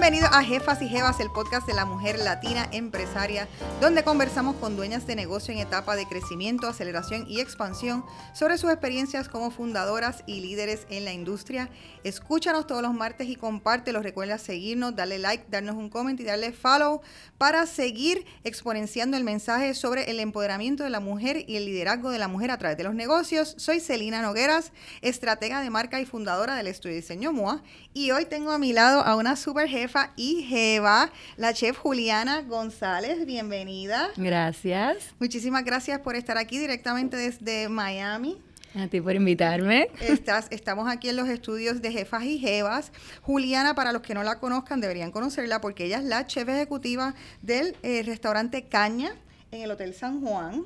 Bienvenido 0.00 0.28
a 0.32 0.44
Jefas 0.44 0.80
y 0.80 0.88
Jevas, 0.88 1.18
el 1.18 1.28
podcast 1.28 1.66
de 1.66 1.74
la 1.74 1.84
mujer 1.84 2.20
latina 2.20 2.68
empresaria, 2.70 3.48
donde 3.80 4.04
conversamos 4.04 4.54
con 4.54 4.76
dueñas 4.76 5.08
de 5.08 5.16
negocio 5.16 5.52
en 5.52 5.58
etapa 5.58 5.96
de 5.96 6.06
crecimiento, 6.06 6.68
aceleración 6.68 7.24
y 7.26 7.40
expansión 7.40 8.04
sobre 8.32 8.58
sus 8.58 8.70
experiencias 8.70 9.28
como 9.28 9.50
fundadoras 9.50 10.22
y 10.24 10.40
líderes 10.40 10.86
en 10.88 11.04
la 11.04 11.12
industria. 11.12 11.68
Escúchanos 12.04 12.68
todos 12.68 12.80
los 12.80 12.94
martes 12.94 13.26
y 13.26 13.34
compártelo. 13.34 14.00
Recuerda 14.00 14.38
seguirnos, 14.38 14.94
darle 14.94 15.18
like, 15.18 15.46
darnos 15.50 15.74
un 15.74 15.90
comment 15.90 16.20
y 16.20 16.24
darle 16.24 16.52
follow 16.52 17.00
para 17.36 17.66
seguir 17.66 18.24
exponenciando 18.44 19.16
el 19.16 19.24
mensaje 19.24 19.74
sobre 19.74 20.12
el 20.12 20.20
empoderamiento 20.20 20.84
de 20.84 20.90
la 20.90 21.00
mujer 21.00 21.44
y 21.48 21.56
el 21.56 21.66
liderazgo 21.66 22.10
de 22.12 22.20
la 22.20 22.28
mujer 22.28 22.52
a 22.52 22.58
través 22.58 22.78
de 22.78 22.84
los 22.84 22.94
negocios. 22.94 23.56
Soy 23.58 23.80
Celina 23.80 24.22
Nogueras, 24.22 24.70
estratega 25.02 25.60
de 25.60 25.70
marca 25.70 26.00
y 26.00 26.06
fundadora 26.06 26.54
del 26.54 26.68
estudio 26.68 26.94
de 26.94 27.00
diseño 27.00 27.32
MOA, 27.32 27.64
y 27.92 28.12
hoy 28.12 28.26
tengo 28.26 28.52
a 28.52 28.58
mi 28.58 28.72
lado 28.72 29.00
a 29.00 29.16
una 29.16 29.34
super 29.34 29.68
jefa 29.68 29.87
y 30.16 30.42
jeva, 30.42 31.10
la 31.36 31.54
chef 31.54 31.78
Juliana 31.78 32.42
González. 32.42 33.24
Bienvenida. 33.24 34.10
Gracias. 34.16 35.14
Muchísimas 35.18 35.64
gracias 35.64 36.00
por 36.00 36.14
estar 36.14 36.36
aquí 36.36 36.58
directamente 36.58 37.16
desde 37.16 37.68
Miami. 37.68 38.38
A 38.74 38.86
ti 38.86 39.00
por 39.00 39.14
invitarme. 39.14 39.88
Estás, 40.00 40.48
estamos 40.50 40.90
aquí 40.90 41.08
en 41.08 41.16
los 41.16 41.28
estudios 41.28 41.80
de 41.80 41.90
Jefas 41.90 42.24
y 42.24 42.38
Jevas. 42.38 42.92
Juliana, 43.22 43.74
para 43.74 43.92
los 43.92 44.02
que 44.02 44.12
no 44.12 44.22
la 44.22 44.38
conozcan, 44.38 44.80
deberían 44.80 45.10
conocerla 45.10 45.60
porque 45.60 45.86
ella 45.86 45.98
es 45.98 46.04
la 46.04 46.26
chef 46.26 46.48
ejecutiva 46.48 47.14
del 47.40 47.74
eh, 47.82 48.02
restaurante 48.04 48.64
Caña 48.64 49.12
en 49.50 49.62
el 49.62 49.70
Hotel 49.70 49.94
San 49.94 50.20
Juan. 50.20 50.64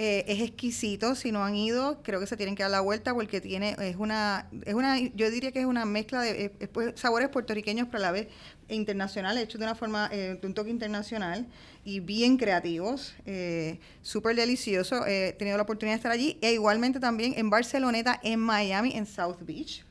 Eh, 0.00 0.24
es 0.28 0.40
exquisito, 0.40 1.16
si 1.16 1.32
no 1.32 1.42
han 1.42 1.56
ido, 1.56 2.04
creo 2.04 2.20
que 2.20 2.28
se 2.28 2.36
tienen 2.36 2.54
que 2.54 2.62
dar 2.62 2.70
la 2.70 2.80
vuelta 2.80 3.14
porque 3.14 3.40
tiene, 3.40 3.74
es 3.80 3.96
una, 3.96 4.48
es 4.64 4.74
una, 4.74 4.96
yo 4.96 5.28
diría 5.28 5.50
que 5.50 5.58
es 5.58 5.66
una 5.66 5.84
mezcla 5.86 6.22
de 6.22 6.50
pues, 6.72 6.92
sabores 6.94 7.30
puertorriqueños, 7.30 7.88
pero 7.90 8.04
a 8.04 8.06
la 8.06 8.12
vez 8.12 8.28
internacionales, 8.68 9.42
hechos 9.42 9.58
de 9.58 9.66
una 9.66 9.74
forma, 9.74 10.08
eh, 10.12 10.38
de 10.40 10.46
un 10.46 10.54
toque 10.54 10.70
internacional 10.70 11.48
y 11.84 11.98
bien 11.98 12.36
creativos, 12.36 13.16
eh, 13.26 13.80
súper 14.00 14.36
delicioso. 14.36 15.04
he 15.04 15.32
tenido 15.32 15.56
la 15.56 15.64
oportunidad 15.64 15.94
de 15.94 15.98
estar 15.98 16.12
allí 16.12 16.38
e 16.42 16.52
igualmente 16.52 17.00
también 17.00 17.34
en 17.36 17.50
Barceloneta, 17.50 18.20
en 18.22 18.38
Miami, 18.38 18.92
en 18.94 19.04
South 19.04 19.38
Beach. 19.40 19.84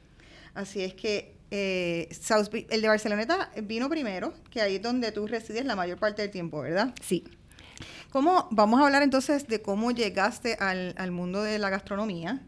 Así 0.53 0.83
es 0.83 0.93
que 0.93 1.35
South 2.17 2.47
el 2.69 2.81
de 2.81 2.87
Barceloneta 2.87 3.51
vino 3.61 3.89
primero, 3.89 4.33
que 4.51 4.61
ahí 4.61 4.75
es 4.75 4.81
donde 4.81 5.11
tú 5.11 5.27
resides 5.27 5.65
la 5.65 5.75
mayor 5.75 5.97
parte 5.97 6.21
del 6.21 6.31
tiempo, 6.31 6.61
¿verdad? 6.61 6.93
Sí. 7.01 7.25
¿Cómo, 8.11 8.47
vamos 8.51 8.79
a 8.79 8.85
hablar 8.85 9.03
entonces 9.03 9.47
de 9.47 9.61
cómo 9.61 9.91
llegaste 9.91 10.55
al, 10.55 10.95
al 10.97 11.11
mundo 11.11 11.41
de 11.43 11.59
la 11.59 11.69
gastronomía. 11.69 12.41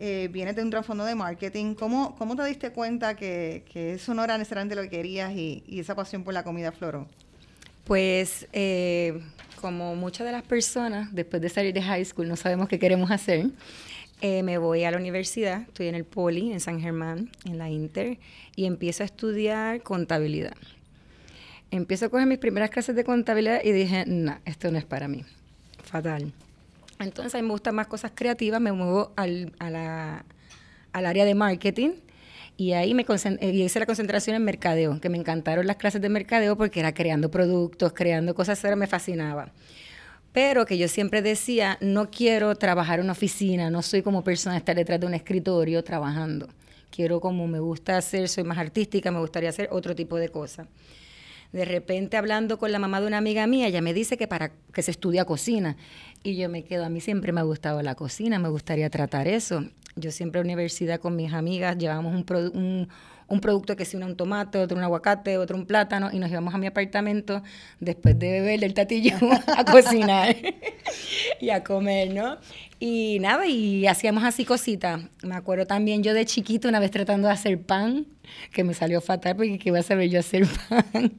Eh, 0.00 0.28
vienes 0.32 0.56
de 0.56 0.62
un 0.62 0.70
trasfondo 0.70 1.04
de 1.04 1.14
marketing. 1.14 1.74
¿Cómo, 1.74 2.16
¿Cómo 2.16 2.34
te 2.34 2.44
diste 2.44 2.72
cuenta 2.72 3.14
que, 3.14 3.64
que, 3.72 3.94
eso 3.94 4.12
no 4.12 4.24
era 4.24 4.36
necesariamente 4.36 4.74
lo 4.74 4.82
que 4.82 4.90
querías 4.90 5.32
y, 5.32 5.62
y 5.68 5.78
esa 5.78 5.94
pasión 5.94 6.24
por 6.24 6.34
la 6.34 6.42
comida 6.42 6.72
floró? 6.72 7.06
Pues 7.84 8.48
eh, 8.52 9.22
como 9.60 9.94
muchas 9.94 10.26
de 10.26 10.32
las 10.32 10.42
personas, 10.42 11.14
después 11.14 11.40
de 11.40 11.48
salir 11.48 11.72
de 11.72 11.82
high 11.82 12.04
school, 12.04 12.28
no 12.28 12.34
sabemos 12.34 12.68
qué 12.68 12.78
queremos 12.80 13.10
hacer, 13.10 13.46
eh, 14.20 14.42
me 14.42 14.58
voy 14.58 14.84
a 14.84 14.90
la 14.90 14.96
universidad, 14.96 15.62
estoy 15.62 15.88
en 15.88 15.94
el 15.94 16.04
Poli, 16.04 16.52
en 16.52 16.60
San 16.60 16.80
Germán, 16.80 17.30
en 17.44 17.58
la 17.58 17.70
Inter, 17.70 18.18
y 18.56 18.64
empiezo 18.64 19.04
a 19.04 19.06
estudiar 19.06 19.82
contabilidad 19.82 20.54
empiezo 21.76 22.06
a 22.06 22.08
coger 22.08 22.26
mis 22.26 22.38
primeras 22.38 22.70
clases 22.70 22.94
de 22.94 23.04
contabilidad 23.04 23.60
y 23.62 23.72
dije, 23.72 24.04
no, 24.06 24.38
esto 24.44 24.70
no 24.70 24.78
es 24.78 24.84
para 24.84 25.08
mí. 25.08 25.24
Fatal. 25.82 26.32
Entonces, 26.98 27.34
a 27.34 27.38
mí 27.38 27.42
me 27.44 27.52
gustan 27.52 27.74
más 27.74 27.86
cosas 27.86 28.12
creativas, 28.14 28.60
me 28.60 28.72
muevo 28.72 29.12
al, 29.16 29.52
a 29.58 29.70
la, 29.70 30.24
al 30.92 31.06
área 31.06 31.24
de 31.24 31.34
marketing 31.34 31.90
y 32.56 32.72
ahí 32.72 32.94
me 32.94 33.04
eh, 33.04 33.50
hice 33.50 33.80
la 33.80 33.86
concentración 33.86 34.36
en 34.36 34.44
mercadeo, 34.44 35.00
que 35.00 35.08
me 35.08 35.18
encantaron 35.18 35.66
las 35.66 35.76
clases 35.76 36.00
de 36.00 36.08
mercadeo 36.08 36.56
porque 36.56 36.80
era 36.80 36.94
creando 36.94 37.30
productos, 37.30 37.92
creando 37.92 38.34
cosas, 38.34 38.62
eso 38.62 38.76
me 38.76 38.86
fascinaba. 38.86 39.52
Pero 40.32 40.64
que 40.66 40.78
yo 40.78 40.88
siempre 40.88 41.22
decía, 41.22 41.78
no 41.80 42.10
quiero 42.10 42.54
trabajar 42.56 42.98
en 42.98 43.06
una 43.06 43.12
oficina, 43.12 43.70
no 43.70 43.82
soy 43.82 44.02
como 44.02 44.22
persona 44.22 44.56
estar 44.56 44.76
detrás 44.76 45.00
de 45.00 45.06
un 45.06 45.14
escritorio 45.14 45.82
trabajando. 45.82 46.48
Quiero 46.90 47.20
como 47.20 47.46
me 47.48 47.58
gusta 47.58 47.96
hacer, 47.96 48.28
soy 48.28 48.44
más 48.44 48.58
artística, 48.58 49.10
me 49.10 49.18
gustaría 49.18 49.48
hacer 49.48 49.68
otro 49.72 49.94
tipo 49.94 50.16
de 50.16 50.28
cosas. 50.28 50.68
De 51.54 51.64
repente 51.64 52.16
hablando 52.16 52.58
con 52.58 52.72
la 52.72 52.80
mamá 52.80 53.00
de 53.00 53.06
una 53.06 53.18
amiga 53.18 53.46
mía, 53.46 53.68
ella 53.68 53.80
me 53.80 53.94
dice 53.94 54.16
que 54.16 54.26
para 54.26 54.50
que 54.72 54.82
se 54.82 54.90
estudia 54.90 55.24
cocina. 55.24 55.76
Y 56.24 56.34
yo 56.34 56.48
me 56.48 56.64
quedo, 56.64 56.84
a 56.84 56.88
mí 56.88 57.00
siempre 57.00 57.30
me 57.30 57.38
ha 57.38 57.44
gustado 57.44 57.80
la 57.80 57.94
cocina, 57.94 58.40
me 58.40 58.48
gustaría 58.48 58.90
tratar 58.90 59.28
eso. 59.28 59.64
Yo 59.94 60.10
siempre 60.10 60.40
en 60.40 60.48
la 60.48 60.52
universidad 60.52 60.98
con 60.98 61.14
mis 61.14 61.32
amigas 61.32 61.78
llevábamos 61.78 62.12
un, 62.12 62.24
un, 62.56 62.88
producto 63.40 63.76
que 63.76 63.84
si 63.84 63.96
uno 63.96 64.06
un 64.06 64.16
tomate, 64.16 64.58
otro 64.58 64.76
un 64.76 64.82
aguacate, 64.82 65.38
otro 65.38 65.56
un 65.56 65.66
plátano, 65.66 66.10
y 66.12 66.18
nos 66.18 66.30
íbamos 66.30 66.54
a 66.54 66.58
mi 66.58 66.66
apartamento 66.66 67.42
después 67.80 68.18
de 68.18 68.30
beber 68.30 68.64
el 68.64 68.74
tatillo 68.74 69.16
a 69.56 69.64
cocinar 69.64 70.36
y 71.40 71.50
a 71.50 71.62
comer, 71.62 72.14
¿no? 72.14 72.38
Y 72.80 73.18
nada, 73.20 73.46
y 73.46 73.86
hacíamos 73.86 74.24
así 74.24 74.44
cositas. 74.44 75.00
Me 75.22 75.34
acuerdo 75.34 75.66
también 75.66 76.02
yo 76.02 76.12
de 76.12 76.24
chiquito 76.26 76.68
una 76.68 76.80
vez 76.80 76.90
tratando 76.90 77.28
de 77.28 77.34
hacer 77.34 77.60
pan, 77.60 78.06
que 78.52 78.64
me 78.64 78.74
salió 78.74 79.00
fatal 79.00 79.36
porque 79.36 79.58
qué 79.58 79.68
iba 79.68 79.78
a 79.78 79.82
saber 79.82 80.10
yo 80.10 80.20
hacer 80.20 80.46
pan. 80.68 81.12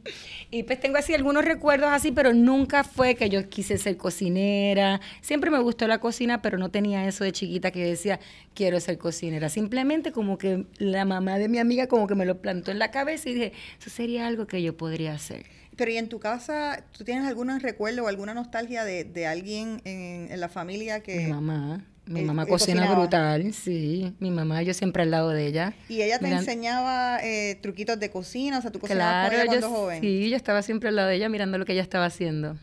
Y 0.51 0.63
pues 0.63 0.79
tengo 0.79 0.97
así 0.97 1.13
algunos 1.13 1.43
recuerdos 1.43 1.89
así, 1.91 2.11
pero 2.11 2.33
nunca 2.33 2.83
fue 2.83 3.15
que 3.15 3.29
yo 3.29 3.49
quise 3.49 3.77
ser 3.77 3.97
cocinera. 3.97 5.01
Siempre 5.21 5.51
me 5.51 5.59
gustó 5.59 5.87
la 5.87 5.99
cocina, 5.99 6.41
pero 6.41 6.57
no 6.57 6.69
tenía 6.69 7.07
eso 7.07 7.23
de 7.23 7.31
chiquita 7.31 7.71
que 7.71 7.83
decía, 7.83 8.19
quiero 8.53 8.79
ser 8.79 8.97
cocinera. 8.97 9.49
Simplemente 9.49 10.11
como 10.11 10.37
que 10.37 10.65
la 10.77 11.05
mamá 11.05 11.37
de 11.37 11.49
mi 11.49 11.59
amiga 11.59 11.87
como 11.87 12.07
que 12.07 12.15
me 12.15 12.25
lo 12.25 12.41
plantó 12.41 12.71
en 12.71 12.79
la 12.79 12.91
cabeza 12.91 13.29
y 13.29 13.33
dije, 13.33 13.53
eso 13.79 13.89
sería 13.89 14.27
algo 14.27 14.47
que 14.47 14.61
yo 14.61 14.77
podría 14.77 15.13
hacer. 15.13 15.45
Pero 15.75 15.91
¿y 15.91 15.97
en 15.97 16.07
tu 16.07 16.19
casa, 16.19 16.85
tú 16.97 17.03
tienes 17.03 17.25
algún 17.25 17.59
recuerdo 17.59 18.05
o 18.05 18.07
alguna 18.07 18.33
nostalgia 18.33 18.85
de, 18.85 19.03
de 19.03 19.27
alguien 19.27 19.81
en, 19.83 20.31
en, 20.31 20.39
la 20.39 20.47
familia 20.47 21.01
que... 21.01 21.17
Mi 21.17 21.27
mamá. 21.27 21.85
Mi 22.07 22.21
mamá 22.21 22.45
cocina 22.45 22.93
brutal, 22.93 23.53
sí. 23.53 24.13
Mi 24.19 24.29
mamá, 24.29 24.61
yo 24.61 24.73
siempre 24.73 25.03
al 25.03 25.11
lado 25.11 25.29
de 25.29 25.47
ella. 25.47 25.73
¿Y 25.89 26.01
ella 26.01 26.19
te 26.19 26.29
enseñaba 26.29 27.19
eh, 27.23 27.57
truquitos 27.61 27.99
de 27.99 28.11
cocina? 28.11 28.59
O 28.59 28.61
sea, 28.61 28.71
tú 28.71 28.79
cocinabas 28.79 29.29
claro, 29.29 29.45
cuando 29.47 29.69
joven. 29.69 30.01
Sí, 30.01 30.29
yo 30.29 30.35
estaba 30.35 30.61
siempre 30.61 30.89
al 30.89 30.95
lado 30.97 31.07
de 31.09 31.15
ella 31.15 31.29
mirando 31.29 31.57
lo 31.57 31.65
que 31.65 31.73
ella 31.73 31.81
estaba 31.81 32.05
haciendo. 32.05 32.57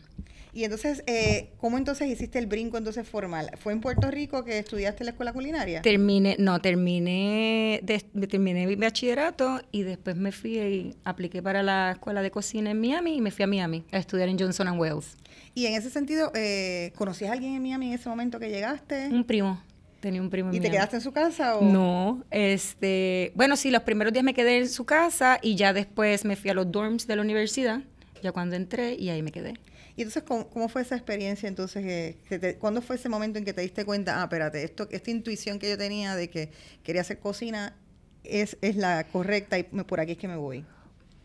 Y 0.55 0.65
entonces, 0.65 1.03
eh, 1.07 1.49
¿cómo 1.57 1.79
entonces 1.79 2.07
hiciste 2.07 2.37
el 2.37 2.45
brinco 2.45 2.77
entonces 2.77 3.07
formal? 3.07 3.49
¿Fue 3.57 3.73
en 3.73 3.81
Puerto 3.81 4.11
Rico 4.11 4.43
que 4.45 4.59
estudiaste 4.59 5.03
la 5.03 5.11
escuela 5.11 5.33
culinaria? 5.33 5.81
Terminé, 5.81 6.35
no, 6.37 6.61
terminé, 6.61 7.79
de, 7.81 7.99
terminé 8.27 8.67
mi 8.67 8.75
bachillerato 8.75 9.61
y 9.71 9.81
después 9.81 10.15
me 10.15 10.31
fui 10.31 10.59
y 10.59 10.95
apliqué 11.05 11.41
para 11.41 11.63
la 11.63 11.93
escuela 11.93 12.21
de 12.21 12.29
cocina 12.29 12.69
en 12.69 12.79
Miami 12.79 13.15
y 13.15 13.21
me 13.21 13.31
fui 13.31 13.43
a 13.43 13.47
Miami 13.47 13.83
a 13.91 13.97
estudiar 13.97 14.29
en 14.29 14.37
Johnson 14.37 14.77
Wells. 14.77 15.17
Y 15.55 15.65
en 15.65 15.73
ese 15.73 15.89
sentido, 15.89 16.31
eh, 16.35 16.93
¿conocías 16.95 17.31
a 17.31 17.33
alguien 17.33 17.55
en 17.55 17.63
Miami 17.63 17.87
en 17.87 17.93
ese 17.93 18.07
momento 18.07 18.39
que 18.39 18.49
llegaste? 18.49 19.07
Un 19.07 19.23
primo. 19.23 19.59
Tenía 20.01 20.21
un 20.21 20.29
primo 20.29 20.49
en 20.49 20.55
¿Y 20.55 20.59
te 20.59 20.69
quedaste 20.69 20.97
en 20.97 21.01
su 21.01 21.13
casa 21.13 21.55
o...? 21.55 21.63
No, 21.63 22.23
este... 22.29 23.31
Bueno, 23.35 23.55
sí, 23.55 23.71
los 23.71 23.81
primeros 23.83 24.13
días 24.13 24.25
me 24.25 24.33
quedé 24.35 24.57
en 24.57 24.69
su 24.69 24.85
casa 24.85 25.39
y 25.41 25.55
ya 25.55 25.73
después 25.73 26.25
me 26.25 26.35
fui 26.35 26.51
a 26.51 26.53
los 26.53 26.71
dorms 26.71 27.07
de 27.07 27.15
la 27.15 27.21
universidad, 27.23 27.81
ya 28.21 28.31
cuando 28.31 28.55
entré, 28.55 28.95
y 28.95 29.09
ahí 29.09 29.23
me 29.23 29.31
quedé. 29.31 29.53
Y 29.95 30.01
entonces, 30.01 30.23
¿cómo, 30.23 30.69
fue 30.69 30.81
esa 30.81 30.95
experiencia 30.95 31.47
entonces? 31.47 31.83
Que, 31.83 32.57
¿Cuándo 32.59 32.81
fue 32.81 32.95
ese 32.95 33.09
momento 33.09 33.37
en 33.37 33.45
que 33.45 33.53
te 33.53 33.61
diste 33.61 33.85
cuenta, 33.85 34.21
ah, 34.21 34.23
espérate, 34.23 34.63
esto, 34.63 34.87
esta 34.91 35.11
intuición 35.11 35.59
que 35.59 35.69
yo 35.69 35.77
tenía 35.77 36.15
de 36.15 36.29
que 36.29 36.51
quería 36.83 37.01
hacer 37.01 37.19
cocina 37.19 37.75
es, 38.23 38.57
es 38.61 38.75
la 38.75 39.05
correcta 39.05 39.59
y 39.59 39.63
por 39.63 39.99
aquí 39.99 40.13
es 40.13 40.17
que 40.17 40.27
me 40.27 40.35
voy? 40.35 40.65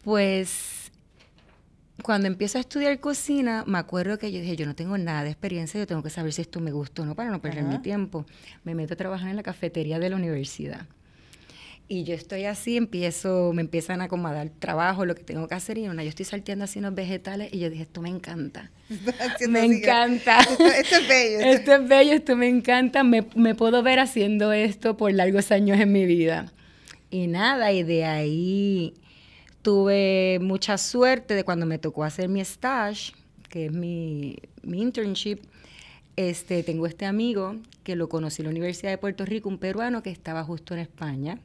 Pues 0.04 0.90
cuando 2.02 2.28
empiezo 2.28 2.58
a 2.58 2.60
estudiar 2.60 3.00
cocina, 3.00 3.64
me 3.66 3.78
acuerdo 3.78 4.18
que 4.18 4.30
yo 4.30 4.40
dije, 4.40 4.56
yo 4.56 4.66
no 4.66 4.74
tengo 4.74 4.96
nada 4.98 5.24
de 5.24 5.30
experiencia, 5.30 5.80
yo 5.80 5.86
tengo 5.86 6.02
que 6.02 6.10
saber 6.10 6.32
si 6.32 6.42
esto 6.42 6.60
me 6.60 6.70
gusta 6.70 7.02
o 7.02 7.06
no 7.06 7.14
para 7.14 7.30
no 7.30 7.40
perder 7.40 7.64
mi 7.64 7.78
tiempo. 7.78 8.24
Me 8.64 8.74
meto 8.74 8.94
a 8.94 8.96
trabajar 8.96 9.30
en 9.30 9.36
la 9.36 9.42
cafetería 9.42 9.98
de 9.98 10.10
la 10.10 10.16
universidad. 10.16 10.86
Y 11.90 12.04
yo 12.04 12.14
estoy 12.14 12.44
así, 12.44 12.76
empiezo, 12.76 13.52
me 13.54 13.62
empiezan 13.62 14.02
a 14.02 14.04
acomodar 14.04 14.50
trabajo, 14.50 15.06
lo 15.06 15.14
que 15.14 15.24
tengo 15.24 15.48
que 15.48 15.54
hacer, 15.54 15.78
y 15.78 15.88
una, 15.88 16.02
yo 16.02 16.10
estoy 16.10 16.26
salteando 16.26 16.66
así 16.66 16.80
unos 16.80 16.94
vegetales, 16.94 17.48
y 17.50 17.60
yo 17.60 17.70
dije, 17.70 17.84
esto 17.84 18.02
me 18.02 18.10
encanta. 18.10 18.70
me 19.48 19.64
encanta. 19.64 20.40
Esto, 20.40 20.96
es 20.96 21.08
bello. 21.08 21.40
Esto 21.40 21.74
es 21.74 21.88
bello, 21.88 22.12
esto 22.12 22.36
me 22.36 22.48
encanta. 22.48 23.04
Me, 23.04 23.26
me 23.34 23.54
puedo 23.54 23.82
ver 23.82 24.00
haciendo 24.00 24.52
esto 24.52 24.98
por 24.98 25.12
largos 25.12 25.50
años 25.50 25.80
en 25.80 25.90
mi 25.92 26.04
vida. 26.04 26.52
Y 27.10 27.26
nada, 27.26 27.72
y 27.72 27.82
de 27.84 28.04
ahí 28.04 28.94
tuve 29.62 30.38
mucha 30.42 30.76
suerte 30.76 31.34
de 31.34 31.44
cuando 31.44 31.64
me 31.64 31.78
tocó 31.78 32.04
hacer 32.04 32.28
mi 32.28 32.40
stage, 32.40 33.12
que 33.48 33.66
es 33.66 33.72
mi, 33.72 34.36
mi 34.62 34.82
internship. 34.82 35.38
Este, 36.16 36.62
tengo 36.62 36.86
este 36.86 37.06
amigo 37.06 37.56
que 37.82 37.96
lo 37.96 38.10
conocí 38.10 38.42
en 38.42 38.46
la 38.46 38.50
Universidad 38.50 38.90
de 38.90 38.98
Puerto 38.98 39.24
Rico, 39.24 39.48
un 39.48 39.58
peruano 39.58 40.02
que 40.02 40.10
estaba 40.10 40.44
justo 40.44 40.74
en 40.74 40.80
España 40.80 41.38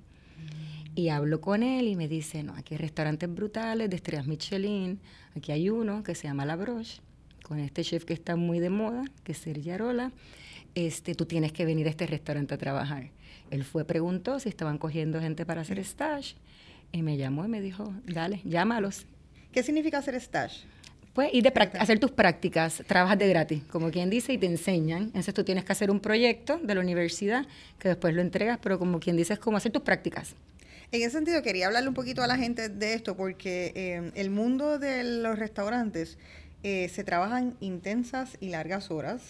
y 0.95 1.09
hablo 1.09 1.41
con 1.41 1.63
él 1.63 1.87
y 1.87 1.95
me 1.95 2.07
dice, 2.07 2.43
no, 2.43 2.53
aquí 2.55 2.75
hay 2.75 2.77
restaurantes 2.77 3.33
brutales 3.33 3.89
de 3.89 3.95
estrellas 3.95 4.27
Michelin. 4.27 4.99
Aquí 5.35 5.51
hay 5.51 5.69
uno 5.69 6.03
que 6.03 6.13
se 6.13 6.27
llama 6.27 6.45
La 6.45 6.55
Broche, 6.55 7.01
con 7.43 7.59
este 7.59 7.83
chef 7.83 8.05
que 8.05 8.13
está 8.13 8.35
muy 8.35 8.59
de 8.59 8.69
moda, 8.69 9.03
que 9.23 9.31
es 9.31 9.39
Sergio 9.39 9.73
Arola. 9.73 10.11
Este, 10.75 11.15
tú 11.15 11.25
tienes 11.25 11.51
que 11.51 11.65
venir 11.65 11.87
a 11.87 11.89
este 11.89 12.05
restaurante 12.05 12.53
a 12.53 12.57
trabajar. 12.57 13.09
Él 13.49 13.63
fue, 13.63 13.85
preguntó 13.85 14.39
si 14.39 14.49
estaban 14.49 14.77
cogiendo 14.77 15.19
gente 15.19 15.45
para 15.45 15.61
hacer 15.61 15.79
stage 15.79 16.35
y 16.91 17.01
me 17.01 17.17
llamó 17.17 17.45
y 17.45 17.47
me 17.47 17.61
dijo, 17.61 17.93
dale, 18.05 18.41
llámalos. 18.43 19.05
¿Qué 19.51 19.63
significa 19.63 19.97
hacer 19.99 20.15
stage? 20.15 20.61
Pues 21.13 21.31
ir 21.33 21.43
de 21.43 21.53
hacer 21.79 21.99
tus 21.99 22.11
prácticas, 22.11 22.83
trabajas 22.87 23.19
de 23.19 23.29
gratis, 23.29 23.63
como 23.69 23.91
quien 23.91 24.09
dice, 24.09 24.33
y 24.33 24.39
te 24.39 24.47
enseñan. 24.47 25.03
Entonces 25.03 25.33
tú 25.33 25.43
tienes 25.43 25.63
que 25.63 25.71
hacer 25.71 25.91
un 25.91 25.99
proyecto 25.99 26.57
de 26.57 26.73
la 26.73 26.81
universidad 26.81 27.45
que 27.77 27.89
después 27.89 28.15
lo 28.15 28.21
entregas, 28.21 28.57
pero 28.61 28.79
como 28.79 28.99
quien 28.99 29.15
dice 29.15 29.33
es 29.33 29.39
como 29.39 29.57
hacer 29.57 29.71
tus 29.71 29.83
prácticas. 29.83 30.35
En 30.93 31.01
ese 31.01 31.09
sentido, 31.09 31.41
quería 31.41 31.65
hablarle 31.65 31.89
un 31.89 31.95
poquito 31.95 32.21
a 32.21 32.27
la 32.27 32.37
gente 32.37 32.69
de 32.69 32.93
esto, 32.93 33.17
porque 33.17 33.71
eh, 33.73 34.11
el 34.13 34.29
mundo 34.29 34.77
de 34.77 35.03
los 35.03 35.39
restaurantes 35.39 36.19
eh, 36.61 36.87
se 36.87 37.03
trabajan 37.03 37.57
intensas 37.61 38.37
y 38.39 38.49
largas 38.49 38.91
horas. 38.91 39.23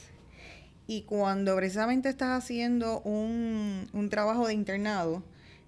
Y 0.88 1.04
cuando 1.04 1.56
precisamente 1.56 2.10
estás 2.10 2.38
haciendo 2.44 3.00
un, 3.04 3.88
un 3.94 4.10
trabajo 4.10 4.46
de 4.46 4.54
internado, 4.54 5.24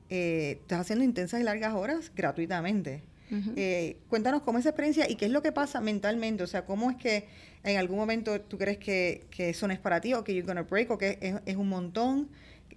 eh, 0.10 0.58
estás 0.60 0.82
haciendo 0.82 1.06
intensas 1.06 1.40
y 1.40 1.44
largas 1.44 1.74
horas 1.74 2.12
gratuitamente. 2.14 3.02
Eh, 3.56 3.98
cuéntanos 4.10 4.42
cómo 4.42 4.60
es 4.60 4.64
esa 4.64 4.72
experiencia 4.72 5.10
y 5.10 5.16
qué 5.16 5.26
es 5.26 5.32
lo 5.32 5.42
que 5.42 5.54
pasa 5.54 5.80
mentalmente, 5.80 6.44
o 6.44 6.48
sea, 6.48 6.66
cómo 6.66 6.92
es 6.92 6.98
que 6.98 7.28
en 7.64 7.78
algún 7.78 7.98
momento 7.98 8.40
tú 8.42 8.58
crees 8.58 8.78
que, 8.78 9.26
que 9.32 9.50
eso 9.50 9.66
no 9.68 9.74
es 9.74 9.80
para 9.80 10.02
ti 10.02 10.14
o 10.14 10.24
que 10.26 10.34
you're 10.36 10.46
gonna 10.46 10.64
break 10.64 10.92
o 10.92 10.98
que 10.98 11.18
es, 11.22 11.36
es 11.46 11.56
un 11.56 11.70
montón, 11.70 12.30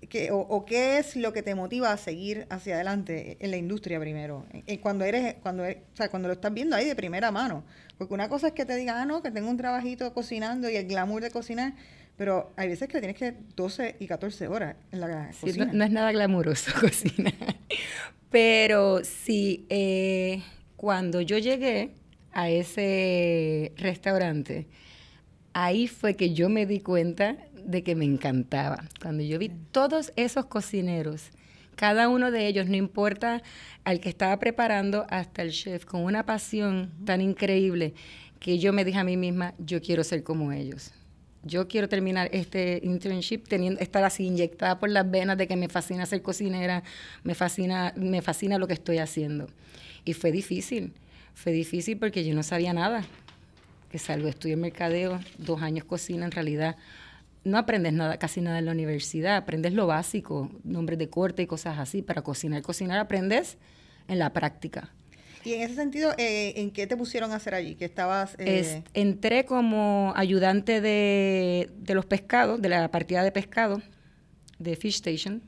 que, 0.09 0.31
o, 0.31 0.65
qué 0.65 0.99
es 0.99 1.17
lo 1.17 1.33
que 1.33 1.43
te 1.43 1.55
motiva 1.55 1.93
a 1.93 1.97
seguir 1.97 2.47
hacia 2.51 2.77
adelante 2.77 3.37
en 3.41 3.51
la 3.51 3.57
industria 3.57 3.99
primero, 3.99 4.47
cuando 4.81 5.05
eres, 5.05 5.35
cuando, 5.43 5.65
o 5.65 5.97
sea, 5.97 6.09
cuando 6.09 6.29
lo 6.29 6.35
estás 6.35 6.53
viendo 6.53 6.77
ahí 6.77 6.87
de 6.87 6.95
primera 6.95 7.31
mano, 7.31 7.65
porque 7.97 8.15
una 8.15 8.29
cosa 8.29 8.49
es 8.49 8.53
que 8.53 8.65
te 8.65 8.77
digan, 8.77 8.97
ah, 8.97 9.05
no, 9.05 9.23
que 9.23 9.31
tengo 9.31 9.51
un 9.51 9.57
trabajito 9.57 10.13
cocinando 10.15 10.71
y 10.71 10.77
el 10.77 10.87
glamour 10.87 11.23
de 11.23 11.31
cocinar, 11.31 11.75
pero 12.17 12.53
hay 12.57 12.69
veces 12.69 12.89
que 12.89 12.99
tienes 12.99 13.17
que 13.17 13.35
12 13.55 13.97
y 14.01 14.07
14 14.07 14.49
horas 14.49 14.77
en 14.91 15.01
la 15.01 15.31
cocina. 15.41 15.71
No, 15.73 15.85
es 15.85 15.91
nada 15.91 16.13
glamuroso 16.13 16.73
cocinar. 16.81 17.35
Pero 18.31 19.05
sí, 19.05 19.67
eh, 19.71 20.43
cuando 20.77 21.21
yo 21.21 21.39
llegué 21.39 21.95
a 22.33 22.51
ese 22.51 23.73
restaurante, 23.77 24.67
ahí 25.53 25.89
fue 25.89 26.15
que 26.15 26.35
yo 26.35 26.49
me 26.49 26.67
di 26.67 26.81
cuenta 26.81 27.37
de 27.55 27.83
que 27.83 27.95
me 27.95 28.05
encantaba. 28.05 28.85
Cuando 29.01 29.23
yo 29.23 29.39
vi 29.39 29.51
todos 29.73 30.13
esos 30.17 30.47
cocineros, 30.47 31.31
cada 31.77 32.09
uno 32.09 32.31
de 32.31 32.47
ellos, 32.47 32.67
no 32.67 32.77
importa 32.77 33.43
al 33.85 34.01
que 34.01 34.09
estaba 34.09 34.39
preparando, 34.39 35.07
hasta 35.11 35.43
el 35.43 35.53
chef, 35.53 35.85
con 35.85 36.03
una 36.03 36.27
pasión 36.27 36.93
tan 37.05 37.21
increíble, 37.21 37.95
que 38.41 38.59
yo 38.59 38.73
me 38.73 38.85
dije 38.85 38.99
a 38.99 39.05
mí 39.05 39.17
misma, 39.17 39.55
yo 39.59 39.81
quiero 39.81 40.05
ser 40.05 40.23
como 40.23 40.53
ellos 40.53 40.93
yo 41.43 41.69
quiero 41.69 41.89
terminar 41.89 42.29
este 42.33 42.81
internship 42.83 43.45
teniendo 43.49 43.81
estar 43.81 44.05
así 44.05 44.25
inyectada 44.25 44.79
por 44.79 44.91
las 44.91 45.11
venas 45.11 45.39
de 45.39 45.47
que 45.47 45.57
me 45.57 45.69
fascina 45.69 46.07
ser 46.07 46.23
cocinera, 46.23 46.83
me 47.23 47.35
fascina 47.35 47.93
me 47.97 48.23
fascina 48.23 48.59
lo 48.59 48.67
que 48.67 48.75
estoy 48.75 48.99
haciendo. 48.99 49.49
Y 50.05 50.15
fue 50.15 50.33
difícil, 50.33 50.93
fue 51.35 51.53
difícil 51.53 51.99
porque 51.99 52.25
yo 52.25 52.35
no 52.35 52.43
sabía 52.43 52.73
nada. 52.73 53.05
Que 53.91 53.99
salgo, 53.99 54.29
estudié 54.29 54.57
mercadeo, 54.57 55.19
dos 55.39 55.63
años 55.63 55.85
cocina, 55.85 56.27
en 56.27 56.33
realidad 56.33 56.77
no 57.45 57.59
aprendes 57.59 57.93
nada, 57.93 58.19
casi 58.19 58.41
nada 58.41 58.59
en 58.59 58.67
la 58.67 58.73
universidad, 58.73 59.37
aprendes 59.37 59.73
lo 59.73 59.87
básico, 59.87 60.51
nombres 60.65 60.99
de 60.99 61.09
corte 61.09 61.43
y 61.43 61.47
cosas 61.47 61.79
así. 61.79 62.03
Para 62.03 62.23
cocinar, 62.23 62.63
cocinar 62.63 62.99
aprendes 62.99 63.57
en 64.07 64.19
la 64.19 64.33
práctica. 64.33 64.93
Y 65.45 65.55
en 65.55 65.63
ese 65.63 65.75
sentido, 65.77 66.13
eh, 66.19 66.55
¿en 66.57 66.71
qué 66.71 66.87
te 66.87 66.97
pusieron 66.97 67.33
a 67.33 67.37
hacer 67.37 67.55
allí? 67.55 67.75
Que 67.75 67.85
estabas... 67.85 68.35
Eh, 68.39 68.83
entré 68.93 69.45
como 69.45 70.13
ayudante 70.17 70.81
de, 70.81 71.71
los 71.87 72.07
pescados, 72.07 72.61
de 72.61 72.69
la 72.69 72.91
partida 72.91 73.23
de 73.23 73.33
pescado 73.33 73.81
de 74.59 74.77
Fish 74.77 74.97
Station. 74.97 75.43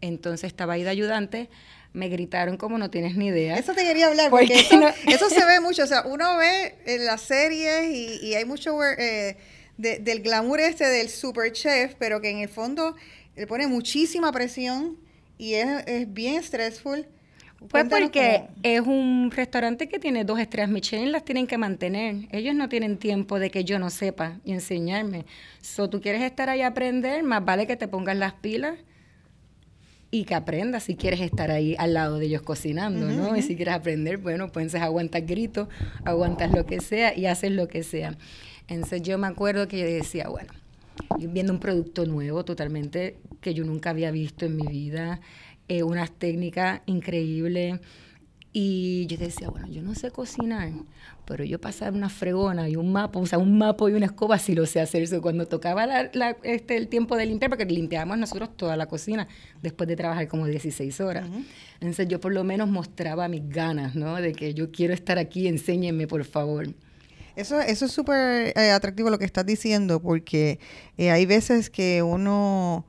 Entonces 0.00 0.48
estaba 0.48 0.72
ahí 0.74 0.82
de 0.82 0.90
ayudante. 0.90 1.50
Me 1.98 2.08
gritaron 2.08 2.56
como 2.56 2.78
no 2.78 2.90
tienes 2.90 3.16
ni 3.16 3.26
idea. 3.26 3.56
Eso 3.56 3.74
te 3.74 3.82
quería 3.82 4.06
hablar, 4.06 4.30
porque 4.30 4.54
eso, 5.06 5.28
se 5.28 5.44
ve 5.44 5.60
mucho. 5.60 5.82
O 5.82 5.86
sea, 5.86 6.02
uno 6.06 6.36
ve 6.36 6.76
en 6.86 7.04
las 7.04 7.22
series 7.22 7.94
y, 7.94 8.34
hay 8.34 8.44
mucho 8.44 8.78
eh, 8.84 9.36
del 9.76 10.22
glamour 10.22 10.60
este 10.60 10.86
del 10.86 11.08
super 11.08 11.52
chef, 11.52 11.94
pero 11.98 12.20
que 12.20 12.30
en 12.30 12.38
el 12.38 12.48
fondo 12.48 12.94
le 13.36 13.46
pone 13.46 13.66
muchísima 13.66 14.32
presión 14.32 14.96
y 15.38 15.54
es, 15.54 15.68
es 15.86 16.12
bien 16.12 16.42
stressful 16.42 17.06
pues 17.68 17.86
porque 17.88 18.44
es 18.62 18.80
un 18.80 19.32
restaurante 19.32 19.88
que 19.88 19.98
tiene 19.98 20.24
dos 20.24 20.38
estrellas 20.38 20.70
Michelin, 20.70 21.10
las 21.10 21.24
tienen 21.24 21.48
que 21.48 21.58
mantener. 21.58 22.28
Ellos 22.30 22.54
no 22.54 22.68
tienen 22.68 22.98
tiempo 22.98 23.40
de 23.40 23.50
que 23.50 23.64
yo 23.64 23.80
no 23.80 23.90
sepa 23.90 24.38
y 24.44 24.52
enseñarme. 24.52 25.24
So, 25.60 25.90
tú 25.90 26.00
quieres 26.00 26.22
estar 26.22 26.48
ahí 26.48 26.62
a 26.62 26.68
aprender, 26.68 27.24
más 27.24 27.44
vale 27.44 27.66
que 27.66 27.76
te 27.76 27.88
pongas 27.88 28.16
las 28.16 28.34
pilas 28.34 28.78
y 30.10 30.24
que 30.24 30.34
aprendas 30.34 30.84
si 30.84 30.96
quieres 30.96 31.20
estar 31.20 31.50
ahí 31.50 31.76
al 31.78 31.94
lado 31.94 32.18
de 32.18 32.26
ellos 32.26 32.42
cocinando, 32.42 33.06
¿no? 33.10 33.36
Y 33.36 33.42
si 33.42 33.56
quieres 33.56 33.74
aprender, 33.74 34.16
bueno, 34.16 34.50
pues 34.50 34.74
aguantas 34.74 35.26
gritos, 35.26 35.68
aguantas 36.04 36.50
lo 36.52 36.64
que 36.64 36.80
sea 36.80 37.16
y 37.16 37.26
haces 37.26 37.52
lo 37.52 37.68
que 37.68 37.82
sea. 37.82 38.16
Entonces 38.68 39.02
yo 39.02 39.18
me 39.18 39.26
acuerdo 39.26 39.68
que 39.68 39.78
yo 39.78 39.86
decía, 39.86 40.28
bueno, 40.28 40.52
viendo 41.18 41.52
un 41.52 41.60
producto 41.60 42.06
nuevo 42.06 42.44
totalmente 42.44 43.18
que 43.40 43.52
yo 43.52 43.64
nunca 43.64 43.90
había 43.90 44.10
visto 44.10 44.46
en 44.46 44.56
mi 44.56 44.66
vida, 44.66 45.20
eh, 45.68 45.82
unas 45.82 46.10
técnicas 46.10 46.80
increíbles. 46.86 47.78
Y 48.52 49.06
yo 49.06 49.18
decía, 49.18 49.50
bueno, 49.50 49.68
yo 49.68 49.82
no 49.82 49.94
sé 49.94 50.10
cocinar, 50.10 50.72
pero 51.26 51.44
yo 51.44 51.60
pasaba 51.60 51.94
una 51.94 52.08
fregona 52.08 52.68
y 52.68 52.76
un 52.76 52.90
mapa, 52.92 53.18
o 53.18 53.26
sea, 53.26 53.38
un 53.38 53.58
mapa 53.58 53.90
y 53.90 53.92
una 53.92 54.06
escoba 54.06 54.38
sí 54.38 54.54
lo 54.54 54.64
sé 54.64 54.80
hacer. 54.80 55.02
eso 55.02 55.20
cuando 55.20 55.46
tocaba 55.46 55.86
la, 55.86 56.36
este, 56.42 56.76
el 56.76 56.88
tiempo 56.88 57.16
de 57.16 57.26
limpiar, 57.26 57.50
porque 57.50 57.66
limpiábamos 57.66 58.16
nosotros 58.16 58.56
toda 58.56 58.76
la 58.76 58.86
cocina 58.86 59.28
después 59.60 59.86
de 59.86 59.96
trabajar 59.96 60.28
como 60.28 60.46
16 60.46 61.00
horas. 61.02 61.28
Entonces 61.74 62.08
yo 62.08 62.20
por 62.20 62.32
lo 62.32 62.42
menos 62.42 62.68
mostraba 62.70 63.28
mis 63.28 63.46
ganas, 63.48 63.94
¿no? 63.94 64.16
De 64.16 64.32
que 64.32 64.54
yo 64.54 64.70
quiero 64.70 64.94
estar 64.94 65.18
aquí, 65.18 65.46
enséñenme 65.46 66.06
por 66.06 66.24
favor. 66.24 66.68
Eso, 67.36 67.60
eso 67.60 67.84
es 67.84 67.92
súper 67.92 68.52
eh, 68.58 68.70
atractivo 68.70 69.10
lo 69.10 69.18
que 69.18 69.26
estás 69.26 69.44
diciendo, 69.44 70.00
porque 70.00 70.58
eh, 70.96 71.10
hay 71.10 71.26
veces 71.26 71.68
que 71.68 72.02
uno 72.02 72.86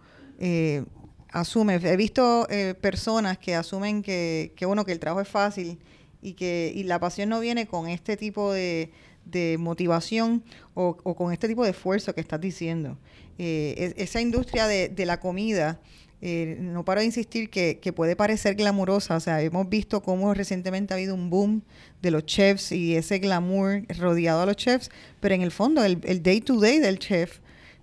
asume, 1.31 1.75
he 1.75 1.97
visto 1.97 2.47
eh, 2.49 2.75
personas 2.79 3.37
que 3.37 3.55
asumen 3.55 4.01
que, 4.01 4.53
que, 4.55 4.65
bueno, 4.65 4.85
que 4.85 4.91
el 4.91 4.99
trabajo 4.99 5.21
es 5.21 5.27
fácil 5.27 5.79
y 6.21 6.33
que 6.33 6.71
y 6.75 6.83
la 6.83 6.99
pasión 6.99 7.29
no 7.29 7.39
viene 7.39 7.67
con 7.67 7.87
este 7.87 8.17
tipo 8.17 8.51
de, 8.51 8.91
de 9.25 9.57
motivación 9.57 10.43
o, 10.73 10.97
o, 11.03 11.15
con 11.15 11.31
este 11.31 11.47
tipo 11.47 11.63
de 11.63 11.71
esfuerzo 11.71 12.13
que 12.13 12.21
estás 12.21 12.41
diciendo. 12.41 12.97
Eh, 13.37 13.93
esa 13.97 14.21
industria 14.21 14.67
de, 14.67 14.89
de 14.89 15.05
la 15.05 15.19
comida, 15.19 15.79
eh, 16.21 16.57
no 16.59 16.83
paro 16.83 16.99
de 16.99 17.05
insistir 17.05 17.49
que, 17.49 17.79
que, 17.81 17.93
puede 17.93 18.17
parecer 18.17 18.55
glamurosa, 18.55 19.15
o 19.15 19.19
sea, 19.21 19.41
hemos 19.41 19.69
visto 19.69 20.01
cómo 20.01 20.33
recientemente 20.33 20.93
ha 20.93 20.97
habido 20.97 21.15
un 21.15 21.29
boom 21.29 21.63
de 22.01 22.11
los 22.11 22.25
chefs 22.25 22.73
y 22.73 22.95
ese 22.95 23.19
glamour 23.19 23.83
rodeado 23.97 24.41
a 24.41 24.45
los 24.45 24.57
chefs, 24.57 24.89
pero 25.21 25.35
en 25.35 25.41
el 25.41 25.51
fondo 25.51 25.83
el, 25.85 25.99
el 26.03 26.21
day 26.21 26.41
to 26.41 26.59
day 26.59 26.79
del 26.79 26.99
chef 26.99 27.39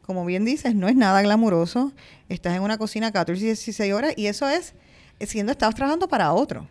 como 0.07 0.25
bien 0.25 0.45
dices, 0.45 0.75
no 0.75 0.89
es 0.89 0.97
nada 0.97 1.21
glamuroso. 1.23 1.93
Estás 2.29 2.57
en 2.57 2.63
una 2.63 2.79
cocina 2.79 3.13
14 3.13 3.43
y 3.43 3.47
16 3.47 3.93
horas 3.93 4.15
y 4.17 4.27
eso 4.27 4.49
es 4.49 4.75
siendo 5.21 5.53
estás 5.53 5.75
trabajando 5.75 6.09
para 6.09 6.33
otro. 6.33 6.69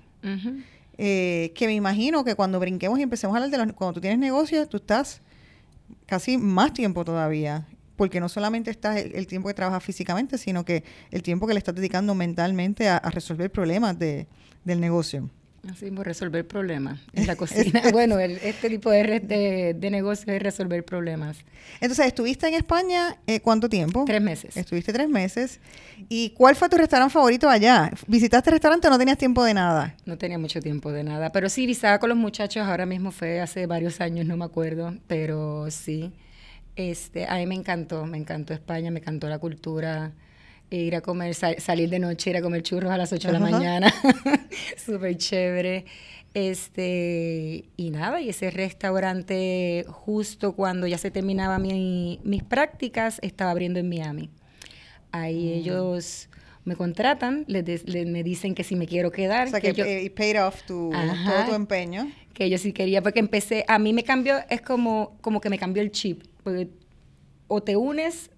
Eh, 0.98 1.51
que 1.56 1.68
me 1.68 1.74
imagino 1.74 2.24
que 2.24 2.36
cuando 2.36 2.60
brinquemos 2.60 2.98
y 3.00 3.04
empecemos 3.04 3.36
a 3.36 3.38
hablar 3.38 3.51
de 3.51 3.65
los... 3.65 3.75
Cuando 3.75 3.94
tú 3.94 4.01
tienes 4.01 4.20
negocios, 4.20 4.70
tú 4.70 4.77
estás 4.77 5.22
casi 6.06 6.38
más 6.38 6.74
tiempo 6.74 7.04
todavía. 7.04 7.68
Porque 7.96 8.20
no 8.20 8.27
solamente 8.27 8.72
estás 8.72 8.98
el, 8.98 9.27
tiempo 9.27 9.48
que 9.48 9.54
trabajas 9.54 9.84
físicamente, 9.84 10.38
sino 10.38 10.65
que 10.65 10.84
el 11.12 11.24
tiempo 11.24 11.48
que 11.48 11.54
le 11.54 11.60
estás 11.60 11.75
dedicando 11.75 12.13
mentalmente 12.13 12.89
a, 12.89 13.00
resolver 13.00 13.51
problemas 13.51 13.98
de, 13.98 14.27
del 14.63 14.82
negocio. 14.82 15.30
Así 15.72 15.88
como 15.90 16.04
resolver 16.04 16.48
problemas 16.48 17.00
en 17.14 17.28
la 17.28 17.36
cocina. 17.38 17.82
bueno, 17.92 18.20
este 18.20 18.70
tipo 18.70 18.92
de, 18.92 19.20
de, 19.20 19.76
de 19.78 19.90
negocio 19.92 20.32
es 20.34 20.42
resolver 20.42 20.84
problemas. 20.86 21.38
Entonces, 21.82 22.06
¿estuviste 22.08 22.48
en 22.48 22.54
España 22.54 23.18
eh, 23.28 23.40
cuánto 23.40 23.68
tiempo? 23.68 24.04
Tres 24.06 24.22
meses. 24.22 24.56
Estuviste 24.56 24.94
tres 24.94 25.10
meses. 25.10 25.60
¿Y 26.10 26.30
cuál 26.32 26.56
fue 26.56 26.70
tu 26.70 26.78
restaurante 26.78 27.14
favorito 27.14 27.50
allá? 27.50 27.92
¿Visitaste 28.08 28.50
el 28.50 28.54
restaurante 28.54 28.88
o 28.88 28.92
no 28.92 28.98
tenías 28.98 29.18
tiempo 29.18 29.44
de 29.44 29.54
nada? 29.54 29.96
No 30.06 30.18
tenía 30.18 30.38
mucho 30.38 30.62
tiempo 30.62 30.92
de 30.92 31.04
nada, 31.04 31.32
pero 31.32 31.50
sí 31.50 31.66
visitaba 31.66 32.00
con 32.00 32.10
los 32.10 32.18
muchachos, 32.18 32.64
ahora 32.68 32.86
mismo 32.86 33.12
fue 33.12 33.42
hace 33.42 33.66
varios 33.66 34.02
años, 34.02 34.26
no 34.26 34.38
me 34.38 34.46
acuerdo, 34.46 34.94
pero 35.08 35.70
sí. 35.72 36.12
Este, 36.76 37.26
a 37.26 37.36
mí 37.38 37.46
me 37.48 37.56
encantó, 37.56 38.06
me 38.06 38.18
encantó 38.18 38.54
España, 38.54 38.92
me 38.92 39.00
encantó 39.00 39.30
la 39.30 39.40
cultura 39.40 40.12
ir 40.70 40.96
a 40.96 41.02
comer, 41.02 41.34
salir 41.34 41.90
de 41.90 42.00
noche, 42.00 42.30
ir 42.30 42.38
a 42.38 42.42
comer 42.42 42.64
churros 42.64 42.92
a 42.92 42.98
las 42.98 43.14
8 43.14 43.28
de 43.28 43.34
la 43.34 43.40
mañana. 43.40 43.94
Súper 44.78 45.18
chévere. 45.18 45.86
Este, 46.34 47.64
y 47.78 47.92
nada, 47.92 48.20
y 48.20 48.30
ese 48.30 48.52
restaurante, 48.52 49.86
justo 49.88 50.54
cuando 50.54 50.86
ya 50.86 50.98
se 50.98 51.10
terminaba 51.10 51.60
mi, 51.60 52.20
mis 52.24 52.44
prácticas, 52.44 53.20
estaba 53.22 53.52
abriendo 53.52 53.80
en 53.80 53.88
Miami. 53.88 54.30
Ahí 55.12 55.46
mm. 55.46 55.60
ellos 55.60 56.28
me 56.66 56.76
contratan, 56.76 57.46
les, 57.48 57.86
me 58.08 58.24
dicen 58.24 58.54
que 58.54 58.66
si 58.66 58.76
me 58.76 58.86
quiero 58.86 59.12
quedar. 59.12 59.48
O 59.48 59.52
sea, 59.52 59.62
que, 59.62 59.72
yo, 59.72 59.86
paid 60.14 60.44
off 60.44 60.64
tu, 60.64 60.92
todo 60.92 61.46
tu 61.48 61.56
empeño. 61.56 62.12
Que 62.34 62.50
yo 62.50 62.58
sí 62.58 62.74
quería, 62.74 63.02
porque 63.02 63.20
empecé, 63.20 63.64
a 63.70 63.80
mí 63.80 63.94
me 63.94 64.04
cambió, 64.04 64.40
es 64.50 64.62
como, 64.62 65.18
como 65.22 65.40
que 65.40 65.50
me 65.50 65.58
cambió 65.58 65.82
el 65.82 65.92
chip. 65.92 66.24
Porque 66.44 66.68
o 67.48 67.62
te 67.62 67.78
unes 67.78 68.32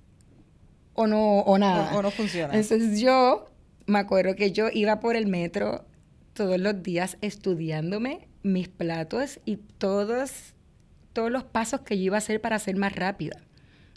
o 0.98 1.06
no, 1.06 1.39
o 1.42 1.58
nada. 1.60 1.96
O, 1.96 2.01
no 2.01 2.10
funciona. 2.10 2.54
Entonces 2.56 3.00
yo 3.00 3.46
me 3.86 4.00
acuerdo 4.00 4.36
que 4.36 4.51
yo 4.51 4.70
iba 4.74 5.00
por 5.00 5.16
el 5.16 5.27
metro 5.27 5.86
todos 6.34 6.60
los 6.60 6.82
días 6.82 7.18
estudiándome 7.22 8.27
mis 8.42 8.68
platos 8.68 9.39
y 9.46 9.58
todos, 9.58 10.56
todos 11.13 11.32
los 11.32 11.44
pasos 11.44 11.82
que 11.82 11.98
yo 11.98 12.06
iba 12.06 12.16
a 12.16 12.18
hacer 12.18 12.42
para 12.42 12.58
ser 12.58 12.77
más 12.77 12.96
rápida 12.96 13.39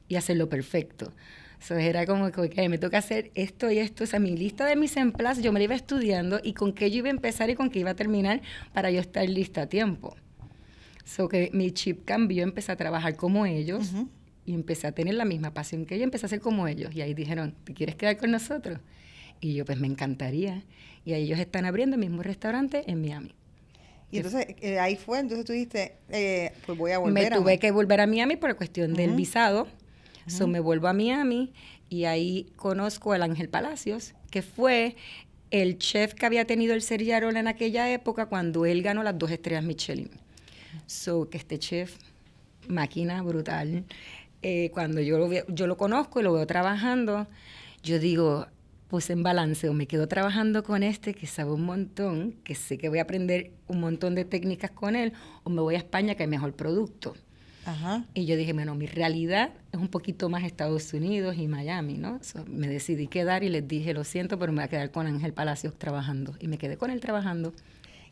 y 0.09 0.17
hacerlo 0.17 0.51
perfecto. 0.51 1.13
Entonces 1.55 1.87
era 1.87 2.05
como 2.05 2.31
que, 2.31 2.69
me 2.69 2.77
toca 2.77 2.99
hacer 2.99 3.31
esto 3.35 3.71
y 3.71 3.79
esto. 3.79 4.05
O 4.05 4.07
sea, 4.07 4.21
mi 4.21 4.37
lista 4.37 4.67
de 4.67 4.77
mis 4.77 4.97
emplas 4.99 5.43
yo 5.43 5.53
me 5.53 5.61
la 5.61 5.65
iba 5.65 5.75
estudiando 5.75 6.39
y 6.43 6.53
con 6.53 6.75
qué 6.75 6.91
yo 6.91 6.99
iba 6.99 7.09
a 7.09 7.13
empezar 7.13 7.49
y 7.49 7.55
con 7.55 7.71
qué 7.71 7.79
iba 7.79 7.91
a 7.91 7.97
terminar 7.97 8.43
para 8.75 8.91
yo 8.91 9.01
estar 9.01 9.27
lista 9.27 9.63
a 9.63 9.67
tiempo. 9.69 10.17
So 11.05 11.29
que 11.29 11.51
mi 11.55 11.71
chip 11.71 12.05
cambió, 12.05 12.43
empecé 12.43 12.73
a 12.73 12.77
trabajar 12.77 13.17
como 13.17 13.47
ellos 13.47 13.91
y 14.51 14.55
empecé 14.55 14.87
a 14.87 14.93
tener 14.93 15.15
la 15.15 15.25
misma 15.25 15.55
pasión 15.55 15.87
que 15.87 15.95
ellos, 15.95 16.05
empecé 16.05 16.27
a 16.27 16.29
ser 16.29 16.41
como 16.41 16.67
ellos. 16.67 16.95
Y 16.95 17.03
ahí 17.03 17.15
dijeron, 17.15 17.55
¿te 17.65 17.75
quieres 17.75 17.97
quedar 17.97 18.17
con 18.17 18.31
nosotros? 18.31 18.79
Y 19.41 19.55
yo, 19.55 19.65
pues 19.65 19.79
me 19.79 19.87
encantaría. 19.87 20.65
Y 21.05 21.13
ahí 21.13 21.25
ellos 21.25 21.39
están 21.39 21.65
abriendo 21.65 21.97
el 21.97 22.01
mismo 22.01 22.23
restaurante 22.23 22.85
en 22.87 23.01
Miami. 23.01 23.35
Y 24.13 24.17
entonces 24.19 24.47
eh, 24.61 24.79
ahí 24.81 24.97
fue, 24.97 25.21
entonces 25.21 25.47
tú 25.47 25.53
dijiste, 25.53 25.95
eh, 26.09 26.53
pues 26.67 26.77
voy 26.77 26.91
a 26.91 26.99
volver. 26.99 27.31
Me 27.31 27.37
tuve 27.37 27.59
que 27.59 27.71
volver 27.71 28.01
a 28.01 28.07
Miami 28.07 28.37
por 28.37 28.55
cuestión 28.57 28.95
del 28.95 29.13
visado 29.13 29.69
So 30.27 30.47
me 30.47 30.61
vuelvo 30.61 30.89
a 30.89 30.93
Miami 30.93 31.53
y 31.89 32.05
ahí 32.05 32.53
conozco 32.57 33.13
al 33.13 33.23
Ángel 33.23 33.49
Palacios, 33.49 34.15
que 34.31 34.43
fue 34.43 34.97
el 35.51 35.79
chef 35.79 36.15
que 36.15 36.27
había 36.27 36.45
tenido 36.45 36.75
el 36.75 36.83
Sergiarol 36.83 37.37
en 37.37 37.49
aquella 37.49 37.91
época 37.93 38.27
cuando 38.27 38.65
él 38.65 38.83
ganó 38.83 39.03
las 39.03 39.19
dos 39.19 39.31
estrellas 39.31 39.65
Michelin. 39.65 40.11
So 40.87 41.29
que 41.29 41.39
este 41.39 41.59
chef, 41.59 41.97
máquina 42.69 43.23
brutal, 43.23 43.85
eh, 44.43 44.71
cuando 44.73 45.01
yo 45.01 45.19
lo, 45.19 45.31
yo 45.49 45.67
lo 45.67 45.77
conozco 45.77 46.21
y 46.21 46.23
lo 46.23 46.33
veo 46.33 46.47
trabajando, 46.47 47.27
yo 47.83 47.99
digo, 47.99 48.47
pues 48.89 49.09
en 49.11 49.23
balance, 49.23 49.69
o 49.69 49.73
me 49.73 49.87
quedo 49.87 50.09
trabajando 50.09 50.63
con 50.65 50.83
este 50.83 51.15
que 51.15 51.27
sabe 51.27 51.53
un 51.53 51.63
montón, 51.63 52.35
que 52.43 52.55
sé 52.55 52.77
que 52.77 52.89
voy 52.89 52.99
a 52.99 53.03
aprender 53.03 53.53
un 53.69 53.81
montón 53.81 54.15
de 54.15 54.25
técnicas 54.25 54.71
con 54.71 54.97
él, 54.97 55.13
o 55.45 55.51
me 55.51 55.61
voy 55.61 55.77
a 55.77 55.79
España 55.79 56.15
que 56.15 56.25
hay 56.25 56.29
mejor 56.29 56.55
producto. 56.55 57.15
Y 58.15 58.27
yo 58.27 58.37
dije, 58.37 58.53
bueno, 58.53 58.75
mi 58.75 58.87
realidad 58.87 59.53
es 59.71 59.79
un 59.79 59.89
poquito 59.89 60.29
más 60.29 60.43
Estados 60.43 60.93
Unidos 60.93 61.37
y 61.37 61.47
Miami, 61.47 61.99
¿no? 61.99 62.19
me 62.47 62.67
decidí 62.67 63.07
quedar 63.07 63.45
y 63.45 63.49
les 63.49 63.69
dije, 63.69 63.95
lo 63.95 64.03
siento, 64.03 64.39
pero 64.39 64.51
me 64.51 64.57
voy 64.57 64.65
a 64.65 64.69
quedar 64.69 64.91
con 64.91 65.07
Ángel 65.07 65.33
Palacios 65.33 65.79
trabajando. 65.79 66.35
Y 66.41 66.49
me 66.49 66.59
quedé 66.59 66.77
con 66.77 66.91
él 66.91 67.01
trabajando. 67.01 67.53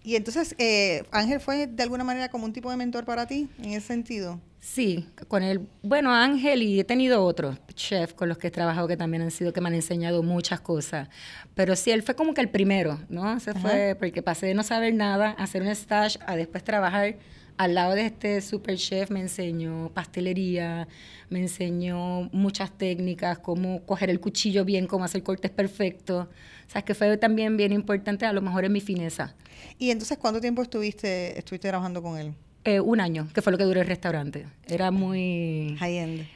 Y 0.09 0.17
entonces, 0.17 0.55
eh, 0.57 1.05
Ángel 1.11 1.39
fue 1.39 1.67
de 1.67 1.83
alguna 1.83 2.03
manera 2.03 2.31
como 2.31 2.47
un 2.47 2.55
tipo 2.55 2.71
de 2.71 2.79
mentor 2.79 3.05
para 3.05 3.27
ti, 3.27 3.47
en 3.59 3.73
ese 3.73 3.89
sentido. 3.89 4.41
Sí, 4.59 5.07
con 5.29 5.43
él, 5.43 5.69
bueno, 5.83 6.15
Ángel 6.15 6.63
y 6.63 6.81
he 6.81 6.85
tenido 6.85 7.23
otros 7.23 7.59
chefs 7.75 8.15
con 8.15 8.27
los 8.31 8.39
que 8.39 8.47
he 8.47 8.51
trabajado 8.51 8.89
que 8.89 8.97
también 8.97 9.23
han 9.23 9.31
sido, 9.31 9.53
que 9.53 9.61
me 9.61 9.69
han 9.69 9.75
enseñado 9.75 10.23
muchas 10.23 10.61
cosas. 10.61 11.11
Pero 11.55 11.77
sí, 11.77 11.91
él 11.91 12.03
fue 12.03 12.15
como 12.15 12.33
que 12.33 12.41
el 12.41 12.49
primero, 12.49 12.99
¿no? 13.11 13.39
Se 13.39 13.53
fue 13.53 13.97
porque 13.99 14.23
pasé 14.23 14.47
de 14.47 14.55
no 14.55 14.63
saber 14.63 14.95
nada, 14.95 15.35
a 15.37 15.43
hacer 15.43 15.61
un 15.61 15.69
stage, 15.69 16.19
a 16.27 16.37
después 16.37 16.65
trabajar 16.65 17.17
al 17.59 17.75
lado 17.75 17.95
de 17.95 18.07
este 18.07 18.41
super 18.41 18.77
chef 18.77 19.11
me 19.11 19.21
enseñó 19.21 19.91
pastelería, 19.93 20.89
me 21.29 21.41
enseñó 21.41 22.31
muchas 22.33 22.71
técnicas, 22.71 23.39
cómo 23.41 23.85
coger 23.85 24.11
el 24.11 24.21
cuchillo 24.21 24.65
bien, 24.65 24.87
cómo 24.87 25.05
hacer 25.05 25.23
cortes 25.25 25.51
perfectos. 25.51 26.27
O 26.27 26.71
sea, 26.71 26.83
que 26.83 26.95
fue 26.95 27.17
también 27.17 27.57
bien 27.57 27.73
importante, 27.73 28.27
a 28.27 28.33
lo 28.33 28.41
mejor 28.41 28.65
en 28.65 28.73
mi 28.73 28.81
fineza. 28.81 29.35
¿Y 29.79 29.91
entonces 29.91 30.19
cuánto 30.19 30.41
tiempo 30.41 30.63
estuviste, 30.63 31.37
estuviste 31.37 31.69
trabajando 31.69 32.01
con 32.01 32.17
él? 32.17 32.33
Eh, 32.65 32.81
un 32.81 33.01
año, 33.01 33.29
que 33.35 33.43
fue 33.43 33.51
lo 33.51 33.59
que 33.59 33.65
duró 33.65 33.81
el 33.81 33.87
restaurante. 33.87 34.47
Era 34.67 34.91
muy... 34.91 35.77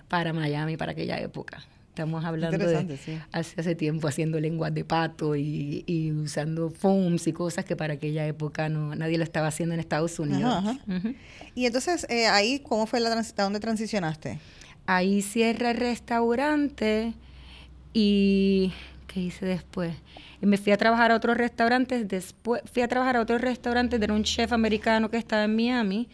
Para 0.09 0.33
Miami, 0.33 0.76
para 0.76 0.93
aquella 0.93 1.19
época. 1.19 1.62
Estamos 1.92 2.25
hablando 2.25 2.56
de 2.56 3.20
hace, 3.32 3.61
hace 3.61 3.75
tiempo 3.75 4.08
haciendo 4.08 4.40
lenguas 4.40 4.72
de 4.72 4.82
pato 4.82 5.37
y, 5.37 6.11
usando 6.25 6.70
foams 6.70 7.26
y 7.26 7.34
cosas 7.34 7.66
que 7.66 7.76
para 7.76 7.92
aquella 7.92 8.26
época 8.26 8.70
no 8.70 8.94
nadie 8.94 9.18
lo 9.18 9.25
estaba 9.25 9.49
haciendo 9.49 9.75
en 9.75 9.80
Estados 9.80 10.18
Unidos. 10.18 10.64
Y 11.54 11.66
entonces, 11.66 12.06
eh, 12.08 12.28
ahí, 12.28 12.61
¿cómo 12.61 12.87
fue 12.87 12.99
la 13.00 13.12
¿a 13.12 13.42
dónde 13.42 13.61
transicionaste? 13.61 14.38
Ahí 14.87 15.20
cierra 15.20 15.72
el 15.72 15.76
restaurante 15.76 17.12
y 17.92 18.72
¿qué 19.06 19.20
hice 19.20 19.44
después? 19.44 19.94
Y 20.40 20.46
me 20.46 20.56
fui 20.56 20.72
a 20.72 20.78
trabajar 20.78 21.12
a 21.12 21.16
otros 21.16 21.37
restaurantes. 21.37 22.08
Después 22.08 22.62
fui 22.72 22.80
a 22.80 22.88
trabajar 22.88 23.18
a 23.18 23.20
otros 23.20 23.42
restaurantes 23.42 24.00
de 24.00 24.11
un 24.11 24.22
chef 24.22 24.54
americano 24.54 25.11
que 25.11 25.18
estaba 25.18 25.44
en 25.44 25.54
Miami 25.54 26.08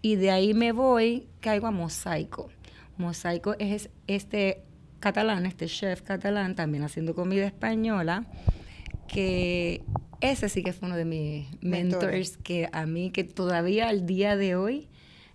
y 0.00 0.16
de 0.16 0.30
ahí 0.30 0.54
me 0.54 0.72
voy, 0.72 1.28
caigo 1.40 1.66
a 1.66 1.70
Mosaico. 1.70 2.48
Mosaico 2.96 3.56
es 3.58 3.90
este 4.06 4.62
catalán, 5.00 5.46
este 5.46 5.66
chef 5.66 6.02
catalán, 6.02 6.54
también 6.54 6.84
haciendo 6.84 7.14
comida 7.14 7.46
española, 7.46 8.26
que 9.06 9.82
ese 10.20 10.48
sí 10.48 10.62
que 10.62 10.72
fue 10.72 10.88
uno 10.88 10.96
de 10.96 11.04
mis 11.04 11.46
mentors, 11.62 12.36
que 12.38 12.68
a 12.72 12.86
mí, 12.86 13.10
que 13.10 13.24
todavía 13.24 13.88
al 13.88 14.06
día 14.06 14.36
de 14.36 14.56
hoy, 14.56 14.88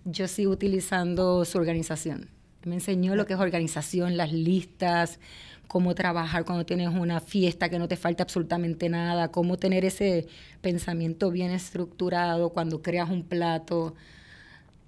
yo 0.04 0.28
sigo 0.28 0.52
utilizando 0.52 1.44
su 1.44 1.58
organización. 1.58 2.30
Me 2.64 2.74
enseñó 2.74 3.14
lo 3.14 3.26
que 3.26 3.34
es 3.34 3.40
organización, 3.40 4.16
las 4.16 4.32
listas, 4.32 5.18
cómo 5.66 5.94
trabajar 5.94 6.44
cuando 6.44 6.64
tienes 6.64 6.88
una 6.88 7.20
fiesta 7.20 7.68
que 7.68 7.78
no 7.78 7.88
te 7.88 7.96
falta 7.96 8.22
absolutamente 8.22 8.88
nada, 8.88 9.28
cómo 9.28 9.56
tener 9.56 9.84
ese 9.84 10.26
pensamiento 10.60 11.30
bien 11.30 11.50
estructurado 11.50 12.50
cuando 12.50 12.82
creas 12.82 13.10
un 13.10 13.24
plato 13.24 13.94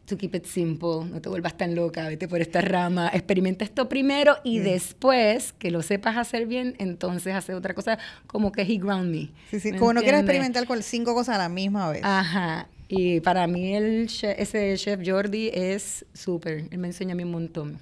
to 0.06 0.16
keep 0.16 0.34
it 0.34 0.46
simple, 0.46 1.04
no 1.10 1.20
te 1.20 1.28
vuelvas 1.28 1.56
tan 1.56 1.74
loca, 1.74 2.08
vete 2.08 2.28
por 2.28 2.40
esta 2.40 2.60
rama, 2.60 3.10
experimenta 3.12 3.64
esto 3.64 3.88
primero 3.88 4.36
y 4.44 4.60
después 4.60 5.52
que 5.52 5.70
lo 5.70 5.82
sepas 5.82 6.16
hacer 6.16 6.46
bien, 6.46 6.74
entonces 6.78 7.34
hace 7.34 7.54
otra 7.54 7.74
cosa 7.74 7.98
como 8.26 8.52
que 8.52 8.62
he 8.62 8.78
ground 8.78 9.10
me. 9.10 9.30
Sí, 9.50 9.60
sí, 9.60 9.72
como 9.72 9.92
no 9.92 10.02
quieres 10.02 10.20
experimentar 10.20 10.66
con 10.66 10.82
cinco 10.82 11.14
cosas 11.14 11.36
a 11.36 11.38
la 11.38 11.48
misma 11.48 11.90
vez. 11.90 12.02
Ajá, 12.04 12.68
y 12.88 13.20
para 13.20 13.46
mí 13.46 13.74
el 13.74 14.08
ese 14.22 14.74
chef 14.76 15.00
Jordi 15.04 15.50
es 15.52 16.04
súper, 16.14 16.68
él 16.70 16.78
me 16.78 16.88
enseña 16.88 17.12
a 17.12 17.16
mí 17.16 17.24
un 17.24 17.32
montón. 17.32 17.80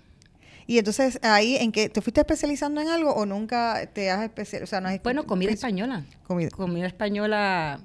Y 0.67 0.79
entonces 0.79 1.19
ahí, 1.23 1.57
¿en 1.57 1.73
qué? 1.73 1.91
¿Te 1.91 2.01
fuiste 2.01 2.23
especializando 2.23 2.81
en 2.81 2.89
algo 2.89 3.15
o 3.15 3.27
nunca 3.27 3.87
te 3.93 4.11
has 4.11 4.23
especializado? 4.23 4.65
O 4.65 4.67
sea, 4.67 4.81
no 4.81 5.03
bueno, 5.03 5.27
comida 5.27 5.53
española. 5.53 6.07
Comida. 6.27 6.49
comida 6.49 6.87
española 6.87 7.81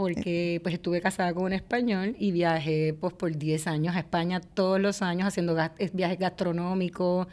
porque 0.00 0.60
pues 0.62 0.74
estuve 0.76 1.02
casada 1.02 1.34
con 1.34 1.44
un 1.44 1.52
español 1.52 2.16
y 2.18 2.32
viajé 2.32 2.96
pues 2.98 3.12
por 3.12 3.36
10 3.36 3.66
años 3.66 3.94
a 3.94 3.98
España 3.98 4.40
todos 4.40 4.80
los 4.80 5.02
años 5.02 5.28
haciendo 5.28 5.54
viajes 5.92 6.18
gastronómicos 6.18 7.26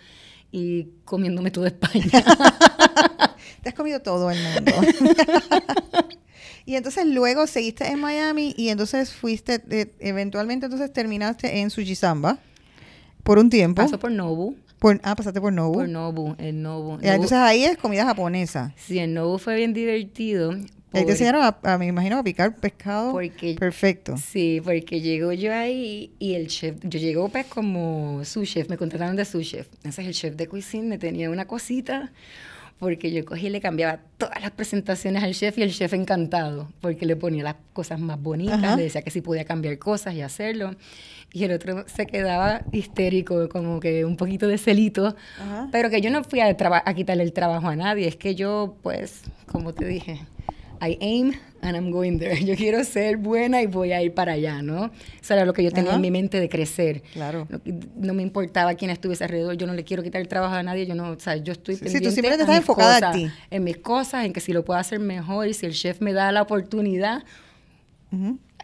y 0.52 0.90
comiéndome 1.06 1.50
todo 1.50 1.66
España. 1.66 2.12
Te 3.64 3.70
has 3.70 3.74
comido 3.74 4.02
todo 4.02 4.30
el 4.32 4.38
mundo. 4.44 4.74
y 6.66 6.76
entonces 6.76 7.06
luego 7.06 7.48
seguiste 7.48 7.88
en 7.88 8.02
Miami 8.02 8.54
y 8.58 8.68
entonces 8.68 9.14
fuiste, 9.14 9.64
eh, 9.70 9.94
eventualmente 10.00 10.66
entonces 10.66 10.92
terminaste 10.92 11.62
en 11.62 11.70
Sujisamba 11.70 12.38
por 13.24 13.40
un 13.40 13.50
tiempo. 13.50 13.82
Pasó 13.82 13.98
por 13.98 14.12
Nobu. 14.12 14.58
ah, 15.04 15.16
pasaste 15.16 15.40
por 15.40 15.54
Nobu. 15.54 15.76
Por 15.76 15.88
Nobu, 15.88 16.36
el 16.38 16.62
Nobu. 16.62 16.98
Entonces 17.02 17.32
ahí 17.32 17.64
es 17.64 17.78
comida 17.78 18.04
japonesa. 18.04 18.74
Sí, 18.76 19.00
el 19.00 19.14
Nobu 19.14 19.38
fue 19.38 19.56
bien 19.56 19.74
divertido 19.74 20.52
Ahí 20.94 21.06
te 21.06 21.12
enseñaron, 21.12 21.42
a, 21.44 21.78
me 21.78 21.88
imagino, 21.88 22.18
a 22.18 22.24
picar 22.24 22.56
pescado 22.56 23.20
perfecto. 23.60 24.16
Sí, 24.18 24.62
porque 24.64 25.02
llego 25.02 25.34
yo 25.34 25.54
ahí 25.54 26.12
y 26.18 26.34
el 26.34 26.48
chef, 26.48 26.78
yo 26.84 26.98
llego 27.00 27.28
pues 27.30 27.46
como 27.46 28.24
su 28.24 28.46
chef, 28.46 28.70
me 28.70 28.78
contrataron 28.78 29.16
de 29.16 29.26
su 29.26 29.42
chef. 29.42 29.68
Entonces 29.78 30.08
el 30.08 30.14
chef 30.14 30.36
de 30.36 30.48
cuisine 30.48 30.88
me 30.88 30.98
tenía 30.98 31.30
una 31.30 31.46
cosita 31.46 32.12
porque 32.80 33.12
yo 33.12 33.26
cogí 33.26 33.48
y 33.48 33.50
le 33.50 33.60
cambiaba 33.60 34.00
todas 34.18 34.42
las 34.42 34.52
presentaciones 34.52 35.24
al 35.24 35.34
chef 35.34 35.58
y 35.58 35.64
el 35.64 35.74
chef 35.74 35.94
encantado, 35.94 36.72
porque 36.80 37.06
le 37.06 37.16
ponía 37.16 37.44
las 37.44 37.56
cosas 37.74 38.00
más 38.00 38.22
bonitas, 38.22 38.78
le 38.78 38.84
decía 38.84 39.02
que 39.02 39.10
sí 39.10 39.22
podía 39.22 39.46
cambiar 39.46 39.78
cosas 39.80 40.14
y 40.14 40.22
hacerlo. 40.22 40.76
Y 41.34 41.44
el 41.44 41.52
otro 41.52 41.86
se 41.88 42.06
quedaba 42.06 42.62
histérico, 42.72 43.50
como 43.50 43.80
que 43.80 44.06
un 44.06 44.16
poquito 44.16 44.48
de 44.48 44.58
celito, 44.58 45.16
pero 45.72 45.90
que 45.90 46.02
yo 46.02 46.12
no 46.12 46.24
fui 46.24 46.40
a, 46.40 46.48
a 46.48 46.94
quitarle 46.94 47.24
el 47.24 47.34
trabajo 47.34 47.68
a 47.68 47.76
nadie, 47.76 48.08
es 48.08 48.16
que 48.16 48.36
yo, 48.36 48.78
pues, 48.84 49.24
como 49.48 49.74
te 49.74 49.86
dije, 49.86 50.22
I 50.82 50.98
aim 51.02 51.34
and 51.62 51.76
I'm 51.76 51.92
going 51.92 52.20
there. 52.20 52.40
Yo 52.46 52.56
quiero 52.56 52.84
ser 52.84 53.18
buena 53.18 53.62
y 53.62 53.68
voy 53.68 53.92
a 53.92 54.02
ir 54.02 54.14
para 54.14 54.34
allá, 54.34 54.62
¿no? 54.62 54.92
Eso 55.22 55.34
era 55.34 55.46
lo 55.46 55.54
que 55.54 55.64
yo 55.64 55.72
tenía 55.72 55.94
en 55.94 56.02
mi 56.02 56.12
mente 56.12 56.40
de 56.40 56.50
crecer. 56.50 57.02
Claro. 57.14 57.48
No, 57.96 58.14
me 58.14 58.24
importaba 58.24 58.74
quién 58.76 58.92
estuviese 58.92 59.24
alrededor. 59.24 59.56
Yo 59.56 59.68
no 59.68 59.74
le 59.74 59.84
quiero 59.84 60.04
quitar 60.04 60.22
el 60.22 60.28
trabajo 60.28 60.56
a 60.56 60.64
nadie. 60.64 60.86
Yo 60.86 60.96
no, 60.96 61.12
o 61.12 61.20
sea, 61.20 61.38
yo 61.38 61.54
estoy 61.54 61.76
sí, 61.76 61.84
pendiente. 61.84 62.10
Sí, 62.10 62.16
tú 62.16 62.22
siempre 62.22 62.42
estás 62.42 62.58
enfocada 62.58 63.12
en 63.12 63.14
ti. 63.14 63.32
En 63.50 63.64
mis 63.64 63.78
cosas, 63.78 64.26
en 64.26 64.34
que 64.34 64.40
si 64.40 64.54
lo 64.54 64.64
puedo 64.64 64.80
hacer 64.80 65.00
mejor 65.00 65.48
y 65.48 65.54
si 65.54 65.66
el 65.66 65.74
chef 65.74 66.02
me 66.02 66.14
da 66.14 66.32
la 66.32 66.42
oportunidad, 66.42 67.24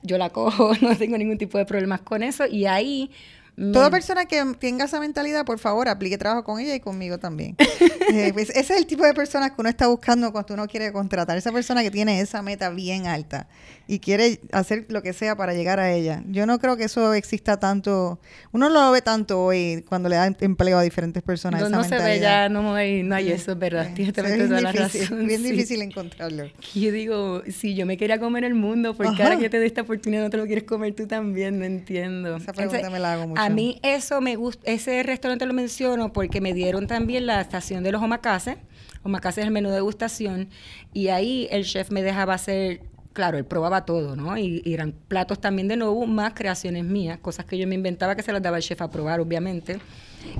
yo 0.03 0.17
la 0.17 0.29
cojo. 0.29 0.71
No 0.81 0.95
tengo 0.95 1.17
ningún 1.17 1.37
tipo 1.37 1.57
de 1.57 1.65
problemas 1.65 2.01
con 2.01 2.23
eso. 2.23 2.45
Y 2.45 2.65
ahí 2.65 3.11
Toda 3.55 3.91
persona 3.91 4.25
que 4.25 4.43
tenga 4.59 4.85
esa 4.85 4.99
mentalidad, 4.99 5.45
por 5.45 5.59
favor, 5.59 5.87
aplique 5.87 6.17
trabajo 6.17 6.43
con 6.43 6.59
ella 6.59 6.73
y 6.73 6.79
conmigo 6.79 7.19
también. 7.19 7.55
Eh, 8.13 8.31
pues 8.33 8.49
ese 8.49 8.73
es 8.73 8.79
el 8.79 8.85
tipo 8.85 9.05
de 9.05 9.13
personas 9.13 9.51
que 9.51 9.55
uno 9.59 9.69
está 9.69 9.87
buscando 9.87 10.31
cuando 10.33 10.53
uno 10.53 10.67
quiere 10.67 10.91
contratar. 10.91 11.37
Esa 11.37 11.53
persona 11.53 11.81
que 11.81 11.89
tiene 11.89 12.19
esa 12.19 12.41
meta 12.41 12.69
bien 12.69 13.07
alta. 13.07 13.47
Y 13.87 13.99
quiere 13.99 14.39
hacer 14.51 14.85
lo 14.89 15.01
que 15.01 15.11
sea 15.13 15.35
para 15.35 15.53
llegar 15.53 15.79
a 15.79 15.91
ella. 15.91 16.23
Yo 16.27 16.45
no 16.45 16.57
creo 16.59 16.77
que 16.77 16.85
eso 16.85 17.13
exista 17.13 17.59
tanto, 17.59 18.19
uno 18.51 18.69
no 18.69 18.85
lo 18.85 18.91
ve 18.91 19.01
tanto 19.01 19.43
hoy 19.43 19.83
cuando 19.87 20.07
le 20.09 20.15
da 20.15 20.27
empleo 20.27 20.77
a 20.77 20.81
diferentes 20.83 21.21
personas. 21.21 21.59
No, 21.61 21.67
esa 21.67 21.77
no 21.77 21.83
se 21.83 21.97
ve 21.97 22.19
ya, 22.19 22.47
no 22.49 22.75
hay, 22.75 23.03
no 23.03 23.15
hay 23.15 23.31
eso, 23.31 23.51
es 23.51 23.59
verdad. 23.59 23.87
Sí, 23.89 23.93
Tienes 23.95 24.13
toda 24.13 24.29
es 24.29 24.49
la 24.63 24.71
difícil, 24.71 25.01
razón. 25.01 25.27
bien 25.27 25.41
sí. 25.41 25.51
difícil 25.51 25.81
encontrarlo. 25.81 26.45
Yo 26.73 26.91
digo, 26.91 27.43
si 27.51 27.75
yo 27.75 27.85
me 27.85 27.97
quería 27.97 28.19
comer 28.19 28.45
el 28.45 28.53
mundo, 28.53 28.93
¿por 28.95 29.07
qué 29.15 29.21
Ajá. 29.23 29.31
ahora 29.33 29.37
que 29.39 29.49
te 29.49 29.57
doy 29.57 29.67
esta 29.67 29.81
oportunidad 29.81 30.23
no 30.23 30.29
te 30.29 30.37
lo 30.37 30.45
quieres 30.45 30.63
comer 30.63 30.93
tú 30.95 31.05
también? 31.07 31.59
No 31.59 31.65
entiendo. 31.65 32.37
Esa 32.37 32.53
pregunta 32.53 32.89
me 32.89 32.99
la 32.99 33.13
hago 33.13 33.27
mucho. 33.27 33.41
A 33.41 33.49
mí 33.49 33.79
eso 33.83 34.21
me 34.21 34.35
gusta, 34.37 34.61
ese 34.71 35.03
restaurante 35.03 35.45
lo 35.45 35.53
menciono 35.53 36.13
porque 36.13 36.39
me 36.41 36.53
dieron 36.53 36.87
también 36.87 37.25
la 37.25 37.41
estación 37.41 37.83
de 37.83 37.91
los 37.91 38.01
omakase. 38.01 38.57
Omakase 39.05 39.41
es 39.41 39.47
el 39.47 39.51
menú 39.51 39.67
de 39.69 39.75
degustación 39.75 40.49
y 40.93 41.09
ahí 41.09 41.47
el 41.51 41.65
chef 41.65 41.91
me 41.91 42.01
dejaba 42.01 42.35
hacer, 42.35 42.79
claro, 43.13 43.37
él 43.37 43.45
probaba 43.45 43.85
todo, 43.85 44.15
¿no? 44.15 44.37
Y, 44.37 44.61
eran 44.65 44.91
platos 44.91 45.39
también 45.39 45.67
de 45.67 45.77
nuevo, 45.77 46.05
más 46.05 46.33
creaciones 46.33 46.83
mías, 46.83 47.19
cosas 47.19 47.45
que 47.45 47.57
yo 47.57 47.67
me 47.67 47.75
inventaba 47.75 48.15
que 48.15 48.23
se 48.23 48.33
las 48.33 48.41
daba 48.41 48.57
el 48.57 48.63
chef 48.63 48.81
a 48.81 48.89
probar, 48.89 49.19
obviamente. 49.19 49.79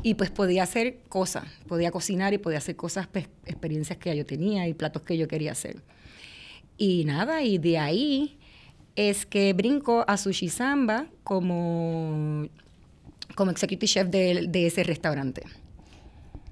Y 0.01 0.15
pues 0.15 0.31
podía 0.31 0.63
hacer 0.63 0.99
cosas, 1.09 1.45
podía 1.67 1.91
cocinar 1.91 2.33
y 2.33 2.37
podía 2.37 2.57
hacer 2.57 2.75
cosas, 2.75 3.07
pues, 3.07 3.27
experiencias 3.45 3.97
que 3.97 4.15
yo 4.15 4.25
tenía 4.25 4.67
y 4.67 4.73
platos 4.73 5.03
que 5.03 5.17
yo 5.17 5.27
quería 5.27 5.51
hacer. 5.51 5.77
Y 6.77 7.05
nada, 7.05 7.43
y 7.43 7.57
de 7.57 7.77
ahí 7.77 8.37
es 8.95 9.25
que 9.25 9.53
brinco 9.53 10.05
a 10.07 10.17
Sushi 10.17 10.49
Samba 10.49 11.07
como, 11.23 12.47
como 13.35 13.51
executive 13.51 13.87
chef 13.87 14.07
de 14.07 14.67
ese 14.67 14.83
restaurante. 14.83 15.43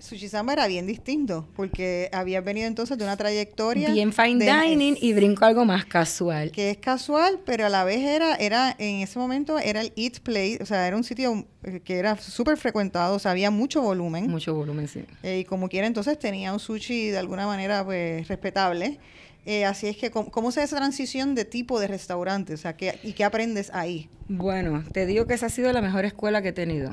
Sushi 0.01 0.27
Samba 0.29 0.53
era 0.53 0.67
bien 0.67 0.87
distinto, 0.87 1.47
porque 1.55 2.09
había 2.11 2.41
venido 2.41 2.67
entonces 2.67 2.97
de 2.97 3.03
una 3.03 3.15
trayectoria. 3.17 3.91
Bien 3.93 4.11
fine 4.11 4.43
de- 4.43 4.51
dining 4.51 4.97
y 4.99 5.13
brinco 5.13 5.45
algo 5.45 5.63
más 5.63 5.85
casual. 5.85 6.51
que 6.51 6.71
es 6.71 6.77
casual, 6.77 7.39
pero 7.45 7.65
a 7.65 7.69
la 7.69 7.83
vez 7.83 7.99
era, 8.01 8.35
era 8.35 8.75
en 8.79 9.01
ese 9.01 9.19
momento 9.19 9.59
era 9.59 9.81
el 9.81 9.93
Eat 9.95 10.19
Play, 10.19 10.57
o 10.59 10.65
sea, 10.65 10.87
era 10.87 10.97
un 10.97 11.03
sitio 11.03 11.45
eh, 11.63 11.81
que 11.83 11.97
era 11.97 12.17
súper 12.17 12.57
frecuentado, 12.57 13.15
o 13.15 13.19
sea, 13.19 13.31
había 13.31 13.51
mucho 13.51 13.81
volumen. 13.81 14.27
Mucho 14.27 14.53
volumen, 14.55 14.87
sí. 14.87 15.05
eh, 15.23 15.39
y 15.39 15.45
como 15.45 15.69
quiera, 15.69 15.85
entonces 15.87 16.17
tenía 16.19 16.51
un 16.51 16.59
sushi 16.59 17.09
de 17.09 17.17
alguna 17.19 17.45
manera 17.45 17.85
pues 17.85 18.27
respetable. 18.27 18.99
Eh, 19.45 19.65
así 19.65 19.87
es 19.87 19.97
que, 19.97 20.11
¿cómo, 20.11 20.29
cómo 20.31 20.51
se 20.51 20.59
hace 20.61 20.67
esa 20.67 20.77
transición 20.77 21.33
de 21.35 21.45
tipo 21.45 21.79
de 21.79 21.87
restaurante? 21.87 22.53
O 22.53 22.57
sea, 22.57 22.75
¿qué, 22.77 22.99
¿y 23.03 23.13
qué 23.13 23.23
aprendes 23.23 23.71
ahí? 23.73 24.07
Bueno, 24.27 24.83
te 24.93 25.05
digo 25.07 25.25
que 25.25 25.33
esa 25.33 25.47
ha 25.47 25.49
sido 25.49 25.71
la 25.73 25.81
mejor 25.81 26.05
escuela 26.05 26.41
que 26.43 26.49
he 26.49 26.53
tenido. 26.53 26.91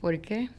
¿Por 0.00 0.20
qué? 0.20 0.50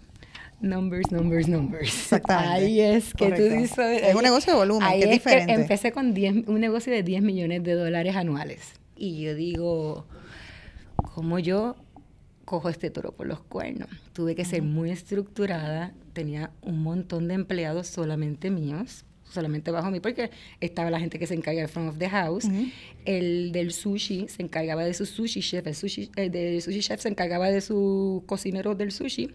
Numbers, 0.60 1.12
numbers, 1.12 1.48
numbers. 1.48 1.88
Exactamente. 1.88 2.50
Ahí 2.66 2.82
es 2.82 3.14
que 3.14 3.26
Correcto. 3.26 3.48
tú 3.56 3.62
dices... 3.62 4.02
Es 4.04 4.16
un 4.16 4.24
negocio 4.24 4.54
de 4.54 4.60
volumen, 4.60 4.84
ahí 4.88 5.00
que 5.02 5.06
es 5.06 5.12
diferente. 5.12 5.54
empecé 5.54 5.92
con 5.92 6.14
10 6.14 6.48
un 6.48 6.60
negocio 6.60 6.92
de 6.92 7.04
10 7.04 7.22
millones 7.22 7.64
de 7.64 7.74
dólares 7.74 8.16
anuales. 8.16 8.74
Y 8.96 9.22
yo 9.22 9.36
digo, 9.36 10.08
¿cómo 11.14 11.38
yo 11.40 11.76
cojo 12.46 12.70
este 12.70 12.90
toro 12.90 13.12
por 13.12 13.28
los 13.28 13.40
cuernos? 13.42 13.90
Tuve 14.14 14.34
que 14.34 14.46
ser 14.46 14.64
muy 14.64 14.90
estructurada. 14.90 15.94
Tenía 16.14 16.50
un 16.62 16.82
montón 16.82 17.28
de 17.28 17.36
empleados 17.36 17.88
solamente 17.88 18.50
míos 18.50 19.04
solamente 19.30 19.72
bajo 19.72 19.92
mí 19.92 20.00
porque 20.00 20.32
estaba 20.62 20.90
la 20.90 21.02
gente 21.02 21.20
que 21.20 21.28
se 21.28 21.34
encarga 21.34 21.60
del 21.60 21.68
front 21.70 21.90
of 21.90 21.98
the 21.98 22.08
house 22.08 22.46
Ujú. 22.46 22.68
el 23.04 23.52
del 23.52 23.74
sushi 23.74 24.30
se 24.30 24.42
encargaba 24.42 24.86
de 24.86 24.94
su 24.94 25.06
sushi 25.06 25.42
chef 25.42 25.68
el 25.68 25.76
sushi 25.76 26.10
el 26.16 26.32
del 26.32 26.62
sushi 26.62 26.80
chef 26.80 27.02
se 27.02 27.10
encargaba 27.10 27.50
de 27.52 27.60
su 27.60 28.24
cocinero 28.26 28.74
del 28.74 28.94
sushi 28.94 29.34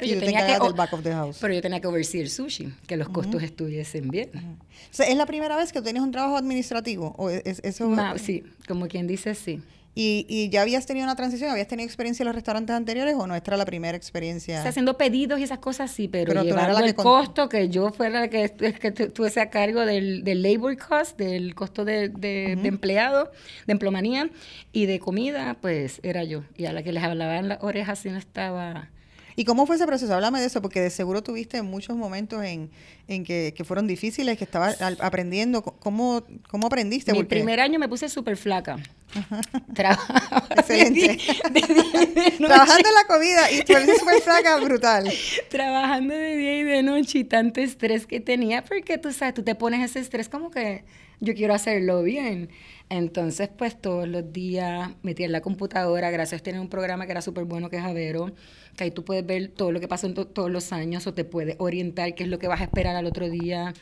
pero 0.00 0.12
yo 0.12 0.20
te 0.20 0.26
tenía 0.26 0.46
que 0.46 0.52
del 0.64 0.72
back 0.74 0.92
of 0.92 1.02
the 1.02 1.12
house. 1.12 1.38
pero 1.40 1.54
yo 1.54 1.62
tenía 1.62 1.80
que 1.80 1.86
oversee 1.86 2.20
el 2.20 2.30
sushi 2.30 2.72
que 2.86 2.96
los 2.96 3.08
costos 3.08 3.42
estuviesen 3.42 4.08
bien 4.10 4.30
O 4.34 4.94
sea, 4.94 5.06
¿es 5.06 5.16
la 5.16 5.26
primera 5.26 5.56
vez 5.56 5.72
que 5.72 5.80
tienes 5.82 6.02
un 6.02 6.10
trabajo 6.12 6.36
administrativo? 6.36 7.14
¿O 7.18 7.30
es, 7.30 7.60
eso, 7.64 7.88
Ma- 7.88 8.16
sí 8.18 8.42
como 8.68 8.86
quien 8.88 9.06
dice 9.06 9.34
sí 9.34 9.62
¿Y, 9.96 10.26
¿Y 10.28 10.48
ya 10.48 10.62
habías 10.62 10.86
tenido 10.86 11.04
una 11.04 11.14
transición? 11.14 11.50
¿Habías 11.50 11.68
tenido 11.68 11.86
experiencia 11.86 12.24
en 12.24 12.26
los 12.26 12.34
restaurantes 12.34 12.74
anteriores 12.74 13.14
o 13.16 13.28
no? 13.28 13.36
Esta 13.36 13.52
era 13.52 13.58
la 13.58 13.64
primera 13.64 13.96
experiencia. 13.96 14.58
O 14.58 14.62
sea, 14.62 14.70
haciendo 14.70 14.98
pedidos 14.98 15.38
y 15.38 15.44
esas 15.44 15.60
cosas 15.60 15.88
sí, 15.88 16.08
pero, 16.08 16.30
Pero 16.32 16.42
que 16.42 16.84
el 16.84 16.94
con- 16.96 17.04
costo, 17.04 17.48
que 17.48 17.68
yo 17.68 17.92
fuera 17.92 18.22
la 18.22 18.28
que, 18.28 18.50
que 18.80 18.90
tu- 18.90 19.10
tuviese 19.10 19.40
a 19.40 19.50
cargo 19.50 19.86
del, 19.86 20.24
del 20.24 20.42
labor 20.42 20.76
cost, 20.78 21.16
del 21.16 21.54
costo 21.54 21.84
de, 21.84 22.08
de, 22.08 22.58
de 22.60 22.66
empleado, 22.68 23.30
de 23.68 23.72
emplomanía 23.72 24.30
y 24.72 24.86
de 24.86 24.98
comida, 24.98 25.58
pues 25.60 26.00
era 26.02 26.24
yo. 26.24 26.42
Y 26.56 26.64
a 26.64 26.72
la 26.72 26.82
que 26.82 26.90
les 26.90 27.04
hablaba 27.04 27.38
en 27.38 27.48
las 27.50 27.62
orejas 27.62 28.00
si 28.00 28.08
no 28.10 28.18
estaba... 28.18 28.90
¿Y 29.36 29.44
cómo 29.44 29.66
fue 29.66 29.76
ese 29.76 29.86
proceso? 29.86 30.14
Háblame 30.14 30.40
de 30.40 30.46
eso, 30.46 30.62
porque 30.62 30.80
de 30.80 30.90
seguro 30.90 31.22
tuviste 31.22 31.60
muchos 31.62 31.96
momentos 31.96 32.44
en, 32.44 32.70
en 33.08 33.24
que, 33.24 33.52
que 33.56 33.64
fueron 33.64 33.86
difíciles, 33.86 34.38
que 34.38 34.44
estabas 34.44 34.80
aprendiendo. 34.80 35.62
¿Cómo, 35.62 36.22
cómo 36.48 36.66
aprendiste? 36.68 37.12
Mi 37.12 37.18
Porque- 37.18 37.36
primer 37.36 37.60
año 37.60 37.78
me 37.78 37.88
puse 37.88 38.08
súper 38.08 38.36
flaca. 38.36 38.76
Trabajaba 39.74 40.46
Excelente. 40.56 41.18
de 41.50 41.60
de. 41.60 42.30
Trabajando 42.38 42.88
en 42.88 42.94
la 42.94 43.04
comida 43.06 43.50
y 43.50 43.58
súper 43.58 44.20
flaca, 44.22 44.56
brutal. 44.58 45.10
trabajando 45.48 46.14
de 46.14 46.36
día 46.36 46.58
y 46.58 46.62
de 46.64 46.82
noche 46.82 47.20
y 47.20 47.24
tanto 47.24 47.60
estrés 47.60 48.06
que 48.06 48.20
tenía, 48.20 48.62
porque 48.64 48.98
tú 48.98 49.12
sabes, 49.12 49.34
tú 49.34 49.42
te 49.42 49.54
pones 49.54 49.88
ese 49.88 50.00
estrés 50.00 50.28
como 50.28 50.50
que 50.50 50.84
yo 51.20 51.34
quiero 51.34 51.54
hacerlo 51.54 52.02
bien. 52.02 52.50
Entonces, 52.90 53.48
pues 53.56 53.80
todos 53.80 54.06
los 54.06 54.32
días 54.32 54.90
metí 55.02 55.24
en 55.24 55.32
la 55.32 55.40
computadora, 55.40 56.10
gracias 56.10 56.40
a 56.40 56.44
tener 56.44 56.60
un 56.60 56.68
programa 56.68 57.06
que 57.06 57.12
era 57.12 57.22
súper 57.22 57.44
bueno, 57.44 57.70
que 57.70 57.76
es 57.78 57.84
Avero, 57.84 58.32
que 58.76 58.84
ahí 58.84 58.90
tú 58.90 59.04
puedes 59.04 59.24
ver 59.26 59.48
todo 59.48 59.72
lo 59.72 59.80
que 59.80 59.88
pasó 59.88 60.06
en 60.06 60.14
to- 60.14 60.26
todos 60.26 60.50
los 60.50 60.72
años 60.72 61.06
o 61.06 61.14
te 61.14 61.24
puede 61.24 61.56
orientar 61.58 62.14
qué 62.14 62.24
es 62.24 62.28
lo 62.28 62.38
que 62.38 62.48
vas 62.48 62.60
a 62.60 62.64
esperar 62.64 62.96
al 62.96 63.06
otro 63.06 63.28
día. 63.30 63.72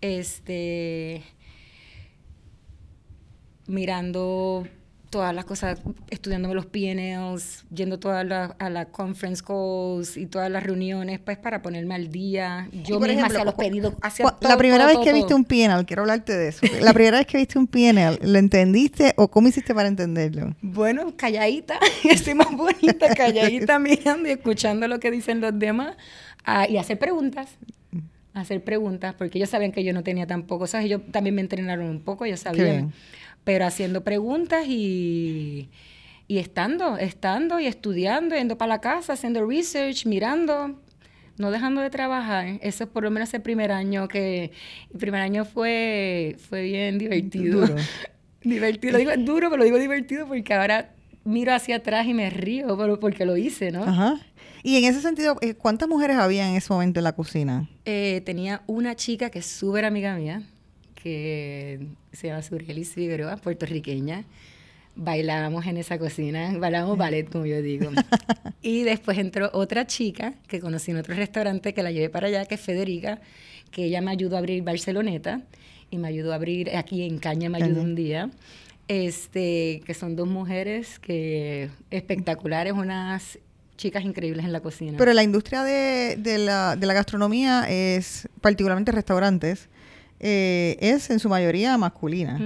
Este 0.00 1.22
mirando 3.66 4.66
todas 5.10 5.34
las 5.34 5.44
cosas, 5.44 5.80
estudiándome 6.08 6.54
los 6.54 6.66
PNLs, 6.66 7.64
yendo 7.74 7.98
todas 7.98 8.24
las- 8.24 8.52
a 8.60 8.70
la 8.70 8.86
conference 8.86 9.42
calls 9.44 10.16
y 10.16 10.26
todas 10.26 10.48
las 10.50 10.62
reuniones, 10.62 11.18
pues 11.18 11.36
para 11.36 11.62
ponerme 11.62 11.96
al 11.96 12.10
día. 12.12 12.68
Yo 12.72 12.98
por 12.98 13.08
misma 13.08 13.26
ejemplo, 13.26 13.38
hacía 13.38 13.44
los 13.44 13.54
pedidos, 13.54 13.94
todo, 13.98 14.36
la 14.48 14.56
primera 14.56 14.84
todo, 14.84 14.86
vez 14.86 14.94
todo, 14.94 15.04
que 15.04 15.12
viste 15.12 15.34
un 15.34 15.44
PNL, 15.44 15.84
quiero 15.84 16.02
hablarte 16.02 16.36
de 16.36 16.48
eso. 16.48 16.64
La 16.80 16.92
primera 16.94 17.18
vez 17.18 17.26
que 17.26 17.38
viste 17.38 17.58
un 17.58 17.66
PNL, 17.66 18.18
¿lo 18.22 18.38
entendiste 18.38 19.12
o 19.16 19.28
cómo 19.28 19.48
hiciste 19.48 19.74
para 19.74 19.88
entenderlo? 19.88 20.54
Bueno, 20.62 21.12
calladita, 21.16 21.78
estoy 22.08 22.34
más 22.34 22.56
bonita, 22.56 23.12
calladita, 23.14 23.78
mirando 23.80 24.28
y 24.28 24.32
escuchando 24.32 24.86
lo 24.86 25.00
que 25.00 25.10
dicen 25.10 25.40
los 25.40 25.58
demás 25.58 25.96
ah, 26.44 26.68
y 26.68 26.76
hacer 26.76 26.98
preguntas. 26.98 27.48
Hacer 28.32 28.62
preguntas, 28.62 29.12
porque 29.18 29.38
ellos 29.38 29.50
sabían 29.50 29.72
que 29.72 29.82
yo 29.82 29.92
no 29.92 30.04
tenía 30.04 30.24
tampoco, 30.24 30.68
¿sabes? 30.68 30.86
Ellos 30.86 31.00
también 31.10 31.34
me 31.34 31.40
entrenaron 31.40 31.88
un 31.90 32.00
poco, 32.00 32.24
ellos 32.24 32.38
sabían. 32.38 32.92
Pero 33.44 33.66
haciendo 33.66 34.04
preguntas 34.04 34.66
y, 34.66 35.68
y 36.28 36.38
estando, 36.38 36.96
estando 36.98 37.58
y 37.58 37.66
estudiando, 37.66 38.36
yendo 38.36 38.58
para 38.58 38.68
la 38.68 38.80
casa, 38.80 39.14
haciendo 39.14 39.46
research, 39.46 40.06
mirando, 40.06 40.80
no 41.38 41.50
dejando 41.50 41.80
de 41.80 41.90
trabajar. 41.90 42.58
Eso 42.62 42.84
es 42.84 42.90
por 42.90 43.02
lo 43.02 43.10
menos 43.10 43.32
el 43.34 43.42
primer 43.42 43.72
año 43.72 44.08
que... 44.08 44.52
El 44.92 44.98
primer 44.98 45.22
año 45.22 45.44
fue, 45.44 46.36
fue 46.48 46.62
bien 46.62 46.98
divertido. 46.98 47.60
Duro. 47.60 47.76
divertido. 48.42 48.92
Lo 48.92 48.98
digo 48.98 49.12
duro, 49.18 49.50
pero 49.50 49.58
lo 49.58 49.64
digo 49.64 49.78
divertido 49.78 50.26
porque 50.26 50.54
ahora 50.54 50.92
miro 51.24 51.52
hacia 51.54 51.76
atrás 51.76 52.06
y 52.06 52.14
me 52.14 52.30
río 52.30 52.76
porque 53.00 53.24
lo 53.24 53.36
hice, 53.36 53.70
¿no? 53.70 53.82
Ajá. 53.84 54.20
Y 54.62 54.76
en 54.76 54.84
ese 54.84 55.00
sentido, 55.00 55.36
eh, 55.40 55.54
¿cuántas 55.54 55.88
mujeres 55.88 56.16
había 56.16 56.48
en 56.48 56.56
ese 56.56 56.72
momento 56.72 57.00
en 57.00 57.04
la 57.04 57.12
cocina? 57.12 57.68
Eh, 57.84 58.22
tenía 58.24 58.62
una 58.66 58.94
chica 58.94 59.30
que 59.30 59.38
es 59.38 59.46
súper 59.46 59.84
amiga 59.84 60.14
mía, 60.16 60.42
que 61.02 61.80
se 62.12 62.28
llama 62.28 62.42
Surgelis 62.42 62.94
Figueroa, 62.94 63.36
puertorriqueña. 63.36 64.24
Bailábamos 64.96 65.66
en 65.66 65.76
esa 65.76 65.98
cocina, 65.98 66.52
bailábamos 66.58 66.98
ballet, 66.98 67.30
como 67.30 67.46
yo 67.46 67.62
digo. 67.62 67.90
y 68.62 68.82
después 68.82 69.18
entró 69.18 69.50
otra 69.52 69.86
chica 69.86 70.34
que 70.48 70.60
conocí 70.60 70.90
en 70.90 70.98
otro 70.98 71.14
restaurante 71.14 71.72
que 71.72 71.82
la 71.82 71.90
llevé 71.90 72.10
para 72.10 72.26
allá, 72.26 72.44
que 72.44 72.56
es 72.56 72.60
Federica, 72.60 73.20
que 73.70 73.84
ella 73.84 74.00
me 74.00 74.10
ayudó 74.10 74.36
a 74.36 74.40
abrir 74.40 74.62
Barceloneta 74.62 75.42
y 75.90 75.98
me 75.98 76.08
ayudó 76.08 76.32
a 76.32 76.36
abrir 76.36 76.76
aquí 76.76 77.04
en 77.04 77.18
Caña, 77.18 77.48
me 77.48 77.62
ayudó 77.62 77.82
un 77.82 77.94
día. 77.94 78.30
Este, 78.88 79.82
que 79.86 79.94
son 79.94 80.16
dos 80.16 80.26
mujeres 80.26 80.98
que 80.98 81.70
espectaculares, 81.92 82.72
unas 82.72 83.38
chicas 83.76 84.04
increíbles 84.04 84.44
en 84.44 84.52
la 84.52 84.60
cocina. 84.60 84.98
Pero 84.98 85.12
la 85.12 85.22
industria 85.22 85.62
de, 85.62 86.16
de 86.16 86.38
la, 86.38 86.74
de 86.76 86.86
la 86.86 86.92
gastronomía 86.92 87.66
es, 87.68 88.28
particularmente 88.40 88.90
restaurantes, 88.90 89.68
eh, 90.20 90.76
es 90.80 91.10
en 91.10 91.18
su 91.18 91.28
mayoría 91.28 91.76
masculina. 91.78 92.38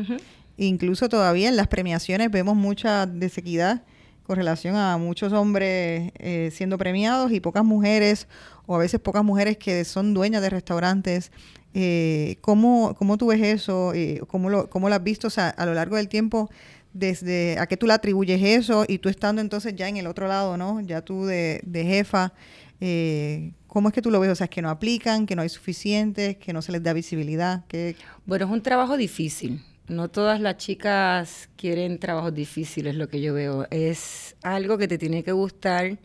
Incluso 0.56 1.08
todavía 1.08 1.48
en 1.48 1.56
las 1.56 1.66
premiaciones 1.66 2.30
vemos 2.30 2.56
mucha 2.56 3.06
desequidad 3.06 3.82
con 4.24 4.36
relación 4.36 4.76
a 4.76 4.96
muchos 4.96 5.32
hombres 5.32 6.12
eh, 6.18 6.50
siendo 6.52 6.78
premiados 6.78 7.30
y 7.32 7.40
pocas 7.40 7.64
mujeres, 7.64 8.26
o 8.66 8.74
a 8.74 8.78
veces 8.78 9.00
pocas 9.00 9.22
mujeres 9.22 9.58
que 9.58 9.84
son 9.84 10.14
dueñas 10.14 10.40
de 10.42 10.50
restaurantes. 10.50 11.30
Eh, 11.74 12.36
¿cómo, 12.40 12.94
¿Cómo 12.96 13.18
tú 13.18 13.26
ves 13.26 13.42
eso? 13.42 13.92
Eh, 13.94 14.20
¿cómo, 14.28 14.48
lo, 14.48 14.70
¿Cómo 14.70 14.88
lo 14.88 14.94
has 14.94 15.02
visto 15.02 15.26
o 15.26 15.30
sea, 15.30 15.48
a 15.50 15.66
lo 15.66 15.74
largo 15.74 15.96
del 15.96 16.08
tiempo? 16.08 16.48
Desde 16.92 17.58
a 17.58 17.66
qué 17.66 17.76
tú 17.76 17.86
le 17.86 17.92
atribuyes 17.92 18.40
eso 18.40 18.84
y 18.86 18.98
tú 18.98 19.08
estando 19.08 19.42
entonces 19.42 19.74
ya 19.74 19.88
en 19.88 19.96
el 19.96 20.06
otro 20.06 20.28
lado, 20.28 20.56
¿no? 20.56 20.80
Ya 20.80 21.02
tú 21.02 21.26
de, 21.26 21.60
de 21.66 21.84
jefa, 21.84 22.32
eh, 22.80 23.52
¿cómo 23.74 23.88
es 23.88 23.94
que 23.94 24.00
tú 24.00 24.12
lo 24.12 24.20
ves? 24.20 24.30
O 24.30 24.34
sea, 24.36 24.44
es 24.44 24.50
que 24.50 24.62
no 24.62 24.70
aplican, 24.70 25.26
que 25.26 25.34
no 25.34 25.42
hay 25.42 25.48
suficientes, 25.48 26.36
que 26.36 26.52
no 26.52 26.62
se 26.62 26.70
les 26.70 26.80
da 26.80 26.92
visibilidad, 26.92 27.66
que 27.66 27.96
Bueno, 28.24 28.46
es 28.46 28.50
un 28.52 28.62
trabajo 28.62 28.96
difícil. 28.96 29.62
No 29.88 30.08
todas 30.08 30.40
las 30.40 30.58
chicas 30.58 31.50
quieren 31.56 31.98
trabajos 31.98 32.32
difíciles, 32.32 32.94
lo 32.94 33.08
que 33.08 33.20
yo 33.20 33.34
veo. 33.34 33.66
Es 33.70 34.36
algo 34.44 34.78
que 34.78 34.86
te 34.86 34.96
tiene 34.96 35.24
que 35.24 35.32
gustar. 35.32 35.98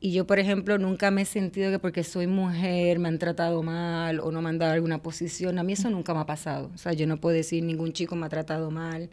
Y 0.00 0.12
yo, 0.12 0.26
por 0.26 0.38
ejemplo, 0.38 0.78
nunca 0.78 1.10
me 1.10 1.22
he 1.22 1.24
sentido 1.26 1.70
que 1.70 1.78
porque 1.78 2.02
soy 2.02 2.26
mujer 2.26 2.98
me 2.98 3.08
han 3.08 3.18
tratado 3.18 3.62
mal 3.62 4.18
o 4.20 4.32
no 4.32 4.40
me 4.40 4.48
han 4.48 4.58
dado 4.58 4.72
alguna 4.72 5.02
posición. 5.02 5.58
A 5.58 5.62
mí 5.62 5.74
eso 5.74 5.90
nunca 5.90 6.14
me 6.14 6.20
ha 6.20 6.26
pasado. 6.26 6.70
O 6.74 6.78
sea, 6.78 6.94
yo 6.94 7.06
no 7.06 7.20
puedo 7.20 7.36
decir 7.36 7.62
ningún 7.62 7.92
chico 7.92 8.16
me 8.16 8.24
ha 8.24 8.30
tratado 8.30 8.70
mal. 8.70 9.10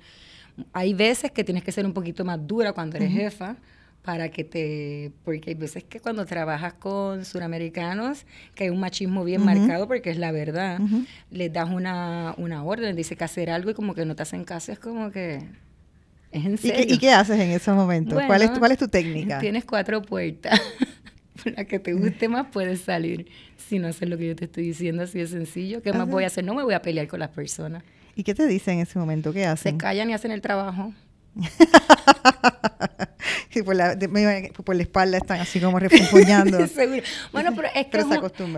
Hay 0.71 0.93
veces 0.93 1.31
que 1.31 1.43
tienes 1.43 1.65
que 1.65 1.73
ser 1.73 1.85
un 1.85 1.93
poquito 1.93 2.23
más 2.23 2.39
dura 2.47 2.71
cuando 2.71 2.95
eres 2.95 3.11
jefa 3.11 3.57
para 4.01 4.29
que 4.29 4.43
te, 4.43 5.11
porque 5.23 5.51
hay 5.51 5.55
veces 5.55 5.83
que 5.83 5.99
cuando 5.99 6.25
trabajas 6.25 6.73
con 6.73 7.23
suramericanos, 7.23 8.25
que 8.55 8.65
hay 8.65 8.69
un 8.69 8.79
machismo 8.79 9.23
bien 9.23 9.43
marcado, 9.45 9.87
porque 9.87 10.09
es 10.09 10.17
la 10.17 10.31
verdad, 10.31 10.79
les 11.29 11.53
das 11.53 11.69
una, 11.69 12.33
una 12.37 12.63
orden, 12.63 12.95
dice 12.95 13.15
que 13.15 13.23
hacer 13.23 13.49
algo 13.49 13.71
y 13.71 13.73
como 13.73 13.93
que 13.93 14.05
no 14.05 14.15
te 14.15 14.23
hacen 14.23 14.43
caso, 14.43 14.71
es 14.71 14.79
como 14.79 15.11
que... 15.11 15.43
Es 16.31 16.45
en 16.45 16.57
serio. 16.57 16.95
¿Y 16.95 16.97
qué, 16.97 17.11
haces 17.11 17.37
en 17.37 17.49
esos 17.49 17.75
momentos? 17.75 18.17
¿Cuál, 18.25 18.41
es, 18.41 18.51
¿Cuál 18.51 18.71
es 18.71 18.77
tu 18.77 18.87
técnica? 18.87 19.39
Tienes 19.39 19.65
cuatro 19.65 20.01
puertas. 20.01 20.61
Por 21.43 21.51
la 21.57 21.65
que 21.65 21.77
te 21.77 21.91
guste 21.91 22.29
más 22.29 22.47
puedes 22.53 22.79
salir. 22.81 23.27
Si 23.57 23.79
no 23.79 23.89
haces 23.89 24.07
lo 24.07 24.17
que 24.17 24.27
yo 24.27 24.35
te 24.37 24.45
estoy 24.45 24.63
diciendo, 24.63 25.03
así 25.03 25.19
de 25.19 25.27
sencillo. 25.27 25.81
¿Qué 25.81 25.91
más 25.91 26.07
voy 26.07 26.23
a 26.23 26.27
hacer? 26.27 26.45
No 26.45 26.55
me 26.55 26.63
voy 26.63 26.73
a 26.73 26.81
pelear 26.81 27.07
con 27.09 27.19
las 27.19 27.31
personas. 27.31 27.83
¿Y 28.15 28.23
qué 28.23 28.33
te 28.33 28.47
dicen 28.47 28.75
en 28.75 28.81
ese 28.81 28.97
momento? 28.97 29.33
¿Qué 29.33 29.45
hacen? 29.45 29.73
Se 29.73 29.77
callan 29.77 30.09
y 30.09 30.13
hacen 30.13 30.31
el 30.31 30.39
trabajo. 30.39 30.93
por, 33.65 33.75
la, 33.75 33.97
por 34.63 34.75
la 34.75 34.83
espalda 34.83 35.17
están 35.17 35.39
así 35.39 35.59
como 35.59 35.79
refunfuñando. 35.79 36.57
bueno, 37.31 37.51
pero 37.55 37.67
es 37.75 37.87
que 37.87 37.97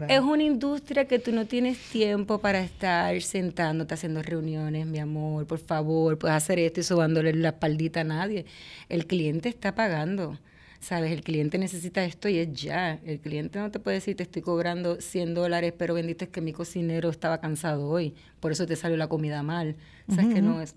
es, 0.10 0.22
una 0.22 0.44
industria 0.44 1.06
que 1.06 1.20
tú 1.20 1.32
no 1.32 1.46
tienes 1.46 1.78
tiempo 1.78 2.40
para 2.40 2.62
estar 2.62 3.20
sentándote 3.22 3.94
haciendo 3.94 4.22
reuniones, 4.22 4.86
mi 4.86 5.00
amor, 5.00 5.48
por 5.48 5.60
favor, 5.60 6.18
puedes 6.18 6.36
hacer 6.36 6.60
esto 6.60 6.82
y 6.82 6.84
subándole 6.84 7.34
la 7.34 7.50
espaldita 7.50 8.02
a 8.02 8.04
nadie. 8.04 8.46
El 8.90 9.08
cliente 9.08 9.50
está 9.50 9.76
pagando. 9.76 10.38
¿Sabes? 10.80 11.14
El 11.14 11.24
cliente 11.24 11.58
necesita 11.58 12.04
esto 12.04 12.28
y 12.28 12.40
es 12.40 12.52
ya. 12.52 13.00
El 13.06 13.22
cliente 13.22 13.58
no 13.58 13.72
te 13.72 13.80
puede 13.80 13.96
decir, 13.96 14.18
te 14.18 14.24
estoy 14.24 14.42
cobrando 14.42 15.00
100 15.00 15.34
dólares, 15.34 15.74
pero 15.78 15.94
bendito 15.94 16.26
es 16.26 16.30
que 16.30 16.42
mi 16.42 16.52
cocinero 16.52 17.10
estaba 17.10 17.38
cansado 17.38 17.88
hoy, 17.88 18.16
por 18.42 18.52
eso 18.52 18.66
te 18.66 18.76
salió 18.76 18.98
la 18.98 19.08
comida 19.08 19.44
mal. 19.44 19.78
¿Sabes? 20.10 20.34
Que 20.34 20.42
no 20.42 20.62
es, 20.62 20.76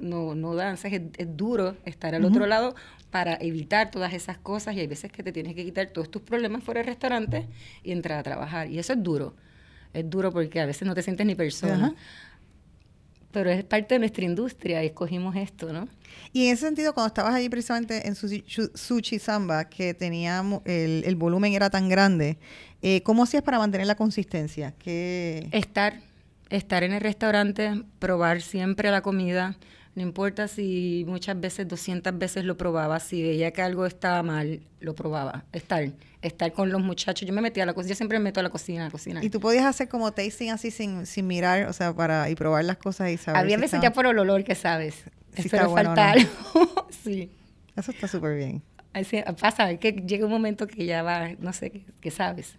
no, 0.00 0.34
no 0.34 0.54
danzas, 0.54 0.92
es, 0.92 1.02
es 1.16 1.36
duro 1.36 1.76
estar 1.84 2.14
al 2.14 2.24
otro 2.24 2.46
lado 2.46 2.74
para 3.10 3.34
evitar 3.40 3.90
todas 3.90 4.12
esas 4.12 4.38
cosas 4.38 4.74
y 4.76 4.80
hay 4.80 4.86
veces 4.86 5.10
que 5.10 5.22
te 5.22 5.32
tienes 5.32 5.54
que 5.54 5.64
quitar 5.64 5.88
todos 5.88 6.10
tus 6.10 6.22
problemas 6.22 6.62
fuera 6.62 6.80
del 6.80 6.86
restaurante 6.86 7.46
y 7.82 7.92
entrar 7.92 8.18
a 8.18 8.22
trabajar. 8.22 8.70
Y 8.70 8.78
eso 8.78 8.92
es 8.92 9.02
duro. 9.02 9.34
Es 9.92 10.08
duro 10.08 10.32
porque 10.32 10.60
a 10.60 10.66
veces 10.66 10.86
no 10.86 10.94
te 10.94 11.02
sientes 11.02 11.26
ni 11.26 11.34
persona. 11.34 11.94
Pero 13.32 13.50
es 13.50 13.62
parte 13.64 13.94
de 13.94 14.00
nuestra 14.00 14.24
industria 14.24 14.82
y 14.82 14.86
escogimos 14.86 15.36
esto, 15.36 15.72
¿no? 15.72 15.88
Y 16.32 16.46
en 16.46 16.54
ese 16.54 16.66
sentido, 16.66 16.94
cuando 16.94 17.08
estabas 17.08 17.34
allí 17.34 17.48
precisamente 17.48 18.08
en 18.08 18.16
Sushi, 18.16 19.18
Samba, 19.20 19.68
que 19.68 19.94
tenía 19.94 20.42
el, 20.64 21.04
el, 21.04 21.16
volumen 21.16 21.52
era 21.52 21.70
tan 21.70 21.88
grande, 21.88 22.38
eh, 22.82 23.02
¿cómo 23.02 23.22
hacías 23.22 23.44
para 23.44 23.58
mantener 23.58 23.86
la 23.86 23.94
consistencia? 23.94 24.74
¿Qué... 24.78 25.48
Estar, 25.52 26.00
estar 26.50 26.82
en 26.82 26.92
el 26.92 27.00
restaurante, 27.00 27.84
probar 28.00 28.42
siempre 28.42 28.90
la 28.90 29.00
comida, 29.00 29.56
no 30.00 30.06
importa 30.06 30.48
si 30.48 31.04
muchas 31.06 31.38
veces, 31.38 31.68
200 31.68 32.18
veces 32.18 32.44
lo 32.46 32.56
probaba, 32.56 32.98
si 33.00 33.22
veía 33.22 33.50
que 33.50 33.60
algo 33.60 33.84
estaba 33.84 34.22
mal, 34.22 34.62
lo 34.80 34.94
probaba. 34.94 35.44
Estar, 35.52 35.90
estar 36.22 36.52
con 36.54 36.70
los 36.70 36.80
muchachos. 36.80 37.28
Yo 37.28 37.34
me 37.34 37.42
metía 37.42 37.64
a 37.64 37.66
la 37.66 37.74
cocina, 37.74 37.90
yo 37.90 37.96
siempre 37.96 38.18
me 38.18 38.24
meto 38.24 38.40
a 38.40 38.42
la 38.42 38.48
cocina, 38.48 38.80
a 38.80 38.84
la 38.86 38.90
cocina. 38.90 39.22
¿Y 39.22 39.28
tú 39.28 39.40
podías 39.40 39.66
hacer 39.66 39.90
como 39.90 40.10
tasting 40.10 40.52
así 40.52 40.70
sin, 40.70 41.04
sin 41.04 41.26
mirar, 41.26 41.66
o 41.66 41.74
sea, 41.74 41.94
para 41.94 42.30
y 42.30 42.34
probar 42.34 42.64
las 42.64 42.78
cosas 42.78 43.10
y 43.10 43.18
saber 43.18 43.42
Había 43.42 43.58
veces 43.58 43.78
ya 43.82 43.92
por 43.92 44.06
el 44.06 44.18
olor 44.18 44.42
que 44.42 44.54
sabes. 44.54 45.04
Si 45.36 45.42
está 45.42 45.66
bueno 45.66 45.90
falta 45.90 46.12
algo. 46.12 46.88
sí. 47.04 47.30
Eso 47.76 47.90
está 47.90 48.08
súper 48.08 48.36
bien. 48.38 48.62
Así, 48.94 49.22
pasa, 49.38 49.76
que 49.76 49.92
llega 49.92 50.24
un 50.24 50.32
momento 50.32 50.66
que 50.66 50.86
ya 50.86 51.02
va, 51.02 51.28
no 51.38 51.52
sé, 51.52 51.84
que 52.00 52.10
sabes. 52.10 52.56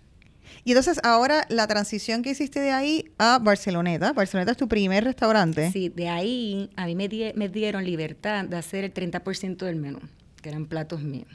Y 0.63 0.71
entonces 0.71 0.99
ahora 1.03 1.45
la 1.49 1.67
transición 1.67 2.21
que 2.21 2.31
hiciste 2.31 2.59
de 2.59 2.71
ahí 2.71 3.11
a 3.17 3.39
Barceloneta. 3.39 4.13
Barceloneta 4.13 4.51
es 4.51 4.57
tu 4.57 4.67
primer 4.67 5.03
restaurante. 5.03 5.71
Sí, 5.71 5.89
de 5.89 6.09
ahí 6.09 6.69
a 6.75 6.85
mí 6.85 6.95
me, 6.95 7.09
me 7.35 7.49
dieron 7.49 7.83
libertad 7.83 8.45
de 8.45 8.57
hacer 8.57 8.83
el 8.83 8.93
30% 8.93 9.57
del 9.57 9.75
menú, 9.75 9.99
que 10.41 10.49
eran 10.49 10.65
platos 10.65 11.01
míos. 11.01 11.27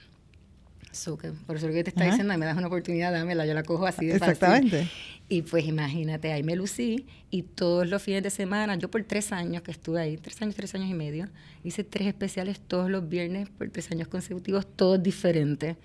por 1.47 1.57
eso 1.57 1.67
lo 1.67 1.73
que 1.73 1.85
te 1.85 1.91
está 1.91 2.05
diciendo, 2.05 2.37
me 2.39 2.47
das 2.47 2.57
una 2.57 2.69
oportunidad, 2.69 3.13
dámela, 3.13 3.47
yo 3.47 3.55
la 3.55 3.63
cojo 3.63 3.87
así 3.87 4.07
de 4.07 4.19
fácil. 4.19 4.33
Exactamente. 4.33 4.89
Y 5.29 5.43
pues 5.43 5.65
imagínate, 5.65 6.33
ahí 6.33 6.45
me 6.45 6.55
lucí 6.55 7.07
y 7.31 7.43
todos 7.43 7.89
los 7.89 8.01
fines 8.01 8.23
de 8.23 8.31
semana, 8.31 8.77
yo 8.77 8.89
por 8.89 9.03
tres 9.03 9.33
años 9.33 9.63
que 9.63 9.73
estuve 9.73 10.01
ahí, 10.01 10.17
tres 10.17 10.41
años, 10.41 10.55
tres 10.55 10.73
años 10.77 10.89
y 10.89 10.95
medio, 10.95 11.29
hice 11.65 11.83
tres 11.83 12.07
especiales 12.07 12.61
todos 12.61 12.89
los 12.89 13.09
viernes 13.09 13.49
por 13.49 13.69
tres 13.71 13.91
años 13.91 14.07
consecutivos, 14.07 14.67
todos 14.77 15.03
diferentes. 15.03 15.77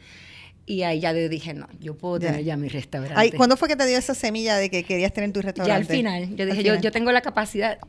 Y 0.65 0.84
ahí 0.84 1.00
ya 1.00 1.13
dije, 1.13 1.54
no, 1.54 1.67
yo 1.80 1.97
puedo 1.97 2.19
tener 2.19 2.43
ya 2.43 2.56
mi 2.56 2.67
restaurante. 2.67 3.36
¿Cuándo 3.36 3.58
fue 3.58 3.67
que 3.67 3.76
te 3.76 3.86
dio 3.86 3.97
esa 3.97 4.13
semilla 4.13 4.58
de 4.58 4.69
que 4.69 4.84
querías 4.84 5.12
tener 5.12 5.32
tu 5.32 5.41
restaurante? 5.41 5.69
Ya 5.69 5.76
al 5.76 5.86
final. 5.86 6.36
Yo 6.36 6.45
dije, 6.45 6.63
yo, 6.63 6.76
yo 6.76 6.91
tengo 6.91 7.12
la 7.12 7.21
capacidad, 7.21 7.80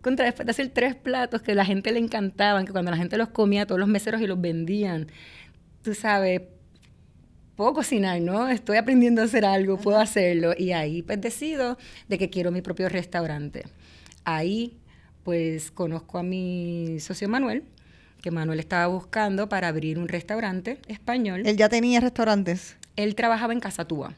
contra 0.00 0.24
después 0.24 0.46
de 0.46 0.50
hacer 0.50 0.68
tres 0.70 0.94
platos 0.94 1.42
que 1.42 1.54
la 1.54 1.64
gente 1.64 1.92
le 1.92 1.98
encantaban, 1.98 2.66
que 2.66 2.72
cuando 2.72 2.90
la 2.90 2.96
gente 2.96 3.16
los 3.16 3.28
comía, 3.28 3.66
todos 3.66 3.78
los 3.78 3.88
meseros 3.88 4.20
y 4.20 4.26
los 4.26 4.40
vendían, 4.40 5.08
tú 5.82 5.94
sabes, 5.94 6.42
puedo 7.54 7.74
cocinar, 7.74 8.20
¿no? 8.20 8.48
Estoy 8.48 8.76
aprendiendo 8.76 9.22
a 9.22 9.26
hacer 9.26 9.44
algo, 9.44 9.78
puedo 9.78 9.98
hacerlo. 9.98 10.52
Y 10.56 10.72
ahí 10.72 11.02
pues 11.02 11.20
decido 11.20 11.78
de 12.08 12.18
que 12.18 12.30
quiero 12.30 12.50
mi 12.50 12.62
propio 12.62 12.88
restaurante. 12.88 13.64
Ahí 14.24 14.78
pues 15.22 15.70
conozco 15.70 16.18
a 16.18 16.22
mi 16.22 16.98
socio 16.98 17.28
Manuel, 17.28 17.62
que 18.22 18.30
Manuel 18.30 18.60
estaba 18.60 18.86
buscando 18.86 19.48
para 19.48 19.68
abrir 19.68 19.98
un 19.98 20.08
restaurante 20.08 20.78
español. 20.88 21.42
¿Él 21.44 21.56
ya 21.56 21.68
tenía 21.68 22.00
restaurantes? 22.00 22.76
Él 22.96 23.14
trabajaba 23.14 23.52
en 23.52 23.60
Casatúa. 23.60 24.14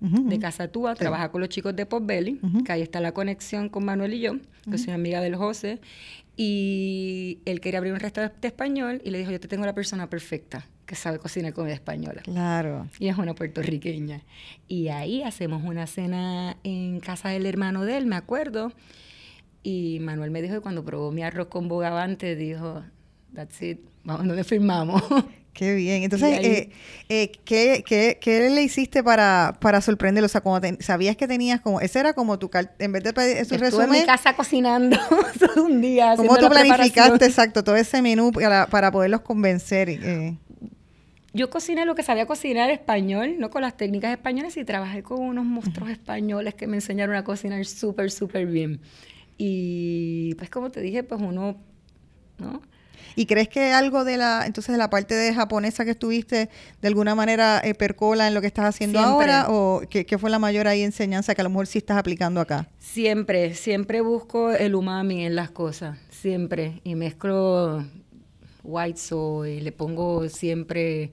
De 0.00 0.38
Casatúa, 0.38 0.94
trabaja 0.94 1.30
con 1.30 1.40
los 1.40 1.48
chicos 1.48 1.74
de 1.74 1.86
Pop 1.86 2.04
Belly, 2.04 2.38
que 2.66 2.72
ahí 2.72 2.82
está 2.82 3.00
la 3.00 3.12
conexión 3.12 3.70
con 3.70 3.86
Manuel 3.86 4.12
y 4.12 4.20
yo, 4.20 4.34
que 4.70 4.76
soy 4.76 4.92
amiga 4.92 5.22
del 5.22 5.34
José. 5.34 5.80
Y 6.36 7.38
él 7.46 7.60
quería 7.60 7.78
abrir 7.78 7.94
un 7.94 8.00
restaurante 8.00 8.46
español 8.46 9.00
y 9.02 9.10
le 9.10 9.18
dijo, 9.18 9.30
yo 9.30 9.40
te 9.40 9.48
tengo 9.48 9.64
la 9.64 9.74
persona 9.74 10.10
perfecta 10.10 10.66
que 10.84 10.94
sabe 10.94 11.18
cocinar 11.18 11.54
comida 11.54 11.72
española. 11.72 12.20
Claro. 12.22 12.86
Y 12.98 13.08
es 13.08 13.16
una 13.16 13.34
puertorriqueña. 13.34 14.20
Y 14.68 14.88
ahí 14.88 15.22
hacemos 15.22 15.62
una 15.64 15.86
cena 15.86 16.58
en 16.64 17.00
casa 17.00 17.30
del 17.30 17.46
hermano 17.46 17.86
de 17.86 17.96
él, 17.96 18.04
me 18.04 18.16
acuerdo. 18.16 18.72
Y 19.62 20.00
Manuel 20.00 20.30
me 20.30 20.42
dijo 20.42 20.54
que 20.56 20.60
cuando 20.60 20.84
probó 20.84 21.12
mi 21.12 21.22
arroz 21.22 21.46
con 21.46 21.68
bogavante, 21.68 22.36
dijo, 22.36 22.82
that's 23.34 23.60
it, 23.62 23.80
vamos 24.04 24.26
donde 24.26 24.44
firmamos. 24.44 25.02
Qué 25.54 25.72
bien. 25.76 26.02
Entonces, 26.02 26.40
eh, 26.42 26.70
eh, 27.08 27.30
¿qué, 27.44 27.84
qué, 27.86 28.18
qué, 28.20 28.50
le 28.50 28.62
hiciste 28.64 29.04
para, 29.04 29.56
para 29.60 29.80
sorprenderlo? 29.80 30.26
O 30.26 30.28
sea, 30.28 30.40
como 30.40 30.60
sabías 30.80 31.16
que 31.16 31.28
tenías 31.28 31.60
como, 31.60 31.80
ese 31.80 32.00
era 32.00 32.12
como 32.12 32.40
tu, 32.40 32.50
en 32.80 32.90
vez 32.90 33.04
de 33.04 33.12
pedir 33.12 33.46
su 33.46 33.56
resumen. 33.56 33.94
en 33.94 34.00
mi 34.00 34.04
casa 34.04 34.34
cocinando 34.34 34.98
todo 35.38 35.64
un 35.64 35.80
día. 35.80 36.14
¿Cómo 36.16 36.36
tú 36.36 36.48
planificaste, 36.48 37.24
exacto, 37.24 37.62
todo 37.62 37.76
ese 37.76 38.02
menú 38.02 38.32
para, 38.32 38.66
para 38.66 38.90
poderlos 38.90 39.20
convencer? 39.20 39.90
Eh? 39.90 40.36
Yo 41.32 41.50
cociné 41.50 41.86
lo 41.86 41.94
que 41.94 42.02
sabía 42.02 42.26
cocinar 42.26 42.70
español, 42.70 43.36
no 43.38 43.50
con 43.50 43.62
las 43.62 43.76
técnicas 43.76 44.10
españolas, 44.10 44.56
y 44.56 44.64
trabajé 44.64 45.04
con 45.04 45.20
unos 45.20 45.44
monstruos 45.44 45.88
españoles 45.90 46.54
que 46.54 46.66
me 46.66 46.78
enseñaron 46.78 47.14
a 47.14 47.22
cocinar 47.22 47.64
súper, 47.64 48.10
súper 48.10 48.46
bien. 48.46 48.80
Y 49.38 50.34
pues 50.34 50.50
como 50.50 50.72
te 50.72 50.80
dije, 50.80 51.04
pues 51.04 51.20
uno, 51.22 51.56
¿no? 52.38 52.60
¿Y 53.16 53.26
crees 53.26 53.48
que 53.48 53.72
algo 53.72 54.04
de 54.04 54.16
la, 54.16 54.44
entonces 54.46 54.72
de 54.72 54.78
la 54.78 54.90
parte 54.90 55.14
de 55.14 55.32
japonesa 55.32 55.84
que 55.84 55.92
estuviste, 55.92 56.48
de 56.80 56.88
alguna 56.88 57.14
manera 57.14 57.60
eh, 57.62 57.74
percola 57.74 58.26
en 58.26 58.34
lo 58.34 58.40
que 58.40 58.46
estás 58.46 58.66
haciendo 58.66 58.98
ahora? 58.98 59.46
¿O 59.48 59.82
qué, 59.88 60.18
fue 60.18 60.30
la 60.30 60.38
mayor 60.38 60.66
ahí 60.66 60.82
enseñanza 60.82 61.34
que 61.34 61.40
a 61.40 61.44
lo 61.44 61.50
mejor 61.50 61.66
sí 61.66 61.78
estás 61.78 61.96
aplicando 61.96 62.40
acá? 62.40 62.68
Siempre, 62.78 63.54
siempre 63.54 64.00
busco 64.00 64.50
el 64.50 64.74
umami 64.74 65.24
en 65.24 65.36
las 65.36 65.50
cosas, 65.50 65.98
siempre. 66.10 66.80
Y 66.84 66.94
mezclo 66.94 67.84
white 68.62 68.98
soy, 68.98 69.60
le 69.60 69.72
pongo 69.72 70.28
siempre, 70.28 71.12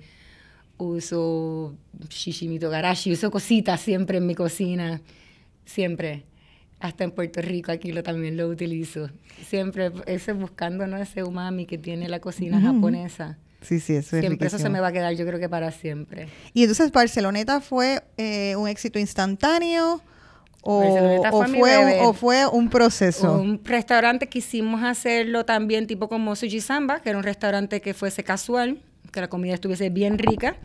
uso 0.78 1.76
shishimito 2.10 2.70
garashi, 2.70 3.12
uso 3.12 3.30
cositas 3.30 3.80
siempre 3.82 4.18
en 4.18 4.26
mi 4.26 4.36
cocina, 4.36 5.02
siempre 5.66 6.26
hasta 6.82 7.04
en 7.04 7.12
Puerto 7.12 7.42
Rico 7.42 7.72
aquí 7.72 7.92
lo 7.92 8.04
también 8.04 8.36
lo 8.36 8.48
utilizo. 8.48 9.10
Siempre 9.48 9.92
ese 10.08 10.34
buscando 10.34 10.88
¿no? 10.88 10.98
ese 10.98 11.24
umami 11.24 11.66
que 11.66 11.78
tiene 11.78 12.10
la 12.10 12.20
cocina 12.20 12.60
japonesa. 12.60 13.38
Sí, 13.62 13.80
sí, 13.80 13.94
eso 13.94 14.18
es 14.18 14.22
Siempre 14.22 14.48
eso 14.48 14.58
se 14.58 14.70
me 14.70 14.80
va 14.80 14.88
a 14.88 14.92
quedar, 14.92 15.14
yo 15.14 15.26
creo 15.26 15.40
que 15.40 15.48
para 15.48 15.72
siempre. 15.72 16.28
Y 16.54 16.64
entonces 16.64 16.92
Barceloneta 16.92 17.62
fue 17.62 18.02
eh, 18.18 18.56
un 18.56 18.68
éxito 18.68 18.98
instantáneo 18.98 20.02
o, 20.64 20.82
fue, 21.48 21.78
un, 21.78 22.06
o 22.06 22.14
fue 22.14 22.48
un 22.48 22.70
proceso. 22.70 23.40
Un 23.40 23.64
restaurante 23.64 24.28
quisimos 24.28 24.84
hacerlo 24.84 25.46
también 25.46 25.86
tipo 25.86 26.10
como 26.10 26.36
Sushi 26.36 26.62
Samba, 26.62 27.02
que 27.02 27.10
era 27.10 27.18
un 27.18 27.24
restaurante 27.24 27.82
que 27.82 27.94
fuese 27.94 28.24
casual, 28.24 28.80
que 29.12 29.22
la 29.22 29.30
comida 29.30 29.54
estuviese 29.54 29.90
bien 29.90 30.18
rica 30.18 30.56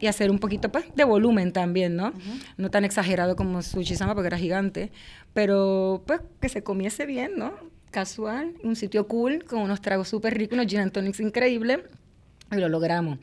y 0.00 0.06
hacer 0.06 0.30
un 0.30 0.38
poquito 0.38 0.70
pues 0.70 0.84
de 0.94 1.04
volumen 1.04 1.52
también, 1.52 1.96
¿no? 1.96 2.12
No 2.56 2.70
tan 2.70 2.84
exagerado 2.84 3.36
como 3.36 3.62
Sushi 3.62 3.94
Sama 3.94 4.14
porque 4.14 4.28
era 4.28 4.38
gigante, 4.38 4.90
pero 5.32 6.02
pues 6.06 6.20
que 6.40 6.48
se 6.48 6.62
comiese 6.62 7.06
bien, 7.06 7.32
¿no? 7.36 7.52
casual, 7.92 8.54
un 8.64 8.74
sitio 8.74 9.06
cool, 9.06 9.44
con 9.44 9.60
unos 9.60 9.80
tragos 9.80 10.08
súper 10.08 10.34
ricos, 10.36 10.54
unos 10.54 10.66
gin 10.66 10.80
and 10.80 10.92
tonics 10.92 11.20
increíbles, 11.20 11.80
y 12.50 12.56
lo 12.56 12.68
logramos. 12.68 13.18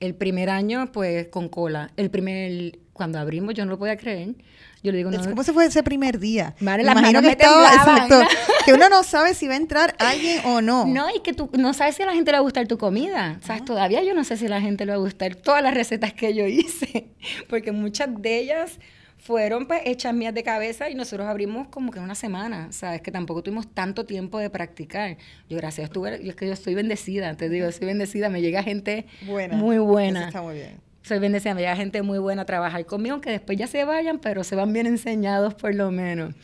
El 0.00 0.14
primer 0.14 0.50
año, 0.50 0.90
pues, 0.90 1.28
con 1.28 1.48
cola. 1.48 1.92
El 1.96 2.10
primer, 2.10 2.78
cuando 2.94 3.18
abrimos, 3.18 3.54
yo 3.54 3.66
no 3.66 3.72
lo 3.72 3.78
podía 3.78 3.96
creer. 3.98 4.34
Yo 4.82 4.92
le 4.92 4.98
digo, 4.98 5.10
no. 5.10 5.22
¿Cómo 5.22 5.42
se 5.42 5.52
fue 5.52 5.66
ese 5.66 5.82
primer 5.82 6.18
día? 6.18 6.54
Me 6.60 6.82
las 6.82 6.92
imagino 6.92 7.20
manos 7.20 7.22
que 7.22 7.26
me 7.26 7.32
estaba, 7.32 7.74
exacto, 7.74 8.20
que 8.64 8.72
uno 8.72 8.88
no 8.88 9.02
sabe 9.02 9.34
si 9.34 9.48
va 9.48 9.54
a 9.54 9.56
entrar 9.56 9.94
alguien 9.98 10.40
o 10.44 10.62
no. 10.62 10.86
No, 10.86 11.06
y 11.14 11.20
que 11.20 11.32
tú 11.32 11.50
no 11.58 11.74
sabes 11.74 11.96
si 11.96 12.02
a 12.02 12.06
la 12.06 12.12
gente 12.12 12.30
le 12.30 12.38
va 12.38 12.40
a 12.40 12.42
gustar 12.42 12.66
tu 12.66 12.78
comida. 12.78 13.38
O 13.42 13.46
sea, 13.46 13.64
todavía 13.64 14.02
yo 14.02 14.14
no 14.14 14.24
sé 14.24 14.36
si 14.36 14.46
a 14.46 14.50
la 14.50 14.60
gente 14.60 14.86
le 14.86 14.92
va 14.92 14.96
a 14.96 15.00
gustar 15.00 15.34
todas 15.34 15.62
las 15.62 15.74
recetas 15.74 16.12
que 16.12 16.34
yo 16.34 16.46
hice, 16.46 17.08
porque 17.48 17.72
muchas 17.72 18.08
de 18.22 18.38
ellas 18.38 18.78
fueron 19.24 19.66
pues 19.66 19.80
hechas 19.86 20.12
mías 20.12 20.34
de 20.34 20.42
cabeza 20.42 20.90
y 20.90 20.94
nosotros 20.94 21.26
abrimos 21.26 21.68
como 21.68 21.90
que 21.90 21.98
una 21.98 22.14
semana, 22.14 22.70
sabes 22.72 23.00
que 23.00 23.10
tampoco 23.10 23.42
tuvimos 23.42 23.66
tanto 23.66 24.04
tiempo 24.04 24.38
de 24.38 24.50
practicar. 24.50 25.16
Yo 25.48 25.56
gracias, 25.56 25.88
tuve, 25.88 26.22
yo 26.22 26.28
es 26.28 26.36
que 26.36 26.46
yo 26.46 26.52
estoy 26.52 26.74
bendecida, 26.74 27.34
te 27.34 27.48
digo, 27.48 27.72
soy 27.72 27.86
bendecida, 27.86 28.28
me 28.28 28.42
llega 28.42 28.62
gente 28.62 29.06
Buena. 29.22 29.56
muy 29.56 29.78
buena. 29.78 30.20
Eso 30.20 30.28
está 30.28 30.42
muy 30.42 30.56
bien. 30.56 30.83
Soy 31.04 31.18
bendecida, 31.18 31.52
me 31.52 31.60
llega 31.60 31.76
gente 31.76 32.00
muy 32.00 32.18
buena 32.18 32.42
a 32.42 32.44
trabajar 32.46 32.86
conmigo, 32.86 33.12
aunque 33.12 33.30
después 33.30 33.58
ya 33.58 33.66
se 33.66 33.84
vayan, 33.84 34.18
pero 34.18 34.42
se 34.42 34.56
van 34.56 34.72
bien 34.72 34.86
enseñados 34.86 35.52
por 35.52 35.74
lo 35.74 35.90
menos. 35.90 36.34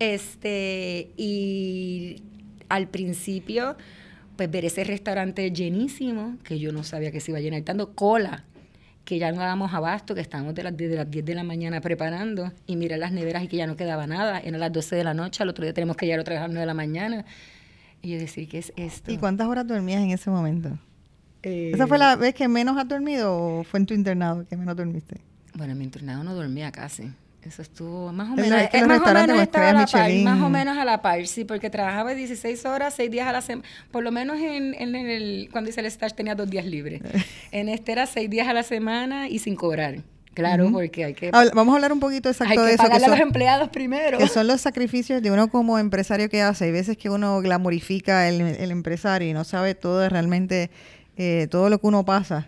Este, 0.00 1.12
y 1.16 2.20
al 2.68 2.88
principio, 2.88 3.76
pues 4.36 4.50
ver 4.50 4.64
ese 4.64 4.82
restaurante 4.82 5.52
llenísimo, 5.52 6.38
que 6.42 6.58
yo 6.58 6.72
no 6.72 6.82
sabía 6.82 7.12
que 7.12 7.20
se 7.20 7.30
iba 7.30 7.38
a 7.38 7.40
llenar 7.40 7.62
tanto, 7.62 7.94
cola, 7.94 8.42
que 9.04 9.20
ya 9.20 9.30
no 9.30 9.38
dábamos 9.38 9.72
abasto, 9.74 10.16
que 10.16 10.22
estábamos 10.22 10.56
de 10.56 10.64
las, 10.64 10.76
desde 10.76 10.96
las 10.96 11.08
10 11.08 11.24
de 11.24 11.34
la 11.36 11.44
mañana 11.44 11.80
preparando, 11.80 12.50
y 12.66 12.74
mirar 12.74 12.98
las 12.98 13.12
neveras 13.12 13.44
y 13.44 13.46
que 13.46 13.58
ya 13.58 13.68
no 13.68 13.76
quedaba 13.76 14.08
nada, 14.08 14.40
eran 14.40 14.58
las 14.58 14.72
12 14.72 14.96
de 14.96 15.04
la 15.04 15.14
noche, 15.14 15.44
al 15.44 15.50
otro 15.50 15.62
día 15.62 15.72
tenemos 15.72 15.96
que 15.96 16.06
llegar 16.06 16.18
otra 16.18 16.34
vez 16.34 16.40
a 16.40 16.46
las 16.48 16.50
9 16.50 16.62
de 16.62 16.66
la 16.66 16.74
mañana. 16.74 17.24
Y 18.02 18.10
yo 18.10 18.18
decir, 18.18 18.48
¿qué 18.48 18.58
es 18.58 18.72
esto? 18.74 19.12
¿Y 19.12 19.18
cuántas 19.18 19.46
horas 19.46 19.68
dormías 19.68 20.02
en 20.02 20.10
ese 20.10 20.30
momento? 20.30 20.76
Eh, 21.42 21.72
¿Esa 21.74 21.86
fue 21.86 21.98
la 21.98 22.16
vez 22.16 22.34
que 22.34 22.48
menos 22.48 22.76
has 22.76 22.86
dormido 22.88 23.34
o 23.36 23.64
fue 23.64 23.80
en 23.80 23.86
tu 23.86 23.94
internado 23.94 24.46
que 24.46 24.56
menos 24.56 24.76
dormiste? 24.76 25.20
Bueno, 25.54 25.72
en 25.72 25.78
mi 25.78 25.84
internado 25.84 26.22
no 26.24 26.34
dormía 26.34 26.70
casi. 26.70 27.10
Eso 27.42 27.62
estuvo 27.62 28.12
más 28.12 28.28
o 28.30 28.36
menos. 28.36 28.60
es 28.60 28.68
eh, 28.74 28.84
más 28.86 29.00
o 29.00 29.04
menos 29.14 29.14
a 29.54 29.72
la 29.72 29.86
par, 29.86 30.12
más 30.22 30.42
o 30.42 30.48
menos 30.50 30.76
a 30.78 30.84
la 30.84 31.00
par, 31.00 31.26
sí, 31.26 31.46
porque 31.46 31.70
trabajaba 31.70 32.14
16 32.14 32.66
horas, 32.66 32.92
6 32.94 33.10
días 33.10 33.26
a 33.26 33.32
la 33.32 33.40
semana. 33.40 33.66
Por 33.90 34.04
lo 34.04 34.12
menos 34.12 34.38
en, 34.38 34.74
en 34.74 34.94
el, 34.94 35.48
cuando 35.50 35.70
hice 35.70 35.80
el 35.80 35.86
stage 35.86 36.14
tenía 36.14 36.34
dos 36.34 36.50
días 36.50 36.66
libres. 36.66 37.00
en 37.52 37.70
este 37.70 37.92
era 37.92 38.04
6 38.04 38.28
días 38.28 38.46
a 38.46 38.52
la 38.52 38.62
semana 38.62 39.28
y 39.28 39.38
sin 39.38 39.56
cobrar. 39.56 40.02
Claro, 40.34 40.70
porque 40.70 41.04
hay 41.06 41.14
que, 41.14 41.30
Habla- 41.32 41.50
Vamos 41.54 41.72
a 41.72 41.76
hablar 41.76 41.92
un 41.92 41.98
poquito 42.00 42.28
hay 42.28 42.32
exacto 42.32 42.54
que 42.54 42.60
de 42.60 42.74
eso. 42.74 42.82
Que 42.82 42.88
pagarle 42.88 43.06
a 43.06 43.08
los 43.08 43.18
son, 43.18 43.26
empleados 43.26 43.68
primero. 43.70 44.18
que 44.18 44.28
son 44.28 44.46
los 44.46 44.60
sacrificios 44.60 45.22
de 45.22 45.30
uno 45.30 45.48
como 45.48 45.78
empresario 45.78 46.28
que 46.28 46.42
hace. 46.42 46.66
Hay 46.66 46.72
veces 46.72 46.96
que 46.98 47.08
uno 47.10 47.40
glamorifica 47.40 48.28
el, 48.28 48.40
el 48.42 48.70
empresario 48.70 49.28
y 49.28 49.32
no 49.32 49.44
sabe 49.44 49.74
todo 49.74 50.06
realmente, 50.08 50.70
eh, 51.22 51.48
todo 51.50 51.68
lo 51.68 51.78
que 51.78 51.86
uno 51.86 52.02
pasa. 52.02 52.46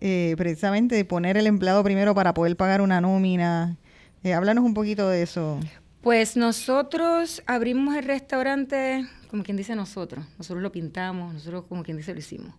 Eh, 0.00 0.34
precisamente 0.38 1.04
poner 1.04 1.36
el 1.36 1.46
empleado 1.46 1.84
primero 1.84 2.14
para 2.14 2.32
poder 2.32 2.56
pagar 2.56 2.80
una 2.80 3.00
nómina. 3.02 3.76
Eh, 4.24 4.32
háblanos 4.32 4.64
un 4.64 4.72
poquito 4.72 5.08
de 5.10 5.22
eso. 5.22 5.60
Pues 6.00 6.36
nosotros 6.36 7.42
abrimos 7.46 7.94
el 7.96 8.04
restaurante, 8.04 9.04
como 9.30 9.42
quien 9.42 9.56
dice 9.58 9.74
nosotros. 9.76 10.24
Nosotros 10.38 10.62
lo 10.62 10.72
pintamos, 10.72 11.34
nosotros 11.34 11.64
como 11.68 11.82
quien 11.82 11.96
dice 11.98 12.14
lo 12.14 12.20
hicimos. 12.20 12.54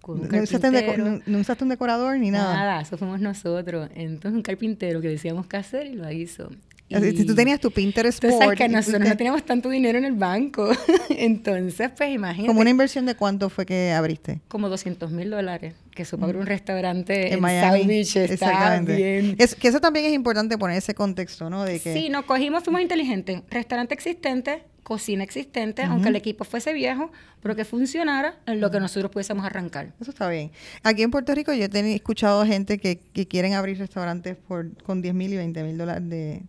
Con 0.00 0.20
un 0.20 0.28
No 0.28 0.42
usaste, 0.42 0.96
no- 0.96 1.20
no 1.26 1.38
usaste 1.38 1.62
un 1.64 1.70
decorador 1.70 2.16
ni 2.18 2.30
nada. 2.30 2.54
Nada, 2.54 2.80
eso 2.80 2.96
fuimos 2.98 3.20
nosotros. 3.20 3.88
Entonces 3.94 4.32
un 4.32 4.42
carpintero 4.42 5.00
que 5.00 5.08
decíamos 5.08 5.46
qué 5.46 5.58
hacer 5.58 5.86
y 5.86 5.94
lo 5.94 6.10
hizo. 6.10 6.50
Así, 6.90 7.16
si 7.16 7.24
tú 7.26 7.34
tenías 7.34 7.60
tu 7.60 7.70
Pinterest 7.70 8.18
Tú 8.20 8.28
sabes 8.30 8.46
board 8.46 8.56
que 8.56 8.68
nosotros 8.68 8.96
fuiste- 9.02 9.08
no 9.10 9.16
teníamos 9.16 9.44
tanto 9.44 9.68
dinero 9.68 9.98
en 9.98 10.04
el 10.06 10.14
banco. 10.14 10.70
Entonces, 11.10 11.90
pues 11.96 12.10
imagínate. 12.14 12.46
como 12.48 12.60
una 12.60 12.70
inversión 12.70 13.04
de 13.06 13.14
cuánto 13.14 13.50
fue 13.50 13.66
que 13.66 13.92
abriste. 13.92 14.40
como 14.48 14.68
200 14.68 15.10
mil 15.10 15.30
dólares, 15.30 15.74
que 15.94 16.02
eso 16.02 16.16
para 16.16 16.26
abrir 16.28 16.40
un 16.40 16.46
restaurante 16.46 17.28
en, 17.28 17.34
en 17.34 17.40
Miami. 17.40 17.78
South 17.80 17.86
Beach 17.88 18.16
está 18.16 18.32
Exactamente. 18.34 18.96
bien. 18.96 19.36
Es, 19.38 19.54
que 19.54 19.68
eso 19.68 19.80
también 19.80 20.06
es 20.06 20.12
importante 20.12 20.56
poner 20.56 20.78
ese 20.78 20.94
contexto, 20.94 21.50
¿no? 21.50 21.64
De 21.64 21.80
que 21.80 21.92
Sí, 21.92 22.08
nos 22.08 22.24
cogimos, 22.24 22.64
fuimos 22.64 22.80
inteligentes. 22.82 23.42
Restaurante 23.50 23.92
existente, 23.94 24.62
cocina 24.82 25.22
existente, 25.24 25.82
aunque 25.82 26.08
el 26.08 26.16
equipo 26.16 26.44
fuese 26.44 26.72
viejo, 26.72 27.10
pero 27.42 27.54
que 27.54 27.66
funcionara 27.66 28.36
en 28.46 28.60
lo 28.60 28.70
que 28.70 28.80
nosotros 28.80 29.12
pudiésemos 29.12 29.44
arrancar. 29.44 29.92
Eso 30.00 30.10
está 30.10 30.28
bien. 30.30 30.50
Aquí 30.82 31.02
en 31.02 31.10
Puerto 31.10 31.34
Rico 31.34 31.52
yo 31.52 31.66
he 31.70 31.94
escuchado 31.94 32.46
gente 32.46 32.78
que, 32.78 32.98
que 33.12 33.26
quieren 33.28 33.52
abrir 33.52 33.78
restaurantes 33.78 34.36
por, 34.36 34.72
con 34.84 35.02
10 35.02 35.14
mil 35.14 35.32
y 35.34 35.36
20 35.36 35.62
mil 35.64 35.76
dólares 35.76 36.08
de, 36.08 36.42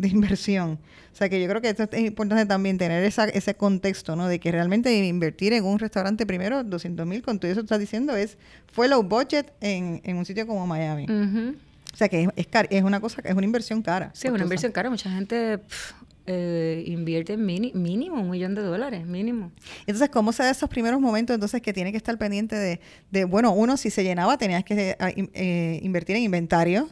de 0.00 0.08
inversión. 0.08 0.78
O 1.12 1.16
sea 1.16 1.28
que 1.28 1.40
yo 1.40 1.48
creo 1.48 1.60
que 1.60 1.68
esto 1.70 1.84
es 1.90 2.00
importante 2.00 2.46
también 2.46 2.78
tener 2.78 3.04
esa, 3.04 3.24
ese 3.24 3.54
contexto, 3.54 4.16
¿no? 4.16 4.28
De 4.28 4.38
que 4.40 4.50
realmente 4.52 4.92
invertir 5.04 5.52
en 5.52 5.64
un 5.64 5.78
restaurante 5.78 6.24
primero 6.26 6.64
200 6.64 7.06
mil, 7.06 7.22
con 7.22 7.38
todo 7.38 7.50
eso 7.50 7.60
que 7.60 7.64
estás 7.66 7.80
diciendo, 7.80 8.14
es 8.16 8.38
fue 8.72 8.88
low 8.88 9.02
budget 9.02 9.52
en, 9.60 10.00
en 10.04 10.16
un 10.16 10.24
sitio 10.24 10.46
como 10.46 10.66
Miami. 10.66 11.06
O 11.92 11.96
sea 11.96 12.08
que 12.08 12.22
es, 12.22 12.28
es, 12.36 12.46
car- 12.46 12.68
es 12.70 12.82
una 12.84 13.00
cosa, 13.00 13.20
es 13.24 13.34
una 13.34 13.44
inversión 13.44 13.82
cara. 13.82 14.10
Sí, 14.14 14.28
es 14.28 14.32
una 14.32 14.44
inversión 14.44 14.70
cara. 14.72 14.88
Mucha 14.88 15.10
gente 15.10 15.58
pf, 15.58 15.94
eh, 16.26 16.84
invierte 16.86 17.36
mínimo 17.36 18.20
un 18.22 18.30
millón 18.30 18.54
de 18.54 18.62
dólares, 18.62 19.04
mínimo. 19.04 19.50
Entonces, 19.80 20.08
¿cómo 20.10 20.30
se 20.32 20.44
da 20.44 20.50
esos 20.50 20.68
primeros 20.70 21.00
momentos 21.00 21.34
entonces 21.34 21.60
que 21.60 21.72
tiene 21.72 21.90
que 21.90 21.96
estar 21.96 22.16
pendiente 22.16 22.54
de, 22.54 22.80
de 23.10 23.24
bueno, 23.24 23.50
uno, 23.52 23.76
si 23.76 23.90
se 23.90 24.04
llenaba, 24.04 24.38
tenías 24.38 24.62
que 24.62 24.90
eh, 25.00 25.28
eh, 25.34 25.80
invertir 25.82 26.14
en 26.14 26.22
inventario, 26.22 26.88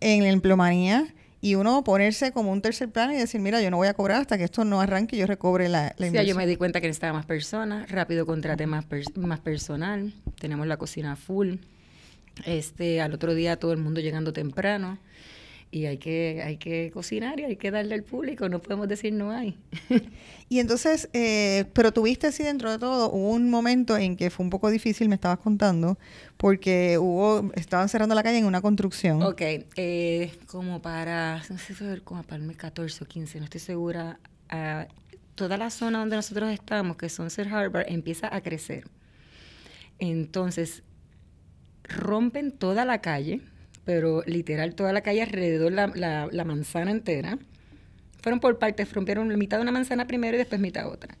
en 0.00 0.22
la 0.22 0.28
empleomanía, 0.28 1.06
y 1.40 1.54
uno 1.54 1.84
ponerse 1.84 2.32
como 2.32 2.50
un 2.52 2.60
tercer 2.62 2.88
plano 2.90 3.12
y 3.12 3.16
decir, 3.16 3.40
mira, 3.40 3.60
yo 3.62 3.70
no 3.70 3.76
voy 3.76 3.88
a 3.88 3.94
cobrar 3.94 4.20
hasta 4.20 4.36
que 4.38 4.44
esto 4.44 4.64
no 4.64 4.80
arranque 4.80 5.16
y 5.16 5.20
yo 5.20 5.26
recobre 5.26 5.68
la, 5.68 5.82
la 5.84 5.88
Sí, 5.98 6.06
inversión. 6.06 6.26
yo 6.26 6.34
me 6.36 6.46
di 6.46 6.56
cuenta 6.56 6.80
que 6.80 6.88
necesitaba 6.88 7.12
más 7.12 7.26
personas, 7.26 7.90
rápido 7.90 8.26
contraté 8.26 8.66
más, 8.66 8.84
pers- 8.88 9.14
más 9.16 9.38
personal, 9.40 10.12
tenemos 10.40 10.66
la 10.66 10.76
cocina 10.76 11.14
full, 11.16 11.56
este, 12.44 13.00
al 13.00 13.14
otro 13.14 13.34
día 13.34 13.56
todo 13.58 13.72
el 13.72 13.78
mundo 13.78 14.00
llegando 14.00 14.32
temprano 14.32 14.98
y 15.70 15.86
hay 15.86 15.98
que, 15.98 16.42
hay 16.44 16.56
que 16.56 16.90
cocinar 16.92 17.38
y 17.40 17.44
hay 17.44 17.56
que 17.56 17.70
darle 17.70 17.94
al 17.94 18.02
público, 18.02 18.48
no 18.48 18.60
podemos 18.60 18.88
decir 18.88 19.12
no 19.12 19.30
hay. 19.30 19.56
Y 20.50 20.60
entonces, 20.60 21.10
eh, 21.12 21.66
pero 21.74 21.92
tuviste 21.92 22.26
así 22.26 22.42
dentro 22.42 22.70
de 22.70 22.78
todo, 22.78 23.10
hubo 23.10 23.32
un 23.32 23.50
momento 23.50 23.98
en 23.98 24.16
que 24.16 24.30
fue 24.30 24.44
un 24.44 24.48
poco 24.48 24.70
difícil, 24.70 25.06
me 25.10 25.16
estabas 25.16 25.40
contando, 25.40 25.98
porque 26.38 26.96
hubo, 26.96 27.52
estaban 27.54 27.90
cerrando 27.90 28.14
la 28.14 28.22
calle 28.22 28.38
en 28.38 28.46
una 28.46 28.62
construcción. 28.62 29.22
ok, 29.22 29.42
eh, 29.76 30.32
como 30.46 30.80
para, 30.80 31.42
no 31.50 31.58
sé 31.58 31.66
si 31.66 31.74
fue 31.74 32.00
como 32.00 32.22
para 32.22 32.36
el 32.36 32.44
mes 32.44 32.56
14 32.56 33.04
o 33.04 33.06
15, 33.06 33.40
no 33.40 33.44
estoy 33.44 33.60
segura, 33.60 34.18
ah, 34.48 34.86
toda 35.34 35.58
la 35.58 35.68
zona 35.68 35.98
donde 35.98 36.16
nosotros 36.16 36.50
estamos, 36.50 36.96
que 36.96 37.06
es 37.06 37.12
Sunset 37.12 37.46
Harbor, 37.52 37.84
empieza 37.86 38.34
a 38.34 38.40
crecer. 38.40 38.84
Entonces, 39.98 40.82
rompen 41.84 42.52
toda 42.52 42.86
la 42.86 43.02
calle, 43.02 43.42
pero 43.88 44.22
literal 44.26 44.74
toda 44.74 44.92
la 44.92 45.00
calle 45.00 45.22
alrededor, 45.22 45.72
la, 45.72 46.28
la, 46.30 46.44
manzana 46.44 46.90
entera. 46.90 47.38
Fueron 48.20 48.38
por 48.38 48.58
partes, 48.58 48.92
rompieron 48.92 49.30
la 49.30 49.38
mitad 49.38 49.56
de 49.56 49.62
una 49.62 49.72
manzana 49.72 50.06
primero 50.06 50.34
y 50.34 50.38
después 50.38 50.60
mitad 50.60 50.86
otra. 50.86 51.16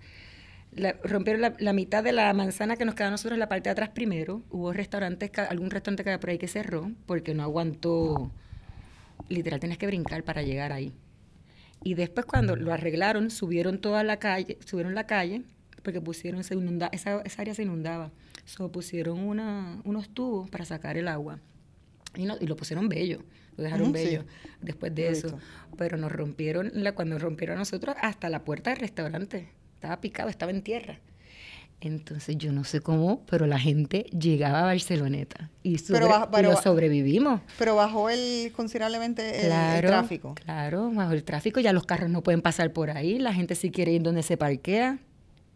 Rompieron 1.02 1.40
la, 1.40 1.54
la 1.60 1.72
mitad 1.72 2.04
de 2.04 2.12
la 2.12 2.30
manzana 2.34 2.76
que 2.76 2.84
nos 2.84 2.94
queda 2.94 3.06
a 3.06 3.10
nosotros 3.10 3.36
en 3.36 3.40
la 3.40 3.48
parte 3.48 3.70
de 3.70 3.70
atrás 3.70 3.88
primero. 3.88 4.42
Hubo 4.50 4.74
restaurantes, 4.74 5.30
algún 5.48 5.70
restaurante 5.70 6.04
que 6.04 6.10
había 6.10 6.20
por 6.20 6.28
ahí 6.28 6.36
que 6.36 6.46
cerró 6.46 6.92
porque 7.06 7.32
no 7.32 7.42
aguantó. 7.42 8.30
Literal, 9.30 9.60
tenías 9.60 9.78
que 9.78 9.86
brincar 9.86 10.22
para 10.22 10.42
llegar 10.42 10.70
ahí. 10.70 10.92
Y 11.82 11.94
después 11.94 12.26
cuando 12.26 12.54
lo 12.54 12.74
arreglaron, 12.74 13.30
subieron 13.30 13.78
toda 13.80 14.04
la 14.04 14.18
calle, 14.18 14.58
subieron 14.66 14.94
la 14.94 15.06
calle, 15.06 15.40
porque 15.82 16.02
pusieron, 16.02 16.44
se 16.44 16.52
inunda, 16.52 16.90
esa, 16.92 17.22
esa 17.22 17.40
área 17.40 17.54
se 17.54 17.62
inundaba. 17.62 18.10
So, 18.44 18.70
pusieron 18.70 19.20
una, 19.20 19.80
unos 19.84 20.10
tubos 20.10 20.50
para 20.50 20.66
sacar 20.66 20.98
el 20.98 21.08
agua. 21.08 21.40
Y, 22.18 22.26
no, 22.26 22.36
y 22.40 22.46
lo 22.46 22.56
pusieron 22.56 22.88
bello, 22.90 23.22
lo 23.56 23.64
dejaron 23.64 23.86
sí. 23.86 23.92
bello 23.92 24.24
después 24.60 24.94
de 24.94 25.08
eso. 25.08 25.38
Pero 25.78 25.96
nos 25.96 26.12
rompieron, 26.12 26.70
la, 26.74 26.92
cuando 26.92 27.14
nos 27.14 27.22
rompieron 27.22 27.56
a 27.56 27.60
nosotros, 27.60 27.96
hasta 28.00 28.28
la 28.28 28.44
puerta 28.44 28.70
del 28.70 28.80
restaurante. 28.80 29.48
Estaba 29.76 30.00
picado, 30.00 30.28
estaba 30.28 30.50
en 30.50 30.62
tierra. 30.62 30.98
Entonces 31.80 32.36
yo 32.36 32.50
no 32.50 32.64
sé 32.64 32.80
cómo, 32.80 33.24
pero 33.30 33.46
la 33.46 33.58
gente 33.60 34.02
llegaba 34.10 34.62
a 34.62 34.64
Barceloneta 34.64 35.48
y, 35.62 35.78
sobre- 35.78 36.00
Pero 36.00 36.24
y 36.24 36.26
pero 36.34 36.50
lo 36.50 36.56
sobrevivimos. 36.60 37.40
Pero 37.56 37.76
bajó 37.76 38.10
el 38.10 38.50
considerablemente 38.56 39.28
el, 39.30 39.36
el 39.42 39.46
Claro, 39.46 39.88
tráfico. 39.88 40.34
claro, 40.34 40.90
bajo 40.92 41.12
el 41.12 41.22
tráfico 41.22 41.60
ya 41.60 41.72
los 41.72 41.86
carros 41.86 42.10
no 42.10 42.24
pueden 42.24 42.42
pasar 42.42 42.72
por 42.72 42.90
ahí, 42.90 43.20
la 43.20 43.32
gente 43.32 43.54
si 43.54 43.70
quiere 43.70 43.92
ir 43.92 44.02
donde 44.02 44.24
se 44.24 44.36
parquea, 44.36 44.98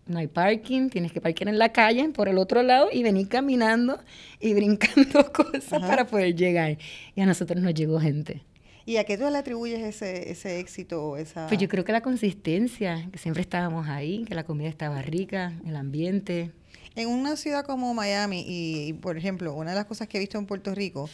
no 0.06 0.18
hay 0.18 0.26
parking, 0.26 0.88
tienes 0.88 1.12
que 1.12 1.20
parquear 1.20 1.48
en 1.48 1.58
la 1.58 1.72
calle 1.72 2.08
por 2.10 2.28
el 2.28 2.38
otro 2.38 2.62
lado 2.62 2.88
y 2.92 3.02
venir 3.02 3.28
caminando 3.28 3.98
y 4.40 4.54
brincando 4.54 5.32
cosas 5.32 5.72
Ajá. 5.72 5.86
para 5.86 6.06
poder 6.06 6.34
llegar. 6.34 6.78
Y 7.14 7.20
a 7.20 7.26
nosotros 7.26 7.62
nos 7.62 7.74
llegó 7.74 8.00
gente. 8.00 8.42
¿Y 8.84 8.96
a 8.96 9.04
qué 9.04 9.16
tú 9.16 9.30
le 9.30 9.38
atribuyes 9.38 9.80
ese, 9.80 10.30
ese 10.30 10.58
éxito 10.58 11.04
o 11.04 11.16
esa...? 11.16 11.46
Pues 11.46 11.60
yo 11.60 11.68
creo 11.68 11.84
que 11.84 11.92
la 11.92 12.00
consistencia, 12.00 13.08
que 13.12 13.18
siempre 13.18 13.42
estábamos 13.42 13.88
ahí, 13.88 14.24
que 14.24 14.34
la 14.34 14.44
comida 14.44 14.68
estaba 14.68 15.00
rica, 15.02 15.52
el 15.64 15.76
ambiente. 15.76 16.50
En 16.96 17.08
una 17.08 17.36
ciudad 17.36 17.64
como 17.64 17.94
Miami, 17.94 18.44
y, 18.46 18.88
y, 18.88 18.92
por 18.94 19.16
ejemplo, 19.16 19.54
una 19.54 19.70
de 19.70 19.76
las 19.76 19.84
cosas 19.84 20.08
que 20.08 20.16
he 20.16 20.20
visto 20.20 20.36
en 20.36 20.46
Puerto 20.46 20.74
Rico, 20.74 21.08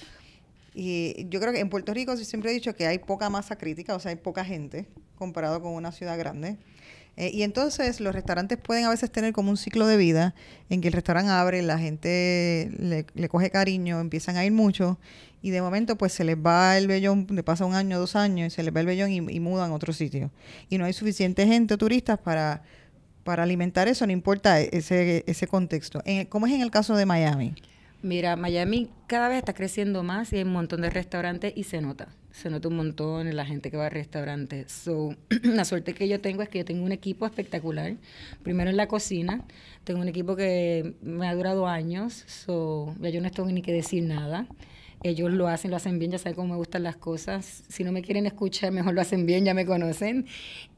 y 0.75 1.27
yo 1.29 1.41
creo 1.41 1.53
que 1.53 1.61
en 1.61 1.69
Puerto 1.69 1.93
Rico 1.93 2.17
siempre 2.17 2.53
he 2.53 2.55
dicho 2.55 2.75
que 2.75 2.87
hay 2.87 2.99
poca 2.99 3.29
masa 3.29 3.59
crítica, 3.59 3.95
o 3.97 3.99
sea, 3.99 4.11
hay 4.11 4.17
poca 4.17 4.45
gente 4.45 4.87
comparado 5.17 5.61
con 5.61 5.73
una 5.73 5.93
ciudad 5.93 6.17
grande. 6.17 6.57
Eh, 7.21 7.33
y 7.35 7.43
entonces 7.43 8.01
los 8.01 8.15
restaurantes 8.15 8.59
pueden 8.59 8.85
a 8.85 8.91
veces 8.91 9.11
tener 9.11 9.33
como 9.33 9.51
un 9.51 9.57
ciclo 9.57 9.89
de 9.89 9.97
vida 9.97 10.37
en 10.71 10.81
que 10.81 10.87
el 10.87 10.95
restaurante 10.95 11.33
abre, 11.33 11.61
la 11.63 11.77
gente 11.77 12.71
le, 12.79 13.07
le 13.13 13.29
coge 13.29 13.51
cariño, 13.51 13.99
empiezan 13.99 14.37
a 14.37 14.45
ir 14.45 14.53
mucho 14.53 14.99
y 15.43 15.51
de 15.51 15.63
momento 15.63 15.97
pues 15.97 16.13
se 16.13 16.25
les 16.25 16.37
va 16.37 16.77
el 16.79 16.87
vellón, 16.87 17.27
le 17.31 17.43
pasa 17.43 17.65
un 17.65 17.75
año, 17.75 17.99
dos 17.99 18.17
años, 18.17 18.49
y 18.49 18.51
se 18.51 18.63
les 18.63 18.75
va 18.75 18.81
el 18.81 18.87
vellón 18.87 19.11
y, 19.11 19.41
mudan 19.41 19.71
a 19.71 19.75
otro 19.75 19.93
sitio. 19.93 20.31
Y 20.69 20.79
no 20.79 20.85
hay 20.85 20.93
suficiente 20.93 21.47
gente 21.47 21.75
o 21.75 21.79
turistas 21.79 22.19
para, 22.19 22.63
para 23.25 23.45
alimentar 23.45 23.89
eso, 23.89 24.07
no 24.07 24.13
importa 24.13 24.61
ese, 24.61 25.25
ese 25.27 25.47
contexto. 25.47 26.03
En, 26.05 26.27
¿Cómo 26.27 26.47
es 26.47 26.53
en 26.53 26.61
el 26.61 26.71
caso 26.71 26.97
de 26.97 27.07
Miami? 27.07 27.55
Mira, 28.03 28.37
Miami 28.37 28.91
cada 29.07 29.29
vez 29.29 29.39
está 29.39 29.55
creciendo 29.55 30.03
más 30.03 30.33
y 30.33 30.37
hay 30.37 30.43
un 30.43 30.53
montón 30.53 30.83
de 30.83 30.91
restaurantes 30.91 31.53
y 31.57 31.65
se 31.65 31.81
nota. 31.81 32.09
Se 32.41 32.51
nota 32.51 32.69
un 32.69 32.77
montón 32.77 33.27
en 33.27 33.37
la 33.37 33.45
gente 33.45 33.71
que 33.71 33.77
va 33.77 33.87
a 33.87 33.91
restaurantes. 33.91 34.71
So, 34.71 35.15
la 35.43 35.65
suerte 35.65 35.93
que 35.95 36.09
yo 36.09 36.21
tengo 36.21 36.43
es 36.43 36.49
que 36.49 36.59
yo 36.59 36.65
tengo 36.65 36.85
un 36.85 36.93
equipo 36.93 37.27
espectacular. 37.27 37.97
Primero 38.43 38.71
en 38.71 38.77
la 38.77 38.87
cocina, 38.87 39.45
tengo 39.85 40.01
un 40.01 40.09
equipo 40.09 40.37
que 40.37 40.95
me 41.03 41.27
ha 41.27 41.35
durado 41.35 41.67
años, 41.67 42.25
so, 42.27 42.95
ya 43.01 43.11
yo 43.11 43.21
no 43.21 43.31
tengo 43.31 43.51
ni 43.51 43.63
que 43.63 43.73
decir 43.73 44.05
nada 44.05 44.47
ellos 45.03 45.31
lo 45.33 45.47
hacen, 45.49 45.71
lo 45.71 45.77
hacen 45.77 45.99
bien, 45.99 46.11
ya 46.11 46.19
saben 46.19 46.35
cómo 46.35 46.49
me 46.55 46.57
gustan 46.57 46.83
las 46.83 46.97
cosas. 46.97 47.63
Si 47.69 47.85
no 47.85 47.93
me 47.93 48.03
quieren 48.03 48.27
escuchar, 48.27 48.73
mejor 48.73 48.95
lo 48.95 49.01
hacen 49.01 49.27
bien, 49.27 49.45
ya 49.45 49.55
me 49.55 49.65
conocen. 49.65 50.27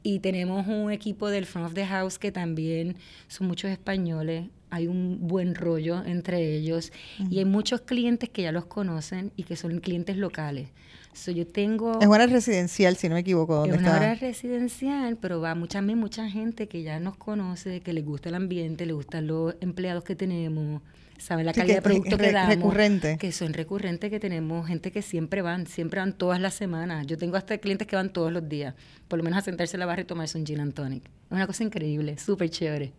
Y 0.03 0.20
tenemos 0.20 0.66
un 0.66 0.90
equipo 0.90 1.29
del 1.31 1.46
Front 1.46 1.68
of 1.68 1.75
the 1.75 1.87
House 1.87 2.18
que 2.18 2.33
también 2.33 2.96
son 3.29 3.46
muchos 3.46 3.70
españoles. 3.70 4.49
Hay 4.70 4.87
un 4.87 5.27
buen 5.27 5.55
rollo 5.55 6.05
entre 6.05 6.55
ellos 6.55 6.92
y 7.29 7.38
hay 7.38 7.44
muchos 7.44 7.81
clientes 7.81 8.29
que 8.29 8.42
ya 8.42 8.53
los 8.53 8.66
conocen 8.66 9.33
y 9.35 9.42
que 9.42 9.57
son 9.57 9.81
clientes 9.81 10.16
locales. 10.16 10.68
So, 11.12 11.33
yo 11.33 11.46
tengo... 11.46 11.99
Es 12.01 12.07
una 12.07 12.27
residencial, 12.27 12.96
si 12.96 13.09
no 13.09 13.14
me 13.14 13.20
equivoco. 13.20 13.57
¿dónde 13.57 13.75
es 13.77 13.81
una 13.81 13.88
está? 13.94 14.01
hora 14.01 14.14
residencial, 14.14 15.16
pero 15.16 15.40
va 15.40 15.55
mucha, 15.55 15.83
mucha 15.83 16.29
gente 16.31 16.68
que 16.68 16.83
ya 16.83 17.01
nos 17.01 17.16
conoce, 17.16 17.81
que 17.81 17.92
les 17.92 18.05
gusta 18.05 18.29
el 18.29 18.37
ambiente, 18.37 18.87
les 18.87 18.94
gustan 18.94 19.27
los 19.27 19.55
empleados 19.61 20.05
que 20.05 20.14
tenemos 20.16 20.83
saben 21.18 21.44
la 21.44 21.53
Sí, 21.53 21.61
calidad 21.61 21.75
que 21.75 21.81
de 21.81 21.83
producto 21.83 22.16
que 22.16 22.23
re- 22.29 22.33
damos. 22.33 22.55
recurrente. 22.57 23.18
Que 23.18 23.31
son 23.31 23.53
recurrentes, 23.53 24.09
que 24.09 24.18
tenemos 24.18 24.66
gente 24.66 24.90
que 24.90 25.03
siempre 25.03 25.42
van, 25.42 25.66
siempre 25.66 26.01
van 26.01 26.14
todas 26.14 26.40
las 26.40 26.55
semanas. 26.55 27.07
Yo 27.07 27.18
tengo 27.18 27.37
hasta 27.37 27.59
clientes 27.59 27.87
que 27.87 27.94
van 27.94 28.11
todos 28.11 28.33
los 28.33 28.49
días, 28.49 28.75
por 29.07 29.18
lo 29.18 29.25
menos 29.25 29.38
a 29.40 29.42
sentarse 29.42 29.77
en 29.77 29.81
la 29.81 29.87
barra 29.87 30.01
y 30.01 30.05
tomarse 30.07 30.38
un 30.38 30.46
gin 30.46 30.61
and 30.61 30.73
tonic. 30.73 31.05
Es 31.05 31.11
una 31.33 31.46
cosa 31.46 31.62
increíble, 31.62 32.16
súper 32.16 32.49
chévere. 32.49 32.92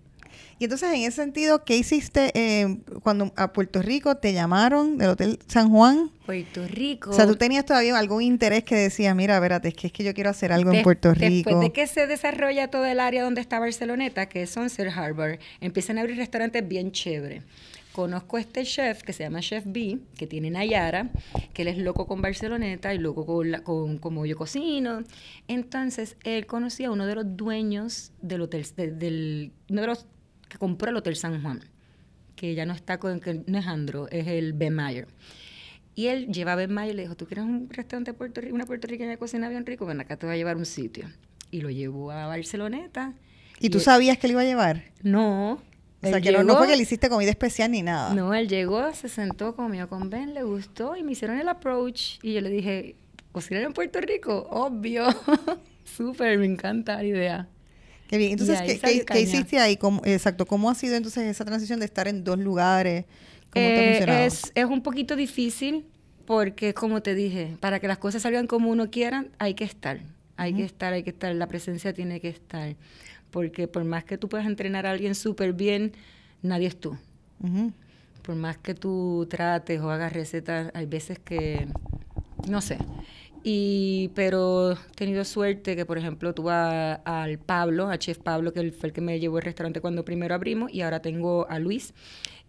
Y 0.61 0.65
entonces, 0.65 0.89
en 0.93 1.01
ese 1.01 1.13
sentido, 1.13 1.65
¿qué 1.65 1.75
hiciste 1.75 2.29
eh, 2.35 2.77
cuando 3.01 3.33
a 3.35 3.51
Puerto 3.51 3.81
Rico 3.81 4.17
te 4.17 4.31
llamaron 4.31 4.99
del 4.99 5.09
Hotel 5.09 5.39
San 5.47 5.71
Juan? 5.71 6.11
Puerto 6.23 6.67
Rico. 6.67 7.09
O 7.09 7.13
sea, 7.13 7.25
tú 7.25 7.35
tenías 7.35 7.65
todavía 7.65 7.97
algún 7.97 8.21
interés 8.21 8.63
que 8.63 8.75
decías, 8.75 9.15
mira, 9.15 9.33
espérate, 9.37 9.69
es 9.69 9.73
que 9.73 9.87
es 9.87 9.93
que 9.93 10.03
yo 10.03 10.13
quiero 10.13 10.29
hacer 10.29 10.53
algo 10.53 10.69
en 10.69 10.75
Des- 10.75 10.83
Puerto 10.83 11.15
Rico. 11.15 11.49
Después 11.49 11.59
de 11.61 11.73
que 11.73 11.87
se 11.87 12.05
desarrolla 12.05 12.67
todo 12.67 12.85
el 12.85 12.99
área 12.99 13.23
donde 13.23 13.41
está 13.41 13.57
Barceloneta, 13.57 14.27
que 14.29 14.43
es 14.43 14.51
Sunset 14.51 14.89
Harbor, 14.95 15.39
empiezan 15.61 15.97
a 15.97 16.01
abrir 16.01 16.17
restaurantes 16.17 16.67
bien 16.67 16.91
chéveres. 16.91 17.43
Conozco 17.91 18.37
a 18.37 18.41
este 18.41 18.63
chef 18.63 19.01
que 19.01 19.13
se 19.13 19.23
llama 19.23 19.39
Chef 19.41 19.63
B, 19.65 19.97
que 20.15 20.27
tiene 20.27 20.51
Nayara, 20.51 21.09
que 21.53 21.63
él 21.63 21.69
es 21.69 21.77
loco 21.79 22.05
con 22.05 22.21
Barceloneta 22.21 22.93
y 22.93 22.99
loco 22.99 23.25
con, 23.25 23.49
la- 23.49 23.63
con 23.63 23.97
cómo 23.97 24.27
yo 24.27 24.37
cocino. 24.37 25.01
Entonces, 25.47 26.17
él 26.23 26.45
conocía 26.45 26.89
a 26.89 26.91
uno 26.91 27.07
de 27.07 27.15
los 27.15 27.35
dueños 27.35 28.11
del 28.21 28.41
hotel, 28.41 28.63
de- 28.77 28.91
del, 28.91 29.51
uno 29.71 29.81
de 29.81 29.87
los 29.87 30.05
que 30.51 30.57
compró 30.57 30.89
el 30.89 30.97
Hotel 30.97 31.15
San 31.15 31.41
Juan, 31.41 31.61
que 32.35 32.53
ya 32.55 32.65
no 32.65 32.73
está 32.73 32.99
con, 32.99 33.19
que 33.19 33.41
no 33.47 33.57
es 33.57 33.65
Andro, 33.67 34.07
es 34.09 34.27
el 34.27 34.53
Ben 34.53 34.73
Mayer. 34.73 35.07
Y 35.95 36.07
él 36.07 36.27
lleva 36.27 36.53
a 36.53 36.55
Ben 36.55 36.71
Mayer 36.73 36.93
y 36.93 36.97
le 36.97 37.01
dijo, 37.03 37.15
¿tú 37.15 37.25
quieres 37.25 37.45
un 37.45 37.69
restaurante 37.69 38.13
puerto, 38.13 38.41
una 38.51 38.65
puertorriqueña 38.65 39.11
que 39.11 39.17
cocina 39.17 39.49
bien 39.49 39.65
rico? 39.65 39.85
Ven 39.85 39.99
acá 40.01 40.17
te 40.17 40.25
voy 40.25 40.35
a 40.35 40.37
llevar 40.37 40.57
un 40.57 40.65
sitio. 40.65 41.05
Y 41.51 41.61
lo 41.61 41.69
llevó 41.69 42.11
a 42.11 42.27
Barceloneta. 42.27 43.13
¿Y 43.59 43.69
tú 43.69 43.77
él- 43.77 43.83
sabías 43.83 44.17
que 44.17 44.27
le 44.27 44.33
iba 44.33 44.41
a 44.41 44.45
llevar? 44.45 44.83
No. 45.03 45.53
O 45.53 45.59
sea, 46.07 46.17
él 46.17 46.23
que 46.23 46.31
no, 46.31 46.39
no 46.39 46.43
llegó- 46.45 46.57
fue 46.59 46.67
que 46.69 46.75
le 46.77 46.83
hiciste 46.83 47.09
comida 47.09 47.29
especial 47.29 47.71
ni 47.71 47.81
nada. 47.81 48.13
No, 48.13 48.33
él 48.33 48.47
llegó, 48.47 48.91
se 48.93 49.07
sentó, 49.09 49.55
comió 49.55 49.87
con 49.87 50.09
Ben, 50.09 50.33
le 50.33 50.43
gustó 50.43 50.95
y 50.95 51.03
me 51.03 51.11
hicieron 51.11 51.37
el 51.39 51.47
approach. 51.47 52.17
Y 52.23 52.33
yo 52.33 52.41
le 52.41 52.49
dije, 52.49 52.95
¿cocinar 53.31 53.63
en 53.63 53.73
Puerto 53.73 53.99
Rico? 54.01 54.47
Obvio. 54.49 55.05
Súper, 55.85 56.37
me 56.39 56.45
encanta 56.45 56.95
la 56.95 57.03
idea. 57.03 57.47
Qué 58.11 58.17
bien. 58.17 58.31
Entonces, 58.33 58.59
¿qué, 58.61 59.05
qué- 59.05 59.21
hiciste 59.21 59.57
ahí? 59.57 59.77
¿Cómo- 59.77 60.01
exacto, 60.03 60.45
¿cómo 60.45 60.69
ha 60.69 60.75
sido 60.75 60.95
entonces 60.95 61.23
esa 61.23 61.45
transición 61.45 61.79
de 61.79 61.85
estar 61.85 62.09
en 62.09 62.23
dos 62.25 62.37
lugares? 62.37 63.05
¿Cómo 63.49 63.69
te 63.69 63.79
ha 63.79 63.83
Eh, 63.83 63.85
funcionado? 63.87 64.25
es, 64.27 64.51
es 64.53 64.65
un 64.65 64.83
poquito 64.83 65.15
difícil 65.15 65.85
porque, 66.25 66.73
como 66.73 67.01
te 67.01 67.15
dije, 67.15 67.55
para 67.61 67.79
que 67.79 67.87
las 67.87 67.97
cosas 67.97 68.21
salgan 68.23 68.47
como 68.47 68.69
uno 68.69 68.91
quiera, 68.91 69.25
hay 69.39 69.53
que 69.53 69.63
estar. 69.63 70.01
Hay 70.35 70.53
que 70.53 70.65
estar, 70.65 70.91
hay 70.91 71.03
que 71.03 71.11
estar. 71.11 71.33
La 71.35 71.47
presencia 71.47 71.93
tiene 71.93 72.19
que 72.19 72.27
estar. 72.29 72.75
Porque 73.31 73.69
por 73.69 73.85
más 73.85 74.03
que 74.03 74.17
tú 74.17 74.27
puedas 74.27 74.45
entrenar 74.45 74.85
a 74.85 74.91
alguien 74.91 75.15
súper 75.15 75.53
bien, 75.53 75.93
nadie 76.41 76.67
es 76.67 76.77
tú. 76.77 76.97
Por 78.23 78.35
más 78.35 78.57
que 78.57 78.73
tú 78.75 79.25
trates 79.29 79.79
o 79.79 79.89
hagas 79.89 80.11
recetas, 80.11 80.69
hay 80.73 80.85
veces 80.85 81.17
que, 81.17 81.65
no 82.49 82.59
sé. 82.61 82.77
Y, 83.43 84.11
pero 84.13 84.73
he 84.73 84.75
tenido 84.95 85.23
suerte 85.25 85.75
que, 85.75 85.85
por 85.85 85.97
ejemplo, 85.97 86.33
tuve 86.35 86.51
a- 86.51 86.93
al 87.05 87.39
Pablo, 87.39 87.87
al 87.89 87.97
chef 87.97 88.19
Pablo, 88.19 88.53
que 88.53 88.71
fue 88.71 88.89
el 88.89 88.93
que 88.93 89.01
me 89.01 89.19
llevó 89.19 89.37
al 89.37 89.43
restaurante 89.43 89.81
cuando 89.81 90.05
primero 90.05 90.35
abrimos, 90.35 90.71
y 90.71 90.81
ahora 90.81 91.01
tengo 91.01 91.47
a 91.49 91.57
Luis, 91.57 91.93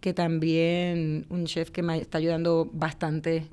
que 0.01 0.13
también 0.13 1.25
un 1.29 1.45
chef 1.45 1.71
que 1.71 1.81
me 1.81 1.97
está 1.97 2.19
ayudando 2.19 2.69
bastante 2.73 3.47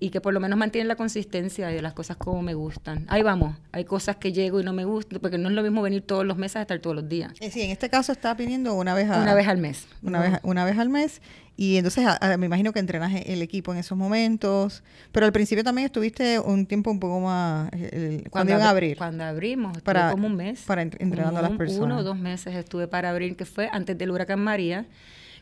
y 0.00 0.10
que 0.10 0.20
por 0.20 0.34
lo 0.34 0.40
menos 0.40 0.58
mantiene 0.58 0.86
la 0.88 0.96
consistencia 0.96 1.68
de 1.68 1.80
las 1.82 1.92
cosas 1.94 2.16
como 2.16 2.42
me 2.42 2.54
gustan. 2.54 3.04
Ahí 3.08 3.22
vamos, 3.22 3.56
hay 3.72 3.84
cosas 3.84 4.16
que 4.16 4.32
llego 4.32 4.60
y 4.60 4.64
no 4.64 4.72
me 4.72 4.84
gustan, 4.84 5.20
porque 5.20 5.38
no 5.38 5.48
es 5.48 5.54
lo 5.54 5.62
mismo 5.62 5.82
venir 5.82 6.02
todos 6.02 6.24
los 6.26 6.36
meses 6.36 6.56
a 6.56 6.62
estar 6.62 6.78
todos 6.80 6.96
los 6.96 7.08
días. 7.08 7.32
Eh, 7.40 7.50
sí, 7.50 7.62
en 7.62 7.70
este 7.70 7.88
caso 7.88 8.12
estás 8.12 8.34
pidiendo 8.36 8.74
una 8.74 8.94
vez 8.94 9.08
a, 9.10 9.22
Una 9.22 9.34
vez 9.34 9.48
al 9.48 9.58
mes. 9.58 9.86
una, 10.02 10.18
No. 10.18 10.24
vez, 10.30 10.40
una 10.42 10.64
vez 10.64 10.78
al 10.78 10.88
mes. 10.88 11.22
Y 11.58 11.78
entonces 11.78 12.04
a- 12.06 12.18
a- 12.20 12.36
me 12.36 12.44
imagino 12.44 12.74
que 12.74 12.80
entrenas 12.80 13.14
e- 13.14 13.32
el 13.32 13.40
equipo 13.40 13.72
en 13.72 13.78
esos 13.78 13.96
momentos. 13.96 14.82
Pero 15.10 15.24
al 15.24 15.32
principio 15.32 15.64
también 15.64 15.86
estuviste 15.86 16.38
un 16.38 16.66
tiempo 16.66 16.90
un 16.90 17.00
poco 17.00 17.18
más... 17.20 17.72
el- 17.72 18.28
cuando 18.30 18.52
iban 18.52 18.62
a 18.62 18.66
abri- 18.66 18.70
abrir. 18.72 18.96
Cuando 18.98 19.24
abrimos, 19.24 19.80
Para- 19.80 20.10
como 20.10 20.26
un 20.26 20.36
mes. 20.36 20.60
para 20.66 20.82
entre- 20.82 21.02
entrenando 21.02 21.38
a 21.38 21.42
las 21.42 21.52
personas. 21.52 21.82
Uno 21.86 21.98
o 21.98 22.02
dos 22.02 22.18
meses 22.18 22.54
estuve 22.54 22.88
para 22.88 23.08
abrir, 23.08 23.36
que 23.36 23.46
fue 23.46 23.70
antes 23.72 23.96
del 23.96 24.10
huracán 24.10 24.40
María, 24.40 24.84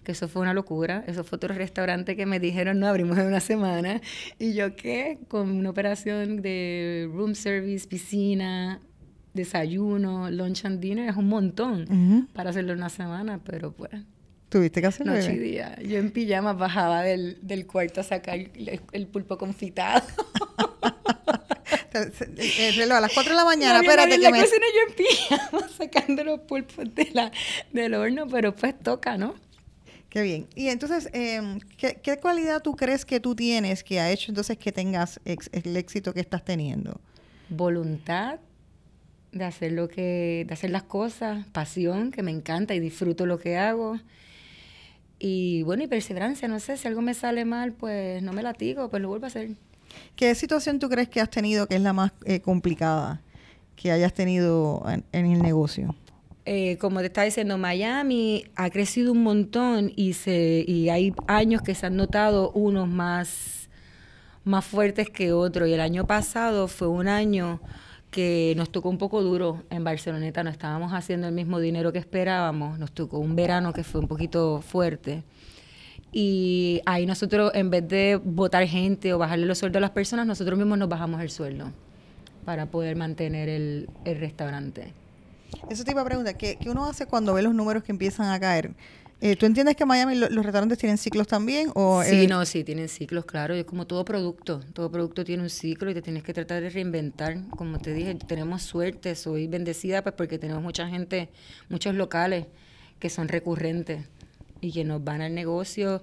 que 0.05 0.13
eso 0.13 0.29
fue 0.29 0.43
una 0.43 0.55
locura. 0.55 1.03
Eso 1.09 1.25
fue 1.25 1.37
otro 1.37 1.53
restaurante 1.55 2.15
que 2.15 2.27
me 2.27 2.39
dijeron, 2.39 2.79
no, 2.79 2.87
abrimos 2.87 3.19
en 3.19 3.27
una 3.27 3.41
semana. 3.41 4.01
Y 4.39 4.55
yo, 4.55 4.77
¿qué? 4.77 5.19
Con 5.29 5.51
una 5.51 5.71
operación 5.71 6.43
de 6.43 7.09
room 7.13 7.35
service, 7.35 7.89
piscina, 7.89 8.81
desayuno, 9.33 10.31
lunch 10.31 10.65
and 10.65 10.79
dinner, 10.81 11.09
es 11.09 11.17
un 11.17 11.29
montón 11.29 11.83
Ujú. 11.91 12.27
para 12.33 12.51
hacerlo 12.51 12.73
en 12.73 12.79
una 12.79 12.91
semana, 12.91 13.41
pero 13.45 13.73
pues... 13.73 13.91
Tuviste 14.49 14.81
que 14.81 14.87
hacerlo. 14.87 15.15
Noche 15.15 15.33
y 15.33 15.39
día. 15.39 15.77
Yo 15.83 15.99
en 15.99 16.13
pijama 16.13 16.53
bajaba 16.53 17.03
del, 17.03 17.39
del 17.43 17.67
cuarto 17.67 18.03
a 18.03 18.05
sacar 18.05 18.39
el, 18.39 18.81
el 18.93 19.07
pulpo 19.09 19.37
confitado. 19.37 20.07
El 21.95 22.75
reloj 22.75 22.97
a 22.99 23.01
las 23.03 23.13
4 23.13 23.31
de 23.33 23.37
la 23.37 23.45
mañana, 23.45 23.75
No 23.75 23.83
espérate 23.85 24.19
que 24.19 24.31
me... 24.31 24.41
cocina 24.41 24.67
yo 24.75 24.91
en 24.91 24.97
pijama 24.97 25.69
sacando 25.79 26.25
los 26.25 26.41
pulpos 26.41 26.93
de 26.93 27.09
la, 27.13 27.31
del 27.73 27.95
horno, 27.95 28.27
pero 28.27 28.55
pues 28.55 28.77
toca, 28.81 29.17
¿no? 29.17 29.35
Qué 30.15 30.23
bien. 30.23 30.47
Y 30.55 30.69
entonces, 30.69 31.11
eh, 31.13 31.59
¿qué, 31.77 31.99
qué 32.01 32.19
cualidad 32.19 32.63
tú 32.63 32.77
crees 32.77 33.05
que 33.05 33.19
tú 33.19 33.35
tienes 33.35 33.83
que 33.83 33.99
ha 33.99 34.13
hecho 34.13 34.31
entonces 34.31 34.57
que 34.57 34.71
tengas 34.71 35.19
ex- 35.25 35.51
el 35.51 35.77
éxito 35.77 36.15
que 36.15 36.21
estás 36.21 36.45
teniendo? 36.45 37.01
Voluntad 37.49 38.39
de 39.33 39.45
hacer 39.45 39.73
lo 39.73 39.89
que, 39.89 40.45
de 40.47 40.55
hacer 40.55 40.71
las 40.71 40.85
cosas, 40.85 41.45
pasión, 41.49 42.13
que 42.13 42.23
me 42.23 42.31
encanta 42.31 42.77
y 42.77 42.79
disfruto 42.79 43.27
lo 43.27 43.41
que 43.41 43.57
hago. 43.59 43.99
Y 45.19 45.65
bueno, 45.65 45.83
y 45.83 45.89
perseverancia, 45.89 46.47
no 46.47 46.61
sé, 46.61 46.77
si 46.77 46.87
algo 46.87 47.03
me 47.03 47.15
sale 47.15 47.45
mal, 47.45 47.73
pues 47.73 48.23
no 48.23 48.33
me 48.33 48.45
latigo, 48.45 48.89
pues 48.91 49.03
lo 49.03 49.09
vuelvo 49.09 49.25
a 49.25 49.27
hacer. 49.27 49.51
¿Qué 50.15 50.33
situación 50.37 50.79
tú 50.79 50.89
crees 50.89 51.09
que 51.09 51.21
has 51.21 51.31
tenido 51.31 51.67
que 51.67 51.75
es 51.75 51.81
la 51.81 51.93
más 51.93 52.13
eh, 52.25 52.39
complicada 52.39 53.21
que 53.75 53.91
hayas 53.91 54.15
tenido 54.15 54.85
en, 54.89 55.03
en 55.11 55.27
el 55.27 55.43
negocio? 55.43 55.97
Eh, 56.47 56.77
como 56.79 57.01
te 57.01 57.07
estaba 57.07 57.25
diciendo, 57.25 57.57
Miami 57.57 58.45
ha 58.55 58.69
crecido 58.69 59.13
un 59.13 59.23
montón 59.23 59.93
y, 59.97 60.13
se, 60.13 60.65
y 60.67 60.91
hay 60.91 61.15
años 61.27 61.63
que 61.63 61.75
se 61.75 61.87
han 61.87 61.97
notado 61.97 62.51
unos 62.51 62.87
más, 62.87 63.71
más 64.45 64.65
fuertes 64.65 65.09
que 65.09 65.33
otros. 65.33 65.69
Y 65.69 65.73
el 65.73 65.81
año 65.81 66.07
pasado 66.07 66.69
fue 66.69 66.89
un 66.89 67.09
año 67.09 67.61
que 68.11 68.55
nos 68.57 68.71
tocó 68.71 68.91
un 68.91 68.99
poco 68.99 69.23
duro 69.23 69.65
en 69.71 69.83
Barceloneta, 69.83 70.45
no 70.45 70.51
estábamos 70.51 70.93
haciendo 70.93 71.27
el 71.27 71.35
mismo 71.35 71.59
dinero 71.59 71.93
que 71.93 71.99
esperábamos, 71.99 72.79
nos 72.79 72.93
tocó 72.93 73.19
un 73.19 73.35
verano 73.35 73.73
que 73.73 73.83
fue 73.83 74.01
un 74.01 74.07
poquito 74.07 74.61
fuerte. 74.61 75.25
Y 76.13 76.81
ahí 76.87 77.07
nosotros, 77.07 77.51
en 77.55 77.71
vez 77.71 77.89
de 77.89 78.21
votar 78.23 78.65
gente 78.69 79.13
o 79.15 79.19
bajarle 79.19 79.47
los 79.47 79.59
sueldos 79.59 79.79
a 79.79 79.81
las 79.81 79.91
personas, 79.91 80.27
nosotros 80.27 80.57
mismos 80.57 80.79
nos 80.79 80.89
bajamos 80.89 81.21
el 81.23 81.31
sueldo 81.31 81.73
para 82.45 82.67
poder 82.67 82.95
mantener 82.95 83.49
el, 83.49 83.89
el 84.05 84.21
restaurante. 84.21 84.93
Eso 85.71 85.85
te 85.85 85.93
iba 85.93 86.03
a 86.03 86.05
preguntar, 86.05 86.37
¿qué, 86.37 86.57
qué 86.57 86.71
uno 86.71 86.87
hace 86.87 87.07
cuando 87.07 87.35
ve 87.35 87.43
los 87.43 87.55
números 87.55 87.83
que 87.83 87.93
empiezan 87.93 88.31
a 88.31 88.39
caer? 88.39 88.75
Eh, 89.21 89.37
¿Tú 89.37 89.47
entiendes 89.47 89.75
que 89.77 89.85
en 89.85 89.89
Miami 89.89 90.17
los 90.17 90.45
restaurantes 90.45 90.77
tienen 90.77 90.99
ciclos 90.99 91.27
también? 91.27 91.71
O, 91.75 92.03
sí, 92.03 92.27
no, 92.27 92.45
sí, 92.45 92.63
tienen 92.63 92.89
ciclos, 92.91 93.25
claro. 93.25 93.55
Es 93.55 93.65
como 93.65 93.87
todo 93.87 94.05
producto. 94.05 94.61
Todo 94.75 94.91
producto 94.91 95.25
tiene 95.25 95.43
un 95.43 95.49
ciclo 95.49 95.91
y 95.91 95.95
te 95.95 96.03
tienes 96.03 96.23
que 96.23 96.35
tratar 96.35 96.63
de 96.63 96.69
reinventar. 96.69 97.39
Como 97.57 97.79
te 97.79 97.95
dije, 97.95 98.15
tenemos 98.17 98.63
suerte, 98.63 99.15
soy 99.15 99.47
bendecida 99.47 100.03
pues 100.03 100.15
porque 100.15 100.39
tenemos 100.39 100.63
mucha 100.63 100.87
gente, 100.89 101.31
muchos 101.71 101.95
locales 101.95 102.47
que 102.99 103.09
son 103.09 103.29
recurrentes 103.29 104.05
y 104.61 104.73
que 104.73 104.85
nos 104.85 105.03
van 105.03 105.23
al 105.23 105.35
negocio. 105.35 106.03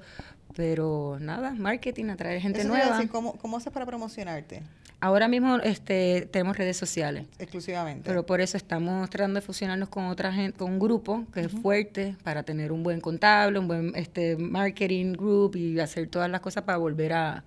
Pero 0.55 1.17
nada, 1.19 1.53
marketing, 1.53 2.05
atraer 2.05 2.41
gente 2.41 2.63
nueva. 2.63 3.07
¿cómo, 3.07 3.37
¿Cómo 3.37 3.57
haces 3.57 3.71
para 3.71 3.85
promocionarte? 3.85 4.63
Ahora 5.03 5.27
mismo 5.27 5.57
este, 5.57 6.29
tenemos 6.31 6.55
redes 6.55 6.77
sociales. 6.77 7.25
Exclusivamente. 7.39 8.07
Pero 8.07 8.23
por 8.23 8.39
eso 8.39 8.55
estamos 8.55 9.09
tratando 9.09 9.39
de 9.39 9.45
fusionarnos 9.45 9.89
con 9.89 10.05
otra 10.05 10.31
gente, 10.31 10.55
con 10.59 10.73
un 10.73 10.79
grupo 10.79 11.25
que 11.33 11.41
es 11.41 11.51
fuerte 11.51 12.15
para 12.23 12.43
tener 12.43 12.71
un 12.71 12.83
buen 12.83 13.01
contable, 13.01 13.57
un 13.57 13.67
buen 13.67 13.93
este, 13.95 14.37
marketing 14.37 15.13
group 15.13 15.55
y 15.55 15.79
hacer 15.79 16.07
todas 16.07 16.29
las 16.29 16.39
cosas 16.39 16.65
para 16.65 16.77
volver 16.77 17.13
a, 17.13 17.43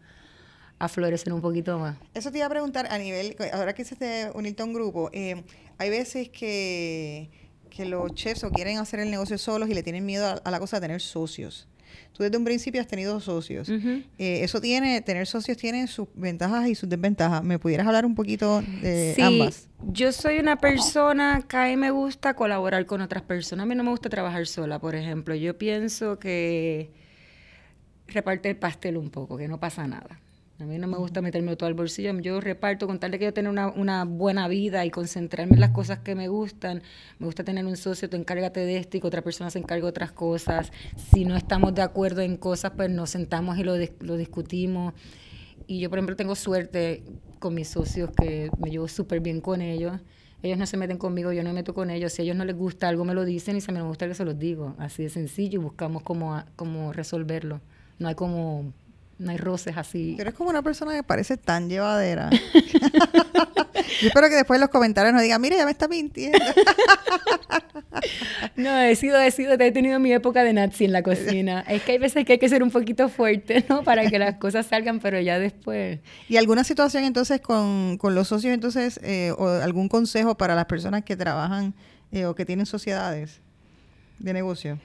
a 0.81 0.89
florecer 0.89 1.33
un 1.33 1.41
poquito 1.41 1.79
más. 1.79 1.97
Eso 2.13 2.33
te 2.33 2.39
iba 2.39 2.47
a 2.47 2.51
preguntar 2.51 2.89
a 2.91 2.99
nivel, 2.99 3.37
ahora 3.53 3.73
que 3.73 3.85
se 3.85 4.33
unirte 4.35 4.63
a 4.63 4.67
un 4.67 4.73
grupo, 4.73 5.11
eh, 5.13 5.45
hay 5.79 5.91
veces 5.91 6.31
que, 6.31 7.31
que 7.71 7.85
los 7.85 8.13
chefs 8.17 8.43
o 8.43 8.51
quieren 8.51 8.79
hacer 8.79 8.99
el 8.99 9.13
negocio 9.13 9.39
solos 9.39 9.69
y 9.69 9.75
le 9.75 9.85
tienen 9.85 10.05
miedo 10.05 10.27
a, 10.27 10.33
a 10.33 10.51
la 10.51 10.59
cosa 10.59 10.79
de 10.79 10.89
tener 10.89 11.01
socios. 11.01 11.69
Tú 12.13 12.23
desde 12.23 12.37
un 12.37 12.45
principio 12.45 12.81
has 12.81 12.87
tenido 12.87 13.21
socios. 13.21 13.69
Eh, 13.69 14.05
eso 14.19 14.61
tiene, 14.61 15.01
tener 15.03 15.27
socios 15.27 15.57
tiene 15.57 15.87
sus 15.87 16.09
ventajas 16.15 16.69
y 16.69 16.75
sus 16.75 16.89
desventajas. 16.89 17.43
¿Me 17.43 17.59
pudieras 17.59 17.87
hablar 17.87 18.07
un 18.07 18.15
poquito 18.15 18.63
de 18.83 19.17
ambas? 19.23 19.69
Yo 19.89 20.13
soy 20.13 20.39
una 20.39 20.57
persona 20.57 21.43
que 21.47 21.57
a 21.57 21.67
mí 21.67 21.77
me 21.77 21.91
gusta 21.91 22.35
colaborar 22.35 22.87
con 22.87 23.01
otras 23.01 23.23
personas. 23.23 23.65
A 23.65 23.67
mí 23.67 23.75
no 23.75 23.85
me 23.85 23.91
gusta 23.91 24.09
trabajar 24.09 24.47
sola, 24.47 24.79
por 24.79 24.95
ejemplo. 24.95 25.35
Yo 25.35 25.59
pienso 25.59 26.19
que 26.19 26.91
reparte 28.07 28.51
el 28.51 28.57
pastel 28.57 28.97
un 28.97 29.11
poco, 29.11 29.37
que 29.37 29.49
no 29.49 29.61
pasa 29.61 29.87
nada. 29.87 30.21
A 30.61 30.65
mí 30.65 30.79
no 30.79 30.87
me 30.87 30.97
gusta 30.97 31.21
meterme 31.21 31.57
todo 31.57 31.67
al 31.67 31.75
bolsillo. 31.75 32.17
Yo 32.21 32.41
reparto 32.41 32.87
con 32.87 33.01
tal 33.01 33.11
de 33.11 33.19
que 33.19 33.25
yo 33.25 33.35
tenga 33.35 33.51
una, 33.51 33.69
una, 33.69 34.05
buena 34.05 34.47
vida 34.47 34.85
y 34.85 34.91
concentrarme 34.91 35.55
en 35.55 35.61
las 35.61 35.71
cosas 35.71 35.99
que 35.99 36.15
me 36.15 36.29
gustan. 36.29 36.81
Me 37.19 37.27
gusta 37.27 37.43
tener 37.43 37.67
un 37.67 37.77
socio, 37.77 38.09
tú 38.09 38.17
encárgate 38.17 38.61
de 38.61 38.77
esto 38.77 38.97
y 38.97 39.01
que 39.01 39.07
otra 39.07 39.23
persona 39.23 39.51
se 39.51 39.59
encargue 39.59 39.83
de 39.83 39.89
otras 39.89 40.13
cosas. 40.13 40.71
Si 41.11 41.25
no 41.25 41.37
estamos 41.37 41.75
de 41.75 41.83
acuerdo 41.83 42.21
en 42.21 42.37
cosas, 42.37 42.73
pues 42.77 42.89
nos 42.89 43.11
sentamos 43.11 43.59
y 43.59 43.65
lo, 43.65 43.75
lo 44.01 44.17
discutimos. 44.17 44.95
Y 45.67 45.81
yo, 45.81 45.91
por 45.91 45.99
ejemplo, 45.99 46.15
tengo 46.15 46.37
suerte 46.37 47.03
con 47.41 47.55
mis 47.55 47.69
socios 47.69 48.11
que 48.13 48.49
me 48.59 48.71
llevo 48.71 48.87
súper 48.87 49.19
bien 49.19 49.41
con 49.41 49.61
ellos. 49.61 50.01
Ellos 50.45 50.59
no 50.59 50.67
se 50.67 50.77
meten 50.77 50.99
conmigo, 50.99 51.33
yo 51.33 51.43
no 51.43 51.49
me 51.49 51.55
meto 51.55 51.75
con 51.75 51.91
ellos. 51.91 52.13
Si 52.13 52.23
a 52.23 52.25
ellos 52.25 52.37
no 52.37 52.45
les 52.45 52.55
gusta 52.55 52.89
algo, 52.89 53.05
me 53.05 53.15
lo 53.15 53.25
dicen 53.25 53.57
y 53.57 53.61
si 53.61 53.71
a 53.71 53.73
mí 53.73 53.79
no 53.79 53.85
me 53.87 53.89
gusta, 53.89 54.07
que 54.07 54.15
se 54.15 54.25
los 54.25 54.39
digo. 54.39 54.77
Así 54.79 55.03
de 55.03 55.09
sencillo 55.09 55.59
y 55.59 55.63
buscamos 55.65 56.03
cómo, 56.03 56.45
cómo 56.55 56.93
resolverlo. 56.93 57.61
No 57.99 58.09
hay 58.09 58.15
como 58.15 58.73
no 59.19 59.31
hay 59.31 59.37
roces 59.37 59.77
así. 59.77 60.15
Pero 60.17 60.31
es 60.31 60.37
como 60.37 60.51
una 60.51 60.63
persona 60.63 60.95
que 60.95 61.03
parece 61.03 61.37
tan 61.37 61.69
llevadera. 61.69 62.31
Yo 64.01 64.09
espero 64.09 64.29
que 64.29 64.35
después 64.35 64.57
en 64.57 64.63
los 64.63 64.71
comentarios 64.71 65.13
nos 65.13 65.23
digan, 65.23 65.41
mire, 65.41 65.57
ya 65.57 65.65
me 65.65 65.71
está 65.71 65.89
mintiendo. 65.89 66.39
no, 68.57 68.79
he 68.81 68.97
sido, 68.97 69.21
he 69.21 69.31
sido, 69.31 69.55
he 69.55 69.73
tenido 69.73 69.99
mi 70.01 70.13
época 70.13 70.43
de 70.43 70.53
nazi 70.53 70.85
en 70.85 70.93
la 70.93 71.03
cocina. 71.03 71.65
Es 71.69 71.83
que 71.83 71.93
hay 71.93 71.99
veces 71.99 72.25
que 72.25 72.35
hay 72.35 72.39
que 72.39 72.49
ser 72.49 72.63
un 72.63 72.71
poquito 72.71 73.09
fuerte, 73.09 73.65
¿no? 73.69 73.83
Para 73.83 74.09
que 74.11 74.19
las 74.19 74.37
cosas 74.37 74.67
salgan, 74.67 75.01
pero 75.01 75.21
ya 75.21 75.39
después. 75.39 76.01
¿Y 76.29 76.37
alguna 76.37 76.65
situación 76.65 77.05
entonces 77.05 77.41
con, 77.41 77.99
los 78.03 78.29
socios, 78.29 78.53
entonces, 78.53 79.01
eh, 79.03 79.33
o 79.37 79.49
algún 79.49 79.89
consejo 79.89 80.37
para 80.37 80.55
las 80.55 80.67
personas 80.67 81.05
que 81.05 81.17
trabajan 81.17 81.75
eh, 82.13 82.27
o 82.27 82.35
que 82.35 82.45
tienen 82.45 82.67
sociedades 82.67 83.41
de 84.19 84.33
negocio? 84.33 84.79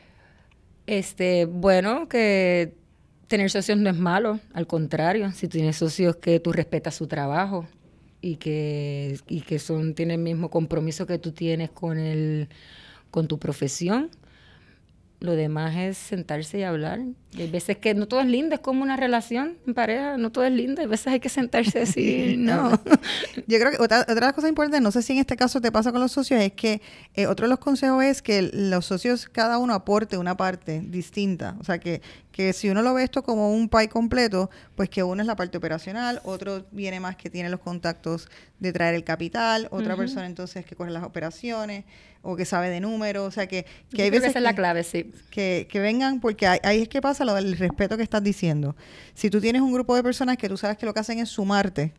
Este, 0.88 1.46
bueno, 1.46 2.10
que 2.10 2.79
tener 3.30 3.50
socios 3.52 3.78
no 3.78 3.90
es 3.90 3.96
malo, 3.96 4.40
al 4.54 4.68
contrario, 4.68 5.32
si 5.32 5.48
tienes 5.48 5.78
socios 5.78 6.18
que 6.18 6.40
tú 6.40 6.52
respetas 6.52 6.96
su 6.96 7.08
trabajo 7.08 7.68
y 8.22 8.36
que, 8.36 9.20
y 9.28 9.42
que 9.42 9.60
son, 9.60 9.94
tienen 9.94 10.20
el 10.20 10.24
mismo 10.24 10.50
compromiso 10.50 11.06
que 11.06 11.20
tú 11.20 11.32
tienes 11.32 11.70
con, 11.70 12.00
el, 12.00 12.50
con 13.12 13.28
tu 13.28 13.38
profesión, 13.38 14.10
lo 15.20 15.34
demás 15.34 15.76
es 15.78 15.98
sentarse 15.98 16.60
y 16.60 16.64
hablar. 16.64 17.02
Hay 17.38 17.50
veces 17.50 17.78
que 17.78 17.94
no 17.94 18.08
todo 18.08 18.22
es 18.22 18.26
lindo, 18.26 18.56
es 18.56 18.62
como 18.62 18.82
una 18.82 18.98
relación 18.98 19.58
en 19.68 19.74
pareja, 19.76 20.18
no 20.18 20.32
todo 20.32 20.46
es 20.46 20.52
lindo. 20.52 20.82
Hay 20.82 20.88
veces 20.88 21.08
hay 21.08 21.20
que 21.20 21.30
sentarse 21.30 21.78
y 21.78 21.82
decir, 21.82 22.38
no. 22.40 22.72
Yo 23.48 23.60
creo 23.60 23.72
que 23.72 23.78
otra, 23.82 24.02
otra 24.02 24.16
de 24.16 24.22
las 24.22 24.34
cosas 24.34 24.50
importantes, 24.50 24.82
no 24.82 24.92
sé 24.92 25.04
si 25.04 25.14
en 25.14 25.20
este 25.20 25.38
caso 25.38 25.62
te 25.62 25.72
pasa 25.72 25.92
con 25.92 26.02
los 26.02 26.12
socios, 26.12 26.42
es 26.42 26.54
que 26.54 26.82
eh, 27.14 27.28
otro 27.28 27.46
de 27.46 27.50
los 27.50 27.60
consejos 27.60 28.04
es 28.04 28.22
que 28.22 28.50
los 28.54 28.86
socios 28.86 29.30
cada 29.32 29.60
uno 29.60 29.74
aporte 29.74 30.18
una 30.18 30.36
parte 30.36 30.82
distinta. 30.84 31.56
O 31.60 31.64
sea, 31.64 31.78
que, 31.80 32.02
que 32.32 32.52
si 32.54 32.70
uno 32.70 32.82
lo 32.82 32.96
ve 32.96 33.04
esto 33.04 33.22
como 33.22 33.54
un 33.54 33.70
pie 33.70 33.90
completo, 33.90 34.50
pues 34.76 34.90
que 34.90 35.04
uno 35.04 35.22
es 35.22 35.28
la 35.28 35.36
parte 35.36 35.58
operacional, 35.58 36.22
otro 36.24 36.66
viene 36.72 37.00
más 37.00 37.16
que 37.16 37.30
tiene 37.30 37.50
los 37.50 37.60
contactos 37.60 38.28
de 38.60 38.74
traer 38.74 38.96
el 38.96 39.04
capital, 39.04 39.68
otra 39.72 39.96
persona 39.96 40.26
entonces 40.26 40.66
que 40.66 40.76
corre 40.76 40.92
las 40.92 41.04
operaciones 41.04 41.86
o 42.22 42.36
que 42.36 42.46
sabe 42.46 42.70
de 42.70 42.82
números, 42.82 43.28
o 43.28 43.32
sea 43.32 43.48
que, 43.48 43.66
que 43.94 44.04
hay 44.04 44.10
veces... 44.10 44.34
Que 44.34 44.40
la 44.42 44.54
clave, 44.54 44.84
sí. 44.84 45.12
Que, 45.30 45.68
que 45.70 45.80
vengan, 45.80 46.20
porque 46.20 46.48
ahí, 46.48 46.82
es 46.82 46.90
que 46.90 47.02
pasa 47.02 47.19
lo 47.26 47.34
del 47.34 47.58
respeto 47.58 47.98
que 47.98 48.04
estás 48.04 48.24
diciendo. 48.24 48.76
Si 49.14 49.30
tú 49.30 49.42
tienes 49.42 49.62
un 49.62 49.74
grupo 49.74 49.96
de 49.96 50.04
personas 50.04 50.38
que 50.38 50.50
tú 50.50 50.58
sabes 50.58 50.78
que 50.78 50.86
lo 50.86 50.94
que 50.94 51.00
hacen 51.00 51.20
es 51.20 51.30
sumarte, 51.30 51.94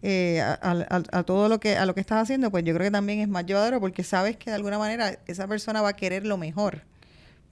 eh, 0.00 0.40
a, 0.40 1.22
todo 1.24 1.48
lo 1.48 1.58
que 1.58 1.76
a 1.76 1.84
lo 1.84 1.94
que 1.94 2.00
estás 2.00 2.22
haciendo, 2.22 2.50
pues 2.50 2.62
yo 2.64 2.72
creo 2.72 2.86
que 2.86 2.90
también 2.90 3.18
es 3.18 3.28
más 3.28 3.44
llevadero 3.44 3.80
porque 3.80 4.04
sabes 4.04 4.36
que 4.36 4.50
de 4.50 4.56
alguna 4.56 4.78
manera 4.78 5.18
esa 5.26 5.48
persona 5.48 5.82
va 5.82 5.90
a 5.90 5.96
querer 5.96 6.24
lo 6.24 6.36
mejor 6.36 6.82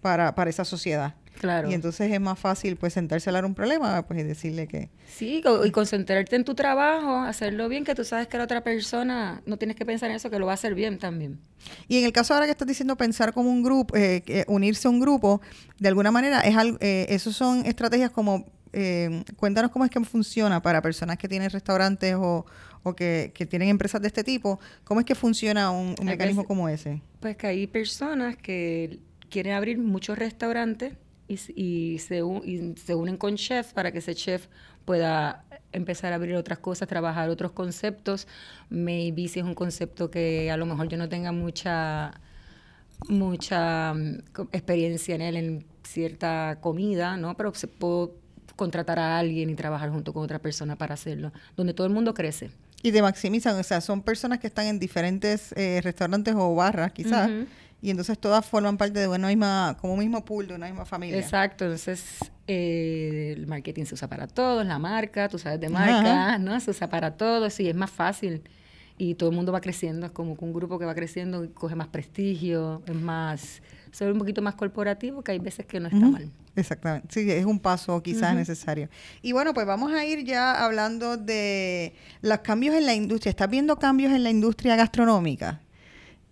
para, 0.00 0.34
para 0.34 0.50
esa 0.50 0.64
sociedad. 0.64 1.14
Claro. 1.38 1.70
Y 1.70 1.74
entonces 1.74 2.10
es 2.10 2.20
más 2.20 2.38
fácil 2.38 2.76
pues 2.76 2.94
sentarse 2.94 3.28
a 3.28 3.30
hablar 3.30 3.44
un 3.44 3.54
problema 3.54 4.06
pues 4.06 4.20
y 4.20 4.22
decirle 4.22 4.66
que... 4.66 4.90
Sí, 5.06 5.42
y 5.64 5.70
concentrarte 5.70 6.36
en 6.36 6.44
tu 6.44 6.54
trabajo, 6.54 7.18
hacerlo 7.18 7.68
bien, 7.68 7.84
que 7.84 7.94
tú 7.94 8.04
sabes 8.04 8.26
que 8.26 8.38
la 8.38 8.44
otra 8.44 8.62
persona 8.62 9.42
no 9.46 9.56
tienes 9.56 9.76
que 9.76 9.84
pensar 9.84 10.10
en 10.10 10.16
eso, 10.16 10.30
que 10.30 10.38
lo 10.38 10.46
va 10.46 10.52
a 10.52 10.54
hacer 10.54 10.74
bien 10.74 10.98
también. 10.98 11.38
Y 11.88 11.98
en 11.98 12.04
el 12.04 12.12
caso 12.12 12.34
ahora 12.34 12.46
que 12.46 12.52
estás 12.52 12.68
diciendo 12.68 12.96
pensar 12.96 13.32
como 13.32 13.50
un 13.50 13.62
grupo, 13.62 13.96
eh, 13.96 14.44
unirse 14.48 14.88
a 14.88 14.90
un 14.90 15.00
grupo, 15.00 15.40
de 15.78 15.88
alguna 15.88 16.10
manera, 16.10 16.40
es 16.40 16.56
algo, 16.56 16.78
eh, 16.80 17.06
esos 17.08 17.36
son 17.36 17.64
estrategias 17.66 18.10
como... 18.10 18.46
Eh, 18.72 19.22
cuéntanos 19.36 19.70
cómo 19.70 19.86
es 19.86 19.90
que 19.90 19.98
funciona 20.00 20.60
para 20.60 20.82
personas 20.82 21.16
que 21.16 21.28
tienen 21.28 21.48
restaurantes 21.48 22.14
o, 22.14 22.44
o 22.82 22.94
que, 22.94 23.32
que, 23.34 23.46
tienen 23.46 23.68
empresas 23.68 24.02
de 24.02 24.08
este 24.08 24.22
tipo, 24.22 24.60
¿cómo 24.84 25.00
es 25.00 25.06
que 25.06 25.14
funciona 25.14 25.70
un, 25.70 25.94
mecanismo 26.04 26.44
como 26.44 26.68
ese? 26.68 27.00
Pues 27.20 27.36
que 27.36 27.46
hay 27.46 27.66
personas 27.66 28.36
que 28.36 28.98
quieren 29.28 29.54
abrir 29.54 29.78
muchos 29.78 30.18
restaurantes 30.18 30.94
y, 31.28 31.34
y, 31.54 31.98
se, 31.98 32.22
y 32.44 32.74
se 32.76 32.94
unen 32.94 33.16
con 33.16 33.36
chefs 33.36 33.72
para 33.72 33.92
que 33.92 33.98
ese 33.98 34.14
chef 34.14 34.46
pueda 34.84 35.44
empezar 35.72 36.12
a 36.12 36.16
abrir 36.16 36.36
otras 36.36 36.58
cosas, 36.58 36.88
trabajar 36.88 37.28
otros 37.28 37.52
conceptos. 37.52 38.26
Maybe 38.70 39.28
si 39.28 39.40
es 39.40 39.44
un 39.44 39.54
concepto 39.54 40.10
que 40.10 40.50
a 40.50 40.56
lo 40.56 40.66
mejor 40.66 40.88
yo 40.88 40.96
no 40.96 41.08
tenga 41.08 41.32
mucha 41.32 42.20
mucha 43.08 43.94
mm, 43.94 44.18
experiencia 44.52 45.14
en 45.14 45.20
él 45.20 45.36
en 45.36 45.66
cierta 45.82 46.58
comida, 46.60 47.16
¿no? 47.16 47.36
Pero 47.36 47.54
se 47.54 47.68
puedo 47.68 48.14
contratar 48.56 48.98
a 48.98 49.18
alguien 49.18 49.50
y 49.50 49.54
trabajar 49.54 49.90
junto 49.90 50.12
con 50.12 50.24
otra 50.24 50.38
persona 50.38 50.76
para 50.76 50.94
hacerlo, 50.94 51.32
donde 51.56 51.74
todo 51.74 51.86
el 51.86 51.92
mundo 51.92 52.14
crece. 52.14 52.50
Y 52.82 52.92
te 52.92 53.02
maximizan, 53.02 53.58
o 53.58 53.62
sea, 53.62 53.80
son 53.80 54.02
personas 54.02 54.38
que 54.38 54.46
están 54.46 54.66
en 54.66 54.78
diferentes 54.78 55.52
eh, 55.56 55.80
restaurantes 55.82 56.34
o 56.36 56.54
barras, 56.54 56.92
quizás, 56.92 57.30
y 57.82 57.90
entonces 57.90 58.18
todas 58.18 58.44
forman 58.44 58.76
parte 58.76 59.00
de 59.00 59.08
una 59.08 59.28
misma, 59.28 59.76
como 59.80 59.94
un 59.94 59.98
mismo 59.98 60.24
pool, 60.24 60.48
de 60.48 60.54
una 60.54 60.66
misma 60.66 60.84
familia. 60.84 61.18
Exacto, 61.18 61.64
entonces 61.64 62.18
eh, 62.46 63.34
el 63.36 63.46
marketing 63.46 63.84
se 63.84 63.94
usa 63.94 64.08
para 64.08 64.26
todos, 64.26 64.64
la 64.64 64.78
marca, 64.78 65.28
tú 65.28 65.38
sabes 65.38 65.60
de 65.60 65.68
marca, 65.68 66.38
¿no? 66.38 66.58
Se 66.60 66.70
usa 66.70 66.88
para 66.88 67.16
todos 67.16 67.60
y 67.60 67.68
es 67.68 67.74
más 67.74 67.90
fácil. 67.90 68.42
Y 68.98 69.14
todo 69.14 69.28
el 69.28 69.36
mundo 69.36 69.52
va 69.52 69.60
creciendo, 69.60 70.06
es 70.06 70.12
como 70.12 70.36
un 70.40 70.52
grupo 70.54 70.78
que 70.78 70.86
va 70.86 70.94
creciendo 70.94 71.46
coge 71.52 71.74
más 71.74 71.88
prestigio, 71.88 72.82
es 72.86 72.94
más, 72.94 73.60
ser 73.92 74.10
un 74.10 74.18
poquito 74.18 74.40
más 74.40 74.54
corporativo, 74.54 75.22
que 75.22 75.32
hay 75.32 75.38
veces 75.38 75.66
que 75.66 75.78
no 75.78 75.88
está 75.88 75.98
mal. 75.98 76.30
Exactamente, 76.56 77.08
sí, 77.10 77.30
es 77.30 77.44
un 77.44 77.60
paso 77.60 78.02
quizás 78.02 78.34
necesario. 78.34 78.88
Y 79.20 79.32
bueno, 79.32 79.52
pues 79.52 79.66
vamos 79.66 79.92
a 79.92 80.06
ir 80.06 80.24
ya 80.24 80.64
hablando 80.64 81.18
de 81.18 81.94
los 82.22 82.38
cambios 82.38 82.74
en 82.74 82.86
la 82.86 82.94
industria. 82.94 83.28
¿Estás 83.28 83.50
viendo 83.50 83.76
cambios 83.76 84.12
en 84.12 84.22
la 84.22 84.30
industria 84.30 84.76
gastronómica? 84.76 85.60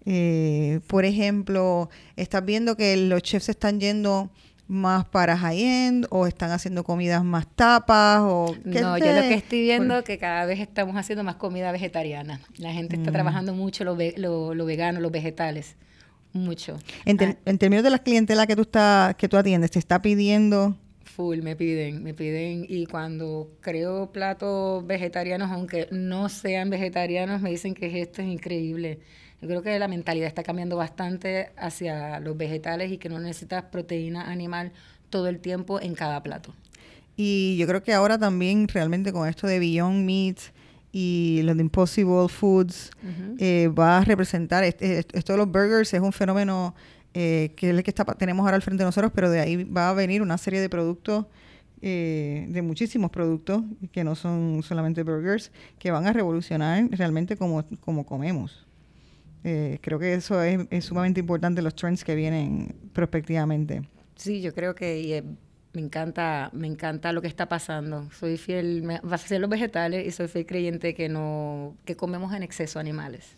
Eh, 0.07 0.81
por 0.87 1.05
ejemplo, 1.05 1.89
¿estás 2.17 2.45
viendo 2.45 2.77
que 2.77 2.97
los 2.97 3.23
chefs 3.23 3.49
están 3.49 3.81
yendo 3.81 4.31
más 4.67 5.05
para 5.07 5.37
high-end 5.37 6.07
o 6.11 6.27
están 6.27 6.51
haciendo 6.51 6.85
comidas 6.85 7.25
más 7.25 7.47
tapas? 7.55 8.21
O 8.21 8.55
no, 8.65 8.99
yo 8.99 9.13
lo 9.13 9.23
que 9.23 9.35
estoy 9.35 9.63
viendo 9.63 9.99
es 9.99 10.05
que 10.05 10.19
cada 10.19 10.45
vez 10.47 10.61
estamos 10.61 10.97
haciendo 10.97 11.25
más 11.25 11.37
comida 11.37 11.73
vegetariana. 11.73 12.41
La 12.59 12.73
gente 12.73 12.97
está 12.97 13.11
mm. 13.11 13.15
trabajando 13.15 13.55
mucho 13.55 13.85
lo, 13.85 13.97
lo, 14.55 14.65
vegano, 14.65 15.01
los 15.01 15.13
vegetales. 15.13 15.77
Mucho. 16.33 16.79
En, 17.05 17.23
ah. 17.23 17.37
en, 17.45 17.59
términos 17.59 17.85
de 17.85 17.91
la 17.91 18.01
clientela 18.01 18.47
que 18.47 18.57
tú, 18.57 18.63
estás, 18.63 19.15
que 19.15 19.29
tú 19.29 19.37
atiendes, 19.37 19.71
¿te 19.71 19.79
está 19.79 20.03
pidiendo...? 20.03 20.77
Full, 21.05 21.43
me 21.43 21.55
piden, 21.55 22.03
me 22.03 22.13
piden. 22.13 22.67
Y 22.69 22.87
cuando 22.87 23.53
creo 23.61 24.11
platos 24.11 24.85
vegetarianos, 24.85 25.53
aunque 25.53 25.87
no 25.93 26.29
sean 26.29 26.71
vegetarianos, 26.71 27.41
me 27.41 27.51
dicen 27.51 27.73
que 27.73 28.01
esto 28.01 28.21
es 28.21 28.27
increíble 28.27 28.99
Yo 29.45 29.49
creo 29.49 29.63
que 29.63 29.79
la 29.79 29.89
mentalidad 29.89 30.27
está 30.27 30.43
cambiando 30.43 30.75
bastante 30.75 31.51
hacia 31.59 32.19
los 32.19 32.35
vegetales 32.35 32.91
y 32.91 32.97
que 32.97 33.11
no 33.11 33.19
necesitas 33.19 33.65
proteína 33.65 34.31
animal 34.31 34.73
todo 35.11 35.29
el 35.29 35.39
tiempo 35.39 35.83
en 35.83 35.95
cada 35.95 36.23
plato. 36.23 36.55
Y 37.15 37.59
yo 37.59 37.67
creo 37.67 37.83
que 37.83 37.93
ahora 37.93 38.19
también 38.19 38.67
realmente 38.69 39.13
con 39.13 39.29
esto 39.29 39.47
de 39.47 39.59
Beyond 39.59 40.03
Meat 40.03 40.39
y 40.93 41.43
los 41.45 41.59
de 41.59 41.63
Impossible 41.63 42.27
Foods 42.31 42.91
eh, 43.39 43.69
va 43.79 43.99
a 43.99 44.05
representar, 44.05 44.65
esto 44.65 45.33
de 45.35 45.37
los 45.37 45.47
burgers 45.47 45.93
es 45.93 46.01
un 46.01 46.15
fenómeno 46.15 46.75
eh, 47.13 47.53
que 47.55 47.69
es 47.69 47.77
el 47.77 47.83
que 47.83 47.91
está, 47.91 48.07
tenemos 48.15 48.45
ahora 48.45 48.57
al 48.57 48.63
frente 48.63 48.83
de 48.83 48.87
nosotros, 48.87 49.13
pero 49.15 49.29
de 49.29 49.41
ahí 49.41 49.63
va 49.65 49.91
a 49.91 49.93
venir 49.93 50.23
una 50.23 50.39
serie 50.39 50.63
de 50.63 50.71
productos, 50.71 51.27
eh, 51.83 52.47
de 52.49 52.63
muchísimos 52.63 53.11
productos 53.11 53.63
que 53.93 54.05
no 54.05 54.15
son 54.15 54.63
solamente 54.63 55.03
burgers, 55.03 55.53
que 55.79 55.91
van 55.91 56.07
a 56.07 56.15
revolucionar 56.15 56.89
realmente 56.93 57.37
como, 57.37 57.63
como 57.81 58.07
comemos. 58.07 58.64
Creo 59.81 59.99
que 59.99 60.15
eso 60.15 60.43
es, 60.43 60.67
es, 60.71 60.85
sumamente 60.87 61.21
importante, 61.21 61.61
los 61.63 61.75
trends 61.75 62.03
que 62.03 62.15
vienen 62.15 62.75
prospectivamente. 62.93 63.83
Sí, 64.17 64.41
yo 64.41 64.55
creo 64.55 64.75
que 64.75 65.23
me 65.75 65.81
encanta, 65.81 66.51
me 66.53 66.67
encanta 66.67 67.13
lo 67.13 67.21
que 67.21 67.29
está 67.29 67.49
pasando. 67.49 68.09
Soy 68.13 68.39
fiel, 68.39 68.83
me, 68.83 69.01
vas 69.03 69.25
a 69.25 69.29
ser 69.29 69.41
los 69.41 69.51
vegetales 69.51 70.07
y 70.07 70.11
soy 70.13 70.29
fiel 70.29 70.47
creyente 70.47 70.95
que 70.95 71.09
no, 71.09 71.77
que 71.85 71.97
comemos 71.97 72.33
en 72.33 72.43
exceso 72.43 72.79
animales. 72.79 73.35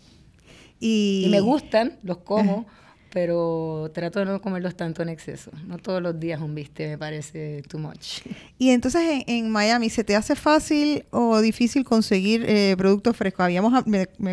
Y, 0.78 1.26
me 1.30 1.40
gustan, 1.40 1.98
los 2.02 2.18
como, 2.18 2.66
pero 3.16 3.90
trato 3.94 4.18
de 4.18 4.26
no 4.26 4.42
comerlos 4.42 4.76
tanto 4.76 5.00
en 5.00 5.08
exceso. 5.08 5.50
No 5.66 5.78
todos 5.78 6.02
los 6.02 6.20
días 6.20 6.38
un 6.38 6.54
biste 6.54 6.86
me 6.86 6.98
parece 6.98 7.62
too 7.66 7.78
much. 7.78 8.20
Y 8.58 8.68
entonces 8.68 9.24
en, 9.26 9.48
Miami, 9.48 9.88
¿se 9.88 10.04
te 10.04 10.14
hace 10.14 10.36
fácil 10.36 11.06
o 11.12 11.40
difícil 11.40 11.82
conseguir 11.82 12.44
eh, 12.46 12.74
productos 12.76 13.16
frescos? 13.16 13.44
Habíamos, 13.44 13.72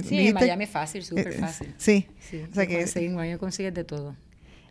sí, 0.03 0.27
en 0.27 0.33
Miami 0.33 0.65
es 0.65 0.69
fácil, 0.69 1.01
súper 1.01 1.29
eh, 1.29 1.31
fácil. 1.31 1.73
Sí. 1.77 2.07
sí. 2.19 2.41
O 2.51 2.53
sea 2.53 2.67
que 2.67 2.85
en 2.93 3.15
Miami 3.15 3.39
consigues 3.39 3.73
de 3.73 3.85
todo. 3.85 4.17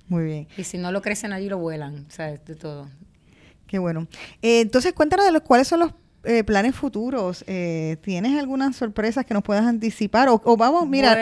Muy 0.09 0.25
bien. 0.25 0.49
Y 0.59 0.65
si 0.65 0.77
no 0.77 0.93
lo 0.93 1.01
crecen 1.01 1.33
allí, 1.33 1.49
lo 1.49 1.57
vuelan, 1.57 2.05
o 2.07 2.11
sea, 2.11 2.37
de 2.37 2.55
todo. 2.55 2.91
Qué 3.67 3.79
bueno. 3.79 4.09
Eh, 4.43 4.61
entonces, 4.61 4.93
cuéntanos 4.93 5.25
de 5.25 5.33
los 5.33 5.41
cuáles 5.41 5.69
son 5.69 5.81
los 5.81 5.93
eh, 6.25 6.45
planes 6.45 6.75
futuros. 6.75 7.45
Eh, 7.47 7.97
¿Tienes 8.03 8.39
algunas 8.39 8.77
sorpresas 8.77 9.25
que 9.27 9.35
nos 9.35 9.43
puedas 9.43 9.65
anticipar? 9.65 10.29
O, 10.29 10.57
vamos, 10.57 10.89
mira, 10.89 11.17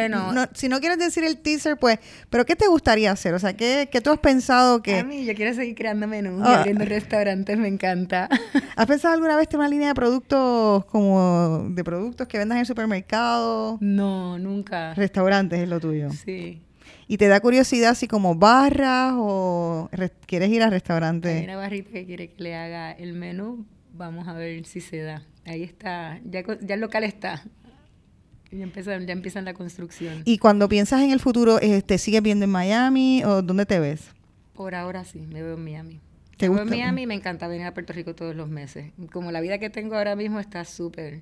si 0.55 0.69
no 0.69 0.81
quieres 0.81 0.99
decir 0.99 1.25
el 1.25 1.39
teaser, 1.39 1.77
pues, 1.77 1.99
pero 2.29 2.45
¿qué 2.45 2.57
te 2.57 2.67
gustaría 2.67 3.11
hacer? 3.11 3.35
O 3.35 3.39
sea, 3.39 3.55
¿qué, 3.55 3.89
qué 3.91 4.01
tú 4.01 4.11
has 4.11 4.19
pensado 4.19 4.83
que...? 4.83 4.99
A 4.99 5.05
mí, 5.05 5.25
yo 5.25 5.35
quiero 5.35 5.55
seguir 5.55 5.75
creando 5.75 6.07
menús 6.07 6.43
ah. 6.45 6.61
abriendo 6.61 6.85
restaurantes, 6.85 7.57
me 7.59 7.69
encanta. 7.69 8.29
¿Has 8.77 8.87
pensado 8.87 9.15
alguna 9.15 9.37
vez 9.37 9.49
tener 9.49 9.61
una 9.61 9.69
línea 9.69 9.89
de 9.89 9.95
productos 9.95 10.85
como 10.87 11.67
de 11.71 11.85
productos 11.85 12.27
que 12.29 12.39
vendas 12.39 12.57
en 12.57 12.61
el 12.61 12.67
supermercado? 12.67 13.79
No, 13.81 14.39
nunca. 14.39 14.95
Restaurantes 14.95 15.61
es 15.61 15.69
lo 15.69 15.81
tuyo. 15.81 16.11
Sí 16.11 16.63
y 17.11 17.17
te 17.17 17.27
da 17.27 17.41
curiosidad 17.41 17.91
así 17.91 18.07
como 18.07 18.37
barras 18.37 19.15
o 19.17 19.91
quieres 20.27 20.49
ir 20.51 20.63
al 20.63 20.71
restaurante. 20.71 21.39
Hay 21.39 21.45
una 21.45 21.57
barrita 21.57 21.91
que 21.91 22.07
quiere 22.07 22.31
que 22.31 22.41
le 22.41 22.55
haga 22.55 22.93
el 22.93 23.15
menú, 23.15 23.67
vamos 23.93 24.29
a 24.29 24.35
ver 24.35 24.65
si 24.67 24.81
se 24.81 24.99
da. 24.99 25.23
Ahí 25.47 25.63
está, 25.63 26.21
ya, 26.25 26.43
ya 26.61 26.75
el 26.75 26.81
local 26.81 27.05
está. 27.05 27.43
Ya 28.51 28.65
empiezan, 28.65 29.07
ya 29.07 29.13
empiezan 29.13 29.45
la 29.45 29.55
construcción. 29.55 30.23
Y 30.25 30.39
cuando 30.39 30.69
piensas 30.69 31.03
en 31.03 31.11
el 31.11 31.21
futuro, 31.21 31.59
¿te 31.59 31.99
sigues 31.99 32.23
viendo 32.23 32.45
en 32.45 32.51
Miami 32.51 33.23
o 33.25 33.43
dónde 33.43 33.65
te 33.65 33.79
ves? 33.79 34.11
Por 34.55 34.75
ahora 34.75 35.05
sí, 35.05 35.21
me 35.21 35.43
veo 35.43 35.55
en 35.55 35.65
Miami. 35.65 36.01
¿Te 36.37 36.49
me 36.49 36.57
veo 36.57 36.65
en 36.65 36.71
Miami 36.71 37.03
y 37.03 37.07
me 37.07 37.15
encanta 37.15 37.47
venir 37.47 37.67
a 37.67 37.75
Puerto 37.75 37.93
Rico 37.93 38.15
todos 38.15 38.35
los 38.35 38.49
meses. 38.49 38.93
Como 39.13 39.31
la 39.31 39.41
vida 39.41 39.59
que 39.59 39.71
tengo 39.71 39.95
ahora 39.95 40.17
mismo 40.17 40.41
está 40.41 40.65
súper 40.65 41.21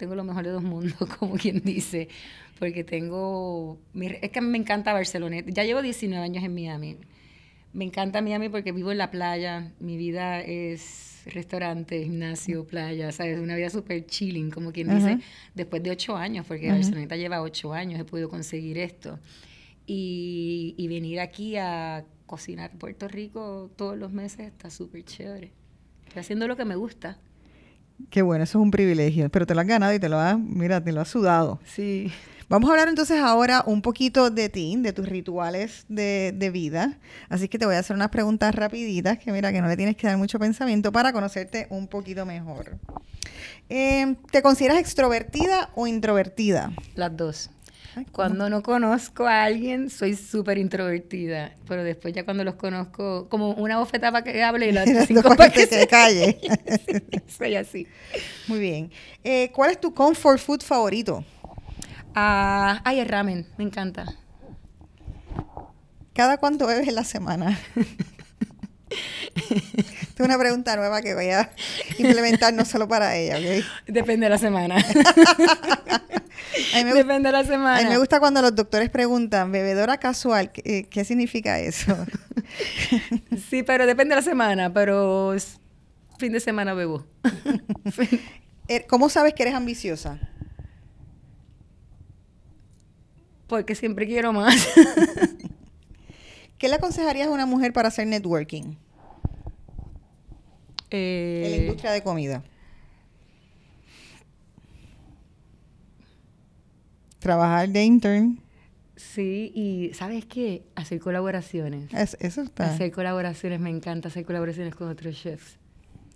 tengo 0.00 0.14
lo 0.14 0.24
mejor 0.24 0.44
de 0.44 0.50
dos 0.50 0.62
mundos, 0.62 0.94
como 1.18 1.34
quien 1.34 1.60
dice, 1.60 2.08
porque 2.58 2.82
tengo, 2.82 3.78
es 3.94 4.30
que 4.30 4.38
a 4.38 4.42
mí 4.42 4.48
me 4.48 4.58
encanta 4.58 4.94
Barcelona, 4.94 5.40
ya 5.46 5.62
llevo 5.62 5.82
19 5.82 6.24
años 6.24 6.42
en 6.42 6.54
Miami, 6.54 6.96
me 7.74 7.84
encanta 7.84 8.22
Miami 8.22 8.48
porque 8.48 8.72
vivo 8.72 8.90
en 8.90 8.98
la 8.98 9.10
playa, 9.10 9.72
mi 9.78 9.98
vida 9.98 10.40
es 10.40 11.09
restaurante, 11.26 12.02
gimnasio, 12.02 12.64
playa, 12.66 13.12
¿sabes? 13.12 13.38
Una 13.38 13.56
vida 13.56 13.70
súper 13.70 14.06
chilling, 14.06 14.50
como 14.50 14.72
quien 14.72 14.94
dice, 14.94 15.18
después 15.54 15.82
de 15.82 15.90
ocho 15.90 16.16
años, 16.16 16.46
porque 16.46 16.70
Barcelona 16.70 17.16
lleva 17.16 17.42
ocho 17.42 17.72
años, 17.72 18.00
he 18.00 18.04
podido 18.04 18.28
conseguir 18.28 18.78
esto. 18.78 19.18
Y, 19.86 20.74
y 20.76 20.88
venir 20.88 21.20
aquí 21.20 21.56
a 21.56 22.04
cocinar 22.26 22.70
Puerto 22.78 23.08
Rico 23.08 23.70
todos 23.74 23.98
los 23.98 24.12
meses 24.12 24.46
está 24.46 24.70
súper 24.70 25.04
chévere. 25.04 25.50
Estoy 26.06 26.20
haciendo 26.20 26.46
lo 26.46 26.56
que 26.56 26.64
me 26.64 26.76
gusta. 26.76 27.18
Qué 28.08 28.22
bueno, 28.22 28.44
eso 28.44 28.58
es 28.58 28.62
un 28.62 28.70
privilegio, 28.70 29.28
pero 29.30 29.46
te 29.46 29.54
lo 29.54 29.60
has 29.60 29.66
ganado 29.66 29.92
y 29.92 29.98
te 29.98 30.08
lo 30.08 30.18
has, 30.18 30.38
mira, 30.38 30.82
te 30.82 30.92
lo 30.92 31.00
has 31.00 31.08
sudado. 31.08 31.60
Sí. 31.64 32.10
Vamos 32.50 32.68
a 32.68 32.72
hablar 32.72 32.88
entonces 32.88 33.20
ahora 33.20 33.62
un 33.64 33.80
poquito 33.80 34.28
de 34.28 34.48
ti, 34.48 34.74
de 34.76 34.92
tus 34.92 35.08
rituales 35.08 35.84
de, 35.86 36.34
de, 36.34 36.50
vida. 36.50 36.98
Así 37.28 37.46
que 37.46 37.60
te 37.60 37.64
voy 37.64 37.76
a 37.76 37.78
hacer 37.78 37.94
unas 37.94 38.08
preguntas 38.08 38.52
rapiditas 38.52 39.20
que 39.20 39.30
mira 39.30 39.52
que 39.52 39.60
no 39.60 39.68
le 39.68 39.76
tienes 39.76 39.94
que 39.94 40.08
dar 40.08 40.16
mucho 40.16 40.40
pensamiento 40.40 40.90
para 40.90 41.12
conocerte 41.12 41.68
un 41.70 41.86
poquito 41.86 42.26
mejor. 42.26 42.76
Eh, 43.68 44.16
¿Te 44.32 44.42
consideras 44.42 44.78
extrovertida 44.78 45.70
o 45.76 45.86
introvertida? 45.86 46.72
Las 46.96 47.16
dos. 47.16 47.50
Cuando 48.10 48.50
no 48.50 48.64
conozco 48.64 49.26
a 49.26 49.44
alguien, 49.44 49.88
soy 49.88 50.16
súper 50.16 50.58
introvertida. 50.58 51.54
Pero 51.68 51.84
después 51.84 52.12
ya 52.14 52.24
cuando 52.24 52.42
los 52.42 52.56
conozco, 52.56 53.28
como 53.28 53.52
una 53.52 53.78
bofeta 53.78 54.10
para 54.10 54.24
que 54.24 54.42
hable 54.42 54.66
y 54.66 54.72
la 54.72 54.82
otra 54.88 55.06
cinco 55.06 55.36
para 55.36 55.50
que, 55.50 55.66
se 55.68 55.86
calle. 55.86 56.40
soy 57.28 57.54
así. 57.54 57.86
Muy 58.48 58.58
bien. 58.58 58.90
Eh, 59.22 59.52
¿Cuál 59.52 59.70
es 59.70 59.80
tu 59.80 59.94
comfort 59.94 60.40
food 60.40 60.62
favorito? 60.62 61.24
Ah, 62.14 62.80
ay, 62.84 63.00
el 63.00 63.08
ramen. 63.08 63.46
Me 63.56 63.64
encanta. 63.64 64.06
¿Cada 66.12 66.38
cuánto 66.38 66.66
bebes 66.66 66.88
en 66.88 66.94
la 66.94 67.04
semana? 67.04 67.58
es 68.90 70.20
una 70.20 70.38
pregunta 70.38 70.76
nueva 70.76 71.00
que 71.02 71.14
voy 71.14 71.30
a 71.30 71.50
implementar 71.98 72.52
no 72.52 72.64
solo 72.64 72.88
para 72.88 73.16
ella, 73.16 73.38
¿ok? 73.38 73.64
Depende 73.86 74.26
de 74.26 74.30
la 74.30 74.38
semana. 74.38 74.76
Depende 76.94 77.28
de 77.28 77.32
la 77.32 77.44
semana. 77.44 77.78
A 77.78 77.82
mí 77.82 77.88
me 77.88 77.98
gusta 77.98 78.18
cuando 78.20 78.42
los 78.42 78.54
doctores 78.54 78.90
preguntan, 78.90 79.52
bebedora 79.52 79.98
casual, 79.98 80.52
¿qué, 80.52 80.86
qué 80.90 81.04
significa 81.04 81.58
eso? 81.60 81.96
sí, 83.50 83.62
pero 83.62 83.86
depende 83.86 84.14
de 84.14 84.20
la 84.20 84.24
semana, 84.24 84.72
pero 84.72 85.34
fin 86.18 86.32
de 86.32 86.40
semana 86.40 86.74
bebo. 86.74 87.06
Er, 88.68 88.86
¿Cómo 88.86 89.08
sabes 89.08 89.34
que 89.34 89.42
eres 89.42 89.54
ambiciosa? 89.54 90.18
Porque 93.50 93.74
siempre 93.74 94.06
quiero 94.06 94.32
más. 94.32 94.68
¿Qué 96.58 96.68
le 96.68 96.76
aconsejarías 96.76 97.26
a 97.26 97.30
una 97.30 97.46
mujer 97.46 97.72
para 97.72 97.88
hacer 97.88 98.06
networking? 98.06 98.76
en 100.92 101.42
la 101.42 101.48
eh, 101.48 101.60
industria 101.62 101.92
de 101.92 102.02
comida. 102.02 102.44
Trabajar 107.18 107.68
de 107.68 107.84
intern. 107.84 108.40
Sí, 108.96 109.52
y 109.54 109.94
¿sabes 109.94 110.26
qué? 110.26 110.64
Hacer 110.74 111.00
colaboraciones. 111.00 111.92
eso 111.92 112.42
está. 112.42 112.72
Hacer 112.72 112.92
colaboraciones, 112.92 113.60
me 113.60 113.70
encanta 113.70 114.08
hacer 114.08 114.24
colaboraciones 114.24 114.74
con 114.74 114.88
otros 114.88 115.16
chefs. 115.20 115.58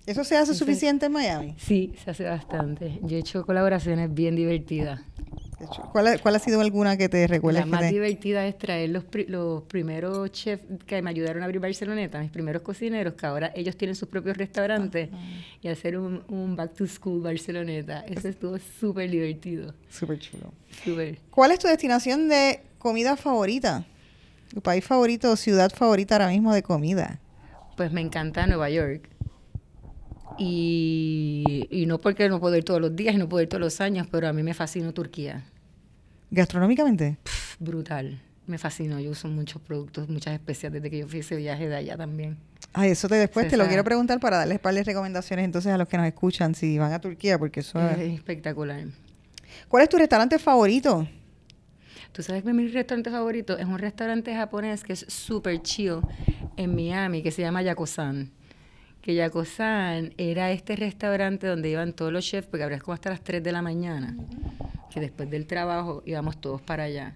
¿Eso 0.06 0.22
se 0.22 0.36
hace 0.36 0.54
suficiente 0.54 1.06
en 1.06 1.12
Miami? 1.12 1.54
Sí, 1.58 1.94
se 2.04 2.10
hace 2.10 2.24
bastante. 2.24 3.00
Yo 3.02 3.16
he 3.16 3.20
hecho 3.20 3.44
colaboraciones 3.46 4.12
bien 4.12 4.36
divertidas. 4.36 5.00
¿Cuál 5.92 6.06
ha, 6.08 6.18
¿Cuál 6.18 6.36
ha, 6.36 6.38
sido 6.38 6.60
alguna 6.60 6.96
que 6.96 7.08
te 7.08 7.26
recuerda? 7.26 7.60
La 7.60 7.66
más 7.66 7.90
divertida 7.90 8.46
es 8.46 8.58
traer 8.58 8.90
los, 8.90 9.04
los 9.28 9.62
primeros 9.62 10.30
chefs 10.32 10.64
que 10.86 11.00
me 11.02 11.10
ayudaron 11.10 11.42
a 11.42 11.44
abrir 11.46 11.60
Barceloneta, 11.60 12.20
mis 12.20 12.30
primeros 12.30 12.62
cocineros, 12.62 13.14
que 13.14 13.26
ahora 13.26 13.52
ellos 13.54 13.76
tienen 13.76 13.94
sus 13.94 14.08
propios 14.08 14.36
restaurantes, 14.36 15.08
y 15.62 15.68
hacer 15.68 15.98
un, 15.98 16.24
un, 16.28 16.56
back 16.56 16.74
to 16.74 16.86
school 16.86 17.22
Barceloneta. 17.22 18.04
Eso 18.06 18.28
estuvo 18.28 18.58
súper 18.58 19.10
divertido. 19.10 19.74
Súper 19.90 20.18
chulo. 20.18 20.52
Súper. 20.84 21.18
¿Cuál 21.30 21.52
es 21.52 21.58
tu 21.58 21.68
destinación 21.68 22.28
de 22.28 22.60
comida 22.78 23.16
favorita? 23.16 23.84
¿Tu 24.52 24.60
país 24.60 24.84
favorito 24.84 25.32
o 25.32 25.36
ciudad 25.36 25.70
favorita 25.72 26.16
ahora 26.16 26.28
mismo 26.28 26.52
de 26.52 26.62
comida? 26.62 27.18
Pues 27.76 27.90
me 27.92 28.00
encanta 28.00 28.46
Nueva 28.46 28.70
York. 28.70 29.08
Y, 30.38 31.68
y, 31.70 31.86
no 31.86 32.00
porque 32.00 32.28
no 32.28 32.40
puedo 32.40 32.56
ir 32.56 32.64
todos 32.64 32.80
los 32.80 32.96
días 32.96 33.14
y 33.14 33.18
no 33.18 33.28
puedo 33.28 33.42
ir 33.42 33.48
todos 33.48 33.60
los 33.60 33.80
años, 33.80 34.06
pero 34.10 34.28
a 34.28 34.32
mí 34.32 34.42
me 34.42 34.54
fascinó 34.54 34.92
Turquía. 34.92 35.44
¿Gastronómicamente? 36.30 37.18
brutal. 37.58 38.20
Me 38.46 38.58
fascinó. 38.58 39.00
Yo 39.00 39.10
uso 39.10 39.28
muchos 39.28 39.62
productos, 39.62 40.08
muchas 40.08 40.34
especias 40.34 40.72
desde 40.72 40.90
que 40.90 40.98
yo 40.98 41.08
fui 41.08 41.20
ese 41.20 41.36
viaje 41.36 41.68
de 41.68 41.76
allá 41.76 41.96
también. 41.96 42.36
Ay, 42.72 42.90
eso 42.90 43.08
te 43.08 43.14
después 43.14 43.48
te 43.48 43.56
lo 43.56 43.66
quiero 43.66 43.84
preguntar 43.84 44.18
para 44.20 44.38
darles 44.38 44.58
par 44.58 44.74
de 44.74 44.82
recomendaciones 44.82 45.44
entonces 45.44 45.72
a 45.72 45.78
los 45.78 45.88
que 45.88 45.96
nos 45.96 46.06
escuchan 46.06 46.54
si 46.54 46.76
van 46.76 46.92
a 46.92 47.00
Turquía, 47.00 47.38
porque 47.38 47.60
eso 47.60 47.80
es, 47.80 47.98
es 47.98 48.14
espectacular. 48.14 48.84
¿Cuál 49.68 49.84
es 49.84 49.88
tu 49.88 49.96
restaurante 49.96 50.38
favorito? 50.38 51.08
Tú 52.12 52.22
sabes 52.22 52.42
que 52.42 52.52
mi 52.52 52.68
restaurante 52.68 53.10
favorito 53.10 53.56
es 53.56 53.64
un 53.64 53.78
restaurante 53.78 54.34
japonés 54.34 54.82
que 54.82 54.92
es 54.92 55.06
súper 55.08 55.62
chill 55.62 56.00
en 56.56 56.74
Miami, 56.74 57.22
que 57.22 57.30
se 57.30 57.42
llama 57.42 57.62
Yakosan 57.62 58.30
que 59.04 59.14
Yakosan 59.14 60.14
era 60.16 60.50
este 60.50 60.76
restaurante 60.76 61.46
donde 61.46 61.68
iban 61.68 61.92
todos 61.92 62.10
los 62.10 62.24
chefs, 62.24 62.48
porque 62.48 62.62
habría 62.62 62.78
como 62.78 62.94
hasta 62.94 63.10
las 63.10 63.20
3 63.22 63.42
de 63.42 63.52
la 63.52 63.60
mañana, 63.60 64.16
que 64.90 64.98
después 64.98 65.28
del 65.28 65.46
trabajo 65.46 66.02
íbamos 66.06 66.40
todos 66.40 66.62
para 66.62 66.84
allá. 66.84 67.14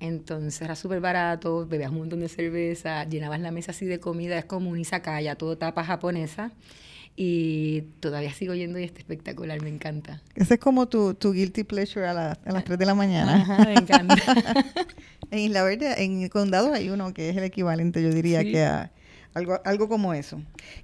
Entonces 0.00 0.60
era 0.60 0.74
súper 0.74 0.98
barato, 1.00 1.64
bebías 1.64 1.92
un 1.92 1.98
montón 1.98 2.18
de 2.18 2.28
cerveza, 2.28 3.04
llenabas 3.04 3.38
la 3.40 3.52
mesa 3.52 3.70
así 3.70 3.86
de 3.86 4.00
comida, 4.00 4.36
es 4.36 4.46
como 4.46 4.68
un 4.70 4.80
izakaya, 4.80 5.36
todo 5.36 5.56
tapa 5.56 5.84
japonesa. 5.84 6.50
Y 7.14 7.82
todavía 8.00 8.32
sigo 8.32 8.54
yendo 8.54 8.80
y 8.80 8.84
está 8.84 8.98
espectacular, 8.98 9.60
me 9.62 9.68
encanta. 9.68 10.20
Ese 10.34 10.54
es 10.54 10.60
como 10.60 10.86
tu, 10.88 11.14
tu 11.14 11.32
guilty 11.32 11.62
pleasure 11.64 12.06
a, 12.06 12.14
la- 12.14 12.38
a 12.44 12.52
las 12.52 12.64
3 12.64 12.78
de 12.78 12.86
la 12.86 12.94
mañana. 12.94 13.36
Ajá, 13.42 13.64
me 13.64 13.74
encanta. 13.74 14.16
en 15.30 15.38
Isla 15.38 15.62
Verde, 15.62 16.02
en 16.04 16.22
el 16.22 16.30
condado 16.30 16.72
hay 16.72 16.90
uno 16.90 17.12
que 17.14 17.30
es 17.30 17.36
el 17.36 17.44
equivalente, 17.44 18.02
yo 18.02 18.10
diría 18.12 18.40
Sí. 18.42 18.52
que 18.52 18.62
a 18.64 18.90
algo, 19.38 19.60
algo 19.64 19.88
como 19.88 20.12
eso. 20.14 20.40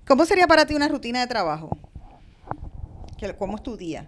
¿Cómo 0.06 0.24
sería 0.24 0.46
para 0.46 0.64
ti 0.66 0.74
una 0.74 0.88
rutina 0.88 1.20
de 1.20 1.26
trabajo? 1.26 1.76
¿Qué- 3.18 3.34
¿Cómo 3.34 3.56
es 3.56 3.62
tu 3.62 3.76
día? 3.76 4.06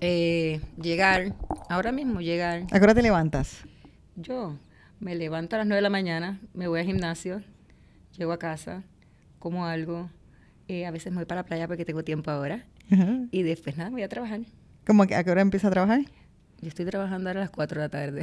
Eh, 0.00 0.60
llegar, 0.80 1.32
ahora 1.68 1.92
mismo 1.92 2.20
llegar. 2.20 2.62
¿A 2.70 2.78
qué 2.78 2.82
hora 2.84 2.94
te 2.94 3.02
levantas? 3.02 3.62
Yo 4.16 4.56
me 5.00 5.14
levanto 5.14 5.56
a 5.56 5.60
las 5.60 5.66
9 5.66 5.76
de 5.78 5.82
la 5.82 5.90
mañana, 5.90 6.40
me 6.54 6.68
voy 6.68 6.80
al 6.80 6.86
gimnasio, 6.86 7.42
llego 8.16 8.32
a 8.32 8.38
casa, 8.38 8.82
como 9.38 9.66
algo, 9.66 10.10
eh, 10.68 10.86
a 10.86 10.90
veces 10.90 11.12
me 11.12 11.16
voy 11.18 11.24
para 11.26 11.40
la 11.42 11.46
playa 11.46 11.66
porque 11.66 11.84
tengo 11.84 12.04
tiempo 12.04 12.30
ahora 12.30 12.64
y 13.30 13.42
después 13.42 13.76
nada, 13.76 13.90
me 13.90 13.94
voy 13.96 14.02
a 14.02 14.08
trabajar. 14.08 14.40
¿Cómo 14.86 15.06
que 15.06 15.14
a 15.14 15.24
qué 15.24 15.30
hora 15.30 15.40
empiezas 15.40 15.68
a 15.68 15.72
trabajar? 15.72 16.00
Yo 16.60 16.68
estoy 16.68 16.84
trabajando 16.84 17.30
ahora 17.30 17.40
a 17.40 17.44
las 17.44 17.50
4 17.50 17.80
de 17.80 17.86
la 17.86 17.90
tarde, 17.90 18.22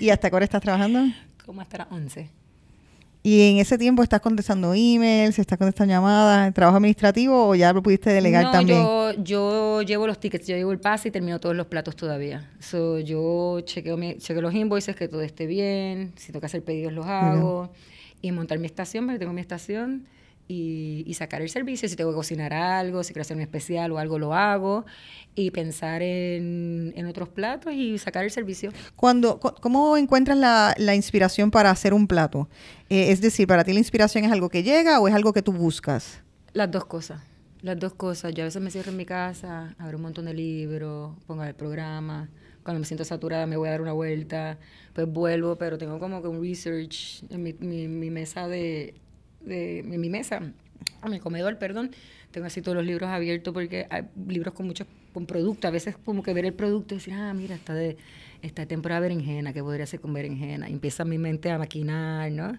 ¿Y 0.00 0.10
hasta 0.10 0.30
qué 0.30 0.36
hora 0.36 0.44
estás 0.44 0.62
trabajando? 0.62 1.00
como 1.44 1.60
hasta 1.60 1.78
las 1.78 1.92
11. 1.92 2.30
¿Y 3.26 3.50
en 3.50 3.56
ese 3.56 3.76
tiempo 3.76 4.04
estás 4.04 4.20
contestando 4.20 4.72
emails, 4.72 5.36
estás 5.40 5.58
contestando 5.58 5.92
llamadas, 5.92 6.54
trabajo 6.54 6.76
administrativo 6.76 7.48
o 7.48 7.56
ya 7.56 7.72
lo 7.72 7.82
pudiste 7.82 8.10
delegar 8.10 8.44
no, 8.44 8.52
también? 8.52 8.78
Yo, 8.78 9.10
yo 9.20 9.82
llevo 9.82 10.06
los 10.06 10.20
tickets, 10.20 10.46
yo 10.46 10.54
llevo 10.56 10.70
el 10.70 10.78
pase 10.78 11.08
y 11.08 11.10
termino 11.10 11.40
todos 11.40 11.56
los 11.56 11.66
platos 11.66 11.96
todavía. 11.96 12.48
So, 12.60 13.00
yo 13.00 13.62
chequeo, 13.62 13.96
mi- 13.96 14.16
chequeo 14.18 14.42
los 14.42 14.54
invoices, 14.54 14.94
que 14.94 15.08
todo 15.08 15.22
esté 15.22 15.46
bien, 15.46 16.12
si 16.14 16.28
tengo 16.28 16.38
que 16.38 16.46
hacer 16.46 16.62
pedidos 16.62 16.92
los 16.92 17.04
hago, 17.06 17.72
y 18.22 18.30
montar 18.30 18.60
mi 18.60 18.66
estación, 18.66 19.06
porque 19.06 19.18
tengo 19.18 19.32
mi 19.32 19.40
estación, 19.40 20.06
y, 20.48 21.02
y 21.06 21.14
sacar 21.14 21.42
el 21.42 21.48
servicio, 21.48 21.88
si 21.88 21.96
tengo 21.96 22.10
que 22.10 22.16
cocinar 22.16 22.52
algo, 22.54 23.02
si 23.02 23.12
quiero 23.12 23.22
hacer 23.22 23.36
un 23.36 23.42
especial 23.42 23.90
o 23.92 23.98
algo, 23.98 24.18
lo 24.18 24.32
hago, 24.34 24.84
y 25.34 25.50
pensar 25.50 26.02
en, 26.02 26.92
en 26.96 27.06
otros 27.06 27.28
platos 27.28 27.72
y 27.72 27.98
sacar 27.98 28.24
el 28.24 28.30
servicio. 28.30 28.72
Cuando, 28.94 29.38
cu- 29.40 29.54
¿Cómo 29.60 29.96
encuentras 29.96 30.38
la, 30.38 30.74
la 30.78 30.94
inspiración 30.94 31.50
para 31.50 31.70
hacer 31.70 31.92
un 31.94 32.06
plato? 32.06 32.48
Eh, 32.88 33.10
es 33.10 33.20
decir, 33.20 33.46
¿para 33.46 33.64
ti 33.64 33.72
la 33.72 33.80
inspiración 33.80 34.24
es 34.24 34.32
algo 34.32 34.48
que 34.48 34.62
llega 34.62 35.00
o 35.00 35.08
es 35.08 35.14
algo 35.14 35.32
que 35.32 35.42
tú 35.42 35.52
buscas? 35.52 36.22
Las 36.52 36.70
dos 36.70 36.84
cosas. 36.86 37.20
Las 37.62 37.78
dos 37.78 37.94
cosas. 37.94 38.32
Yo 38.34 38.42
a 38.42 38.46
veces 38.46 38.62
me 38.62 38.70
cierro 38.70 38.90
en 38.92 38.96
mi 38.96 39.04
casa, 39.06 39.74
abro 39.78 39.96
un 39.96 40.02
montón 40.04 40.26
de 40.26 40.34
libros, 40.34 41.16
pongo 41.26 41.42
el 41.42 41.54
programa. 41.54 42.28
Cuando 42.62 42.80
me 42.80 42.86
siento 42.86 43.04
saturada 43.04 43.46
me 43.46 43.56
voy 43.56 43.68
a 43.68 43.72
dar 43.72 43.80
una 43.82 43.92
vuelta, 43.92 44.58
pues 44.92 45.06
vuelvo, 45.08 45.56
pero 45.56 45.78
tengo 45.78 45.98
como 45.98 46.20
que 46.22 46.28
un 46.28 46.40
research 46.42 47.22
en 47.30 47.42
mi, 47.42 47.52
mi- 47.54 47.88
mi 47.88 48.10
mesa 48.10 48.46
de, 48.48 48.94
de- 49.46 49.80
en 49.80 50.00
mi 50.00 50.08
mesa, 50.10 50.38
en 50.38 51.10
mi 51.10 51.18
comedor, 51.20 51.58
perdón. 51.58 51.90
Tengo 52.30 52.46
así 52.46 52.60
todos 52.60 52.76
los 52.76 52.84
libros 52.84 53.08
abiertos 53.08 53.54
porque 53.54 53.86
hay 53.88 54.02
libros 54.28 54.52
con 54.52 54.66
muchos 54.66 54.86
con 55.14 55.24
producto. 55.26 55.66
A 55.68 55.70
veces 55.70 55.96
como 56.04 56.22
que 56.22 56.34
ver 56.34 56.44
el 56.44 56.52
producto 56.52 56.94
y 56.94 56.98
decir, 56.98 57.14
ah, 57.14 57.32
mira, 57.32 57.54
está 57.54 57.72
de, 57.74 57.96
está 58.42 58.62
de 58.62 58.66
temporada 58.66 59.00
berenjena, 59.00 59.52
¿qué 59.54 59.62
podría 59.62 59.84
hacer 59.84 60.00
con 60.00 60.12
berenjena? 60.12 60.68
Y 60.68 60.72
empieza 60.74 61.04
mi 61.04 61.16
mente 61.18 61.50
a 61.50 61.58
maquinar, 61.58 62.30
¿no? 62.32 62.58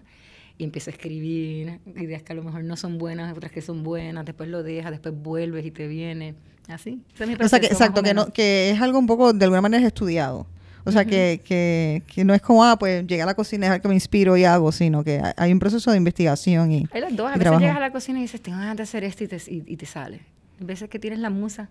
y 0.60 0.64
empiezo 0.64 0.90
a 0.90 0.92
escribir 0.92 1.78
ideas 1.94 2.24
que 2.24 2.32
a 2.32 2.34
lo 2.34 2.42
mejor 2.42 2.64
no 2.64 2.76
son 2.76 2.98
buenas, 2.98 3.34
otras 3.36 3.52
que 3.52 3.62
son 3.62 3.84
buenas, 3.84 4.26
después 4.26 4.48
lo 4.48 4.64
dejas, 4.64 4.90
después 4.90 5.14
vuelves 5.14 5.64
y 5.64 5.70
te 5.70 5.86
viene. 5.86 6.34
Así. 6.66 7.00
Ese 7.14 7.22
es 7.24 7.30
mi 7.30 7.36
O 7.36 7.48
sea, 7.48 7.60
que, 7.60 7.66
exacto, 7.68 8.02
que, 8.02 8.12
no, 8.12 8.26
que 8.32 8.70
es 8.70 8.80
algo 8.80 8.98
un 8.98 9.06
poco, 9.06 9.32
de 9.32 9.44
alguna 9.44 9.60
manera, 9.60 9.80
es 9.80 9.86
estudiado. 9.86 10.48
O 10.84 10.92
sea, 10.92 11.04
que, 11.04 11.40
que, 11.44 12.02
que 12.06 12.24
no 12.24 12.32
es 12.34 12.40
como, 12.40 12.64
ah, 12.64 12.78
pues 12.78 13.06
llegué 13.06 13.22
a 13.22 13.26
la 13.26 13.34
cocina, 13.34 13.66
es 13.66 13.72
algo 13.72 13.82
que 13.82 13.88
me 13.88 13.94
inspiro 13.94 14.36
y 14.36 14.44
hago, 14.44 14.72
sino 14.72 15.04
que 15.04 15.20
hay- 15.22 15.32
hay 15.36 15.52
un 15.52 15.58
proceso 15.58 15.90
de 15.90 15.96
investigación 15.98 16.72
y, 16.72 16.86
Hay 16.92 17.00
las 17.02 17.14
dos. 17.14 17.26
A 17.26 17.30
veces 17.30 17.40
trabajo. 17.42 17.60
llegas 17.60 17.76
a 17.76 17.80
la 17.80 17.92
cocina 17.92 18.18
y 18.18 18.22
dices, 18.22 18.40
tengo 18.40 18.58
ganas 18.58 18.76
de 18.78 18.82
hacer 18.84 19.04
esto 19.04 19.24
y 19.24 19.28
te, 19.28 19.36
y, 19.36 19.64
y 19.66 19.76
te 19.76 19.86
sale. 19.86 20.20
A 20.60 20.64
veces 20.64 20.88
que 20.88 20.98
tienes 20.98 21.18
la 21.18 21.30
musa. 21.30 21.68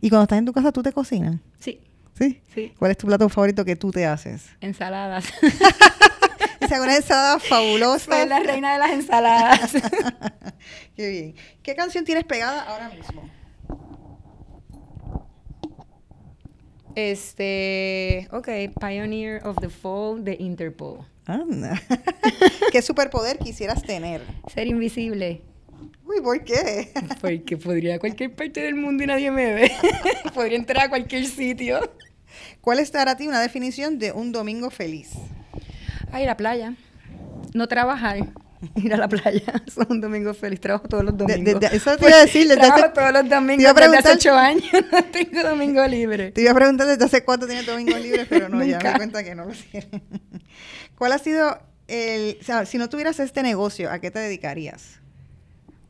Y 0.00 0.08
cuando 0.10 0.24
estás 0.24 0.38
en 0.38 0.44
tu 0.44 0.52
casa, 0.52 0.72
¿tú 0.72 0.82
te 0.82 0.92
cocinas? 0.92 1.36
Sí, 1.60 1.80
¿Sí? 2.18 2.40
sí. 2.54 2.72
¿Cuál 2.78 2.90
es 2.90 2.98
tu 2.98 3.06
plato 3.06 3.28
favorito 3.28 3.64
que 3.64 3.76
tú 3.76 3.90
te 3.92 4.04
haces? 4.06 4.46
Ensaladas. 4.60 5.26
O 6.60 6.66
sea, 6.68 6.82
una 6.82 6.96
ensalada 6.96 7.38
fabulosa. 7.48 8.18
Soy 8.18 8.28
la 8.28 8.40
reina 8.40 8.72
de 8.72 8.78
las 8.80 8.90
ensaladas. 8.90 9.72
Qué 10.96 11.08
bien. 11.08 11.34
¿Qué 11.62 11.74
canción 11.76 12.04
tienes 12.04 12.24
pegada 12.24 12.62
ahora 12.62 12.90
mismo? 12.90 13.30
Este, 16.98 18.26
ok, 18.32 18.48
Pioneer 18.80 19.46
of 19.46 19.56
the 19.60 19.68
Fall 19.68 20.24
de 20.24 20.36
Interpol. 20.40 21.06
Anda. 21.26 21.80
¿Qué 22.72 22.82
superpoder 22.82 23.38
quisieras 23.38 23.82
tener? 23.82 24.20
Ser 24.52 24.66
invisible. 24.66 25.42
Uy, 26.04 26.20
¿por 26.20 26.42
qué? 26.42 26.90
Porque 27.20 27.56
podría 27.56 27.90
ir 27.90 27.96
a 27.96 27.98
cualquier 28.00 28.34
parte 28.34 28.62
del 28.62 28.74
mundo 28.74 29.04
y 29.04 29.06
nadie 29.06 29.30
me 29.30 29.52
ve. 29.52 29.72
podría 30.34 30.58
entrar 30.58 30.86
a 30.86 30.88
cualquier 30.88 31.26
sitio. 31.26 31.78
¿Cuál 32.60 32.80
es 32.80 32.90
para 32.90 33.16
ti 33.16 33.28
una 33.28 33.40
definición 33.40 34.00
de 34.00 34.10
un 34.10 34.32
domingo 34.32 34.70
feliz? 34.70 35.10
A 36.10 36.20
ir 36.20 36.26
a 36.26 36.32
la 36.32 36.36
playa. 36.36 36.74
No 37.54 37.68
trabajar. 37.68 38.18
Ir 38.76 38.92
a 38.94 38.96
la 38.96 39.08
playa. 39.08 39.52
Es 39.66 39.76
un 39.88 40.00
domingo 40.00 40.34
feliz. 40.34 40.60
Trabajo 40.60 40.88
todos 40.88 41.04
los 41.04 41.16
domingos. 41.16 41.60
de- 41.60 41.68
de- 41.68 41.76
eso 41.76 41.96
te 41.96 42.06
iba 42.08 42.16
a 42.16 42.20
decir, 42.20 42.42
desde 42.48 42.60
Trabajo 42.60 42.84
hace- 42.84 42.94
todos 42.94 43.12
los 43.12 43.22
te 43.22 43.26
iba 43.28 43.36
a 43.36 43.40
domingos. 43.40 43.58
Desde 43.64 43.74
preguntar- 43.74 43.98
hace 43.98 44.12
ocho 44.12 44.34
años 44.34 44.72
no 44.92 45.04
tengo 45.04 45.42
domingo 45.48 45.86
libre. 45.86 46.32
Te 46.32 46.42
iba 46.42 46.50
a 46.50 46.54
preguntar 46.54 46.86
desde 46.86 47.04
hace 47.04 47.24
cuánto 47.24 47.46
tienes 47.46 47.66
domingo 47.66 47.96
libre, 47.98 48.26
pero 48.26 48.48
no, 48.48 48.64
ya 48.64 48.78
me 48.80 48.92
cuenta 48.94 49.22
que 49.24 49.34
no 49.34 49.44
lo 49.46 49.52
tienes. 49.52 50.02
¿Cuál 50.96 51.12
ha 51.12 51.18
sido 51.18 51.58
el... 51.86 52.36
O 52.40 52.44
sea, 52.44 52.66
si 52.66 52.78
no 52.78 52.88
tuvieras 52.88 53.20
este 53.20 53.42
negocio, 53.42 53.90
¿a 53.90 53.98
qué 54.00 54.10
te 54.10 54.18
dedicarías? 54.18 55.00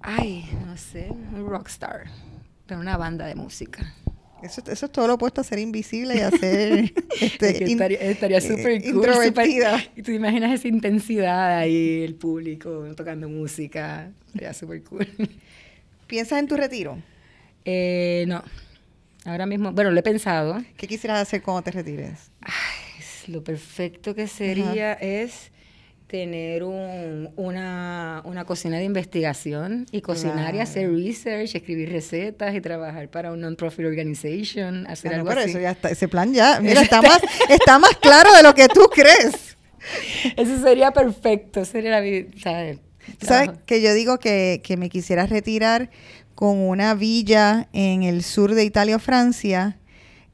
Ay, 0.00 0.48
no 0.66 0.76
sé. 0.76 1.08
Un 1.10 1.46
rockstar. 1.48 2.04
Pero 2.66 2.80
una 2.80 2.96
banda 2.96 3.26
de 3.26 3.34
música. 3.34 3.94
Eso, 4.42 4.62
eso 4.70 4.86
es 4.86 4.92
todo 4.92 5.06
lo 5.08 5.14
opuesto 5.14 5.40
a 5.40 5.44
ser 5.44 5.58
invisible 5.58 6.14
y 6.16 6.20
a 6.20 6.30
ser... 6.30 6.92
este, 7.20 7.48
Es 7.50 7.58
que 7.58 7.64
in- 7.64 7.70
estaría 7.72 7.98
estaría 8.00 8.38
eh, 8.38 8.40
súper 8.40 8.82
cool. 8.82 8.94
Introvertida. 8.96 9.78
súper- 9.80 9.92
y 9.98 10.02
tú 10.02 10.12
imaginas 10.12 10.52
esa 10.52 10.68
intensidad 10.68 11.58
ahí, 11.58 12.02
el 12.04 12.14
público 12.14 12.86
tocando 12.96 13.28
música. 13.28 14.10
Sería 14.32 14.54
súper 14.54 14.82
cool. 14.84 15.08
¿Piensas 16.06 16.38
en 16.38 16.46
tu 16.46 16.56
retiro? 16.56 16.98
Eh, 17.64 18.24
no. 18.28 18.42
Ahora 19.24 19.44
mismo, 19.46 19.72
bueno, 19.72 19.90
lo 19.90 19.98
he 19.98 20.02
pensado. 20.02 20.62
¿Qué 20.76 20.86
quisieras 20.86 21.20
hacer 21.20 21.42
cuando 21.42 21.62
te 21.62 21.72
retires? 21.72 22.30
Ay, 22.40 23.32
lo 23.32 23.42
perfecto 23.44 24.14
que 24.14 24.26
sería 24.28 24.92
es 24.94 25.50
tener 26.08 26.64
un- 26.64 27.30
una, 27.36 28.22
una 28.24 28.44
cocina 28.46 28.78
de 28.78 28.84
investigación 28.84 29.86
y 29.92 30.00
cocinar 30.00 30.54
y 30.54 30.60
hacer 30.60 30.90
research, 30.90 31.54
escribir 31.54 31.90
recetas 31.92 32.54
y 32.54 32.60
trabajar 32.62 33.08
para 33.08 33.30
un 33.30 33.40
non-profit 33.42 33.84
organization, 33.84 34.86
hacer 34.86 35.12
Ah, 35.12 35.16
no, 35.16 35.20
algo 35.20 35.28
pero 35.28 35.40
así. 35.42 35.50
eso 35.50 35.60
ya 35.60 35.72
está, 35.72 35.90
ese 35.90 36.08
plan 36.08 36.32
ya, 36.32 36.60
mira, 36.62 36.80
está 36.80 37.02
más, 37.02 37.20
está 37.50 37.78
más 37.78 37.94
claro 37.98 38.34
de 38.34 38.42
lo 38.42 38.54
que 38.54 38.68
tú 38.68 38.80
crees. 38.92 39.56
Eso 40.36 40.58
sería 40.60 40.90
perfecto, 40.92 41.64
sería 41.64 41.90
la 41.92 42.00
vida, 42.00 42.28
¿sabes? 42.42 42.78
¿Sabes 43.22 43.50
que 43.64 43.80
yo 43.80 43.94
digo 43.94 44.18
que, 44.18 44.60
que 44.64 44.76
me 44.76 44.90
quisiera 44.90 45.24
retirar 45.26 45.88
con 46.34 46.58
una 46.58 46.94
villa 46.94 47.68
en 47.72 48.02
el 48.02 48.22
sur 48.22 48.54
de 48.54 48.64
Italia 48.64 48.96
o 48.96 48.98
Francia, 48.98 49.78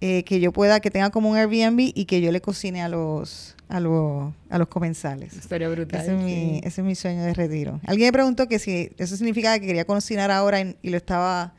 eh, 0.00 0.24
que 0.24 0.40
yo 0.40 0.50
pueda, 0.52 0.80
que 0.80 0.90
tenga 0.90 1.10
como 1.10 1.30
un 1.30 1.36
Airbnb 1.36 1.78
y 1.94 2.04
que 2.06 2.20
yo 2.20 2.32
le 2.32 2.40
cocine 2.40 2.82
a 2.82 2.88
los, 2.88 3.53
a 3.74 3.80
los, 3.80 4.32
a 4.50 4.58
los 4.58 4.68
comensales. 4.68 5.36
Estaría 5.36 5.68
brutal. 5.68 6.00
Ese 6.00 6.16
es, 6.16 6.22
mi, 6.22 6.60
ese 6.62 6.80
es 6.80 6.86
mi 6.86 6.94
sueño 6.94 7.24
de 7.24 7.34
retiro. 7.34 7.80
Alguien 7.84 8.06
me 8.08 8.12
preguntó 8.12 8.46
que 8.46 8.60
si 8.60 8.92
eso 8.98 9.16
significaba 9.16 9.58
que 9.58 9.66
quería 9.66 9.84
cocinar 9.84 10.30
ahora 10.30 10.60
y, 10.60 10.76
y 10.80 10.90
lo 10.90 10.96
estaba 10.96 11.54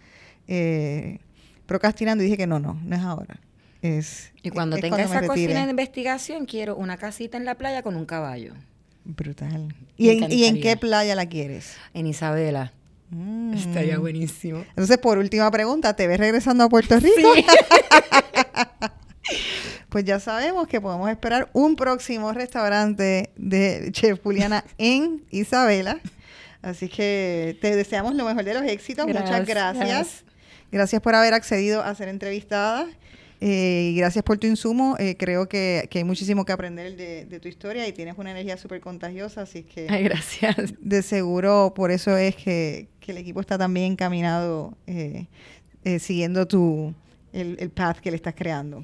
eh, 0.48 1.20
procrastinando 1.66 2.24
y 2.24 2.28
dije 2.28 2.38
que 2.38 2.48
no, 2.48 2.58
no, 2.58 2.80
no 2.86 2.96
es 2.96 3.02
ahora. 3.02 3.38
Es, 3.82 4.32
Y 4.44 4.50
cuando 4.50 4.78
es 4.78 4.82
tenga 4.82 4.96
me 4.96 5.04
esa 5.04 5.28
cocina 5.28 5.66
de 5.66 5.72
investigación, 5.72 6.46
quiero 6.46 6.78
una 6.78 6.96
casita 6.96 7.36
en 7.36 7.44
la 7.44 7.56
playa 7.56 7.84
con 7.84 7.98
un 7.98 8.06
caballo. 8.06 8.54
Brutal. 9.04 9.76
¿Y 9.98 10.12
en, 10.12 10.32
¿Y 10.32 10.46
en 10.46 10.62
qué 10.62 10.78
playa 10.78 11.16
la 11.16 11.26
quieres? 11.26 11.76
En 11.94 12.08
Isabela. 12.08 12.72
Mm. 13.10 13.56
Estaría 13.56 14.00
buenísimo. 14.00 14.64
Entonces, 14.70 15.00
por 15.00 15.18
última 15.18 15.52
pregunta, 15.52 15.94
¿te 15.98 16.08
ves 16.08 16.18
regresando 16.18 16.64
a 16.64 16.70
Puerto 16.70 16.98
Rico? 16.98 17.34
Sí. 17.36 17.46
Pues 19.96 20.04
ya 20.04 20.20
sabemos 20.20 20.68
que 20.68 20.82
podemos 20.82 21.10
esperar 21.10 21.50
un 21.54 21.78
próximo 21.78 22.34
restaurante 22.34 23.30
de 23.38 23.88
Chef 23.94 24.20
Juliana 24.22 24.66
en 24.78 25.24
Isabela. 25.32 26.02
Así 26.62 26.90
que 26.90 27.58
te 27.62 27.74
deseamos 27.78 28.14
lo 28.14 28.26
mejor 28.26 28.44
de 28.44 28.56
los 28.56 28.64
éxitos. 28.64 29.08
Muchas 29.08 29.48
Gracias. 29.48 30.26
gracias. 30.70 31.02
Por 31.02 31.16
haber 31.16 31.34
accedido 31.34 31.82
a 31.82 31.96
ser 31.96 32.10
entrevistada. 32.10 32.88
eh, 33.40 33.92
y 33.94 33.96
gracias 33.96 34.22
por 34.26 34.38
tu 34.38 34.48
insumo. 34.48 34.98
Eh, 35.00 35.16
creo 35.18 35.48
que, 35.48 35.88
que 35.90 36.00
hay 36.00 36.04
muchísimo 36.04 36.44
que 36.44 36.52
aprender 36.52 36.98
de, 36.98 37.24
de 37.24 37.40
tu 37.40 37.48
historia 37.48 37.88
y 37.88 37.94
tienes 37.94 38.16
una 38.18 38.32
energía 38.32 38.58
súper 38.58 38.82
contagiosa. 38.82 39.44
Así 39.44 39.64
que 39.64 39.88
Ay, 39.90 40.04
gracias. 40.04 40.74
de 40.82 41.04
seguro 41.04 41.72
por 41.74 41.92
eso 41.92 42.18
es 42.18 42.36
que, 42.36 42.90
que 43.00 43.14
el 43.14 43.18
equipo 43.20 43.40
está 43.40 43.58
también 43.58 43.94
encaminado 43.94 44.78
eh, 44.88 45.28
eh, 45.86 46.00
siguiendo 46.00 46.46
tu, 46.50 46.94
el, 47.32 47.56
el 47.62 47.70
path 47.70 48.00
que 48.00 48.12
le 48.12 48.18
estás 48.18 48.36
creando. 48.36 48.84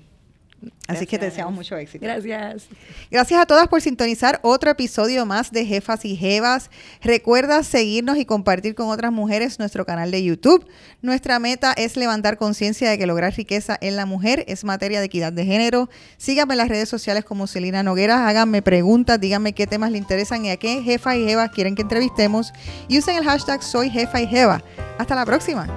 Así 0.87 1.07
que 1.07 1.17
te 1.17 1.25
deseamos 1.25 1.53
mucho 1.53 1.75
éxito. 1.77 2.05
Gracias. 2.05 2.67
Gracias 3.09 3.41
a 3.41 3.45
todas 3.45 3.67
por 3.67 3.81
sintonizar 3.81 4.39
otro 4.43 4.69
episodio 4.69 5.25
más 5.25 5.51
de 5.51 5.65
Jefas 5.65 6.05
y 6.05 6.15
Jevas. 6.15 6.69
Recuerda 7.01 7.63
seguirnos 7.63 8.17
y 8.17 8.25
compartir 8.25 8.75
con 8.75 8.89
otras 8.89 9.11
mujeres 9.11 9.57
nuestro 9.57 9.85
canal 9.85 10.11
de 10.11 10.23
YouTube. 10.23 10.67
Nuestra 11.01 11.39
meta 11.39 11.73
es 11.73 11.95
levantar 11.95 12.37
conciencia 12.37 12.89
de 12.89 12.97
que 12.97 13.07
lograr 13.07 13.33
riqueza 13.33 13.77
en 13.81 13.95
la 13.95 14.05
mujer 14.05 14.43
es 14.47 14.63
materia 14.63 14.99
de 14.99 15.05
equidad 15.05 15.33
de 15.33 15.45
género. 15.45 15.89
Síganme 16.17 16.53
en 16.55 16.59
las 16.59 16.69
redes 16.69 16.89
sociales 16.89 17.23
como 17.23 17.47
Celina 17.47 17.83
Noguera. 17.83 18.27
Háganme 18.27 18.61
preguntas, 18.61 19.19
díganme 19.19 19.53
qué 19.53 19.67
temas 19.67 19.91
le 19.91 19.97
interesan 19.97 20.45
y 20.45 20.51
a 20.51 20.57
qué 20.57 20.83
jefa 20.83 21.15
y 21.15 21.25
jeva 21.25 21.49
quieren 21.49 21.75
que 21.75 21.81
entrevistemos. 21.81 22.53
Y 22.87 22.99
usen 22.99 23.17
el 23.17 23.23
hashtag 23.23 23.63
Soy 23.63 23.89
Jefa 23.89 24.21
y 24.21 24.27
Jeva. 24.27 24.63
Hasta 24.97 25.15
la 25.15 25.25
próxima. 25.25 25.67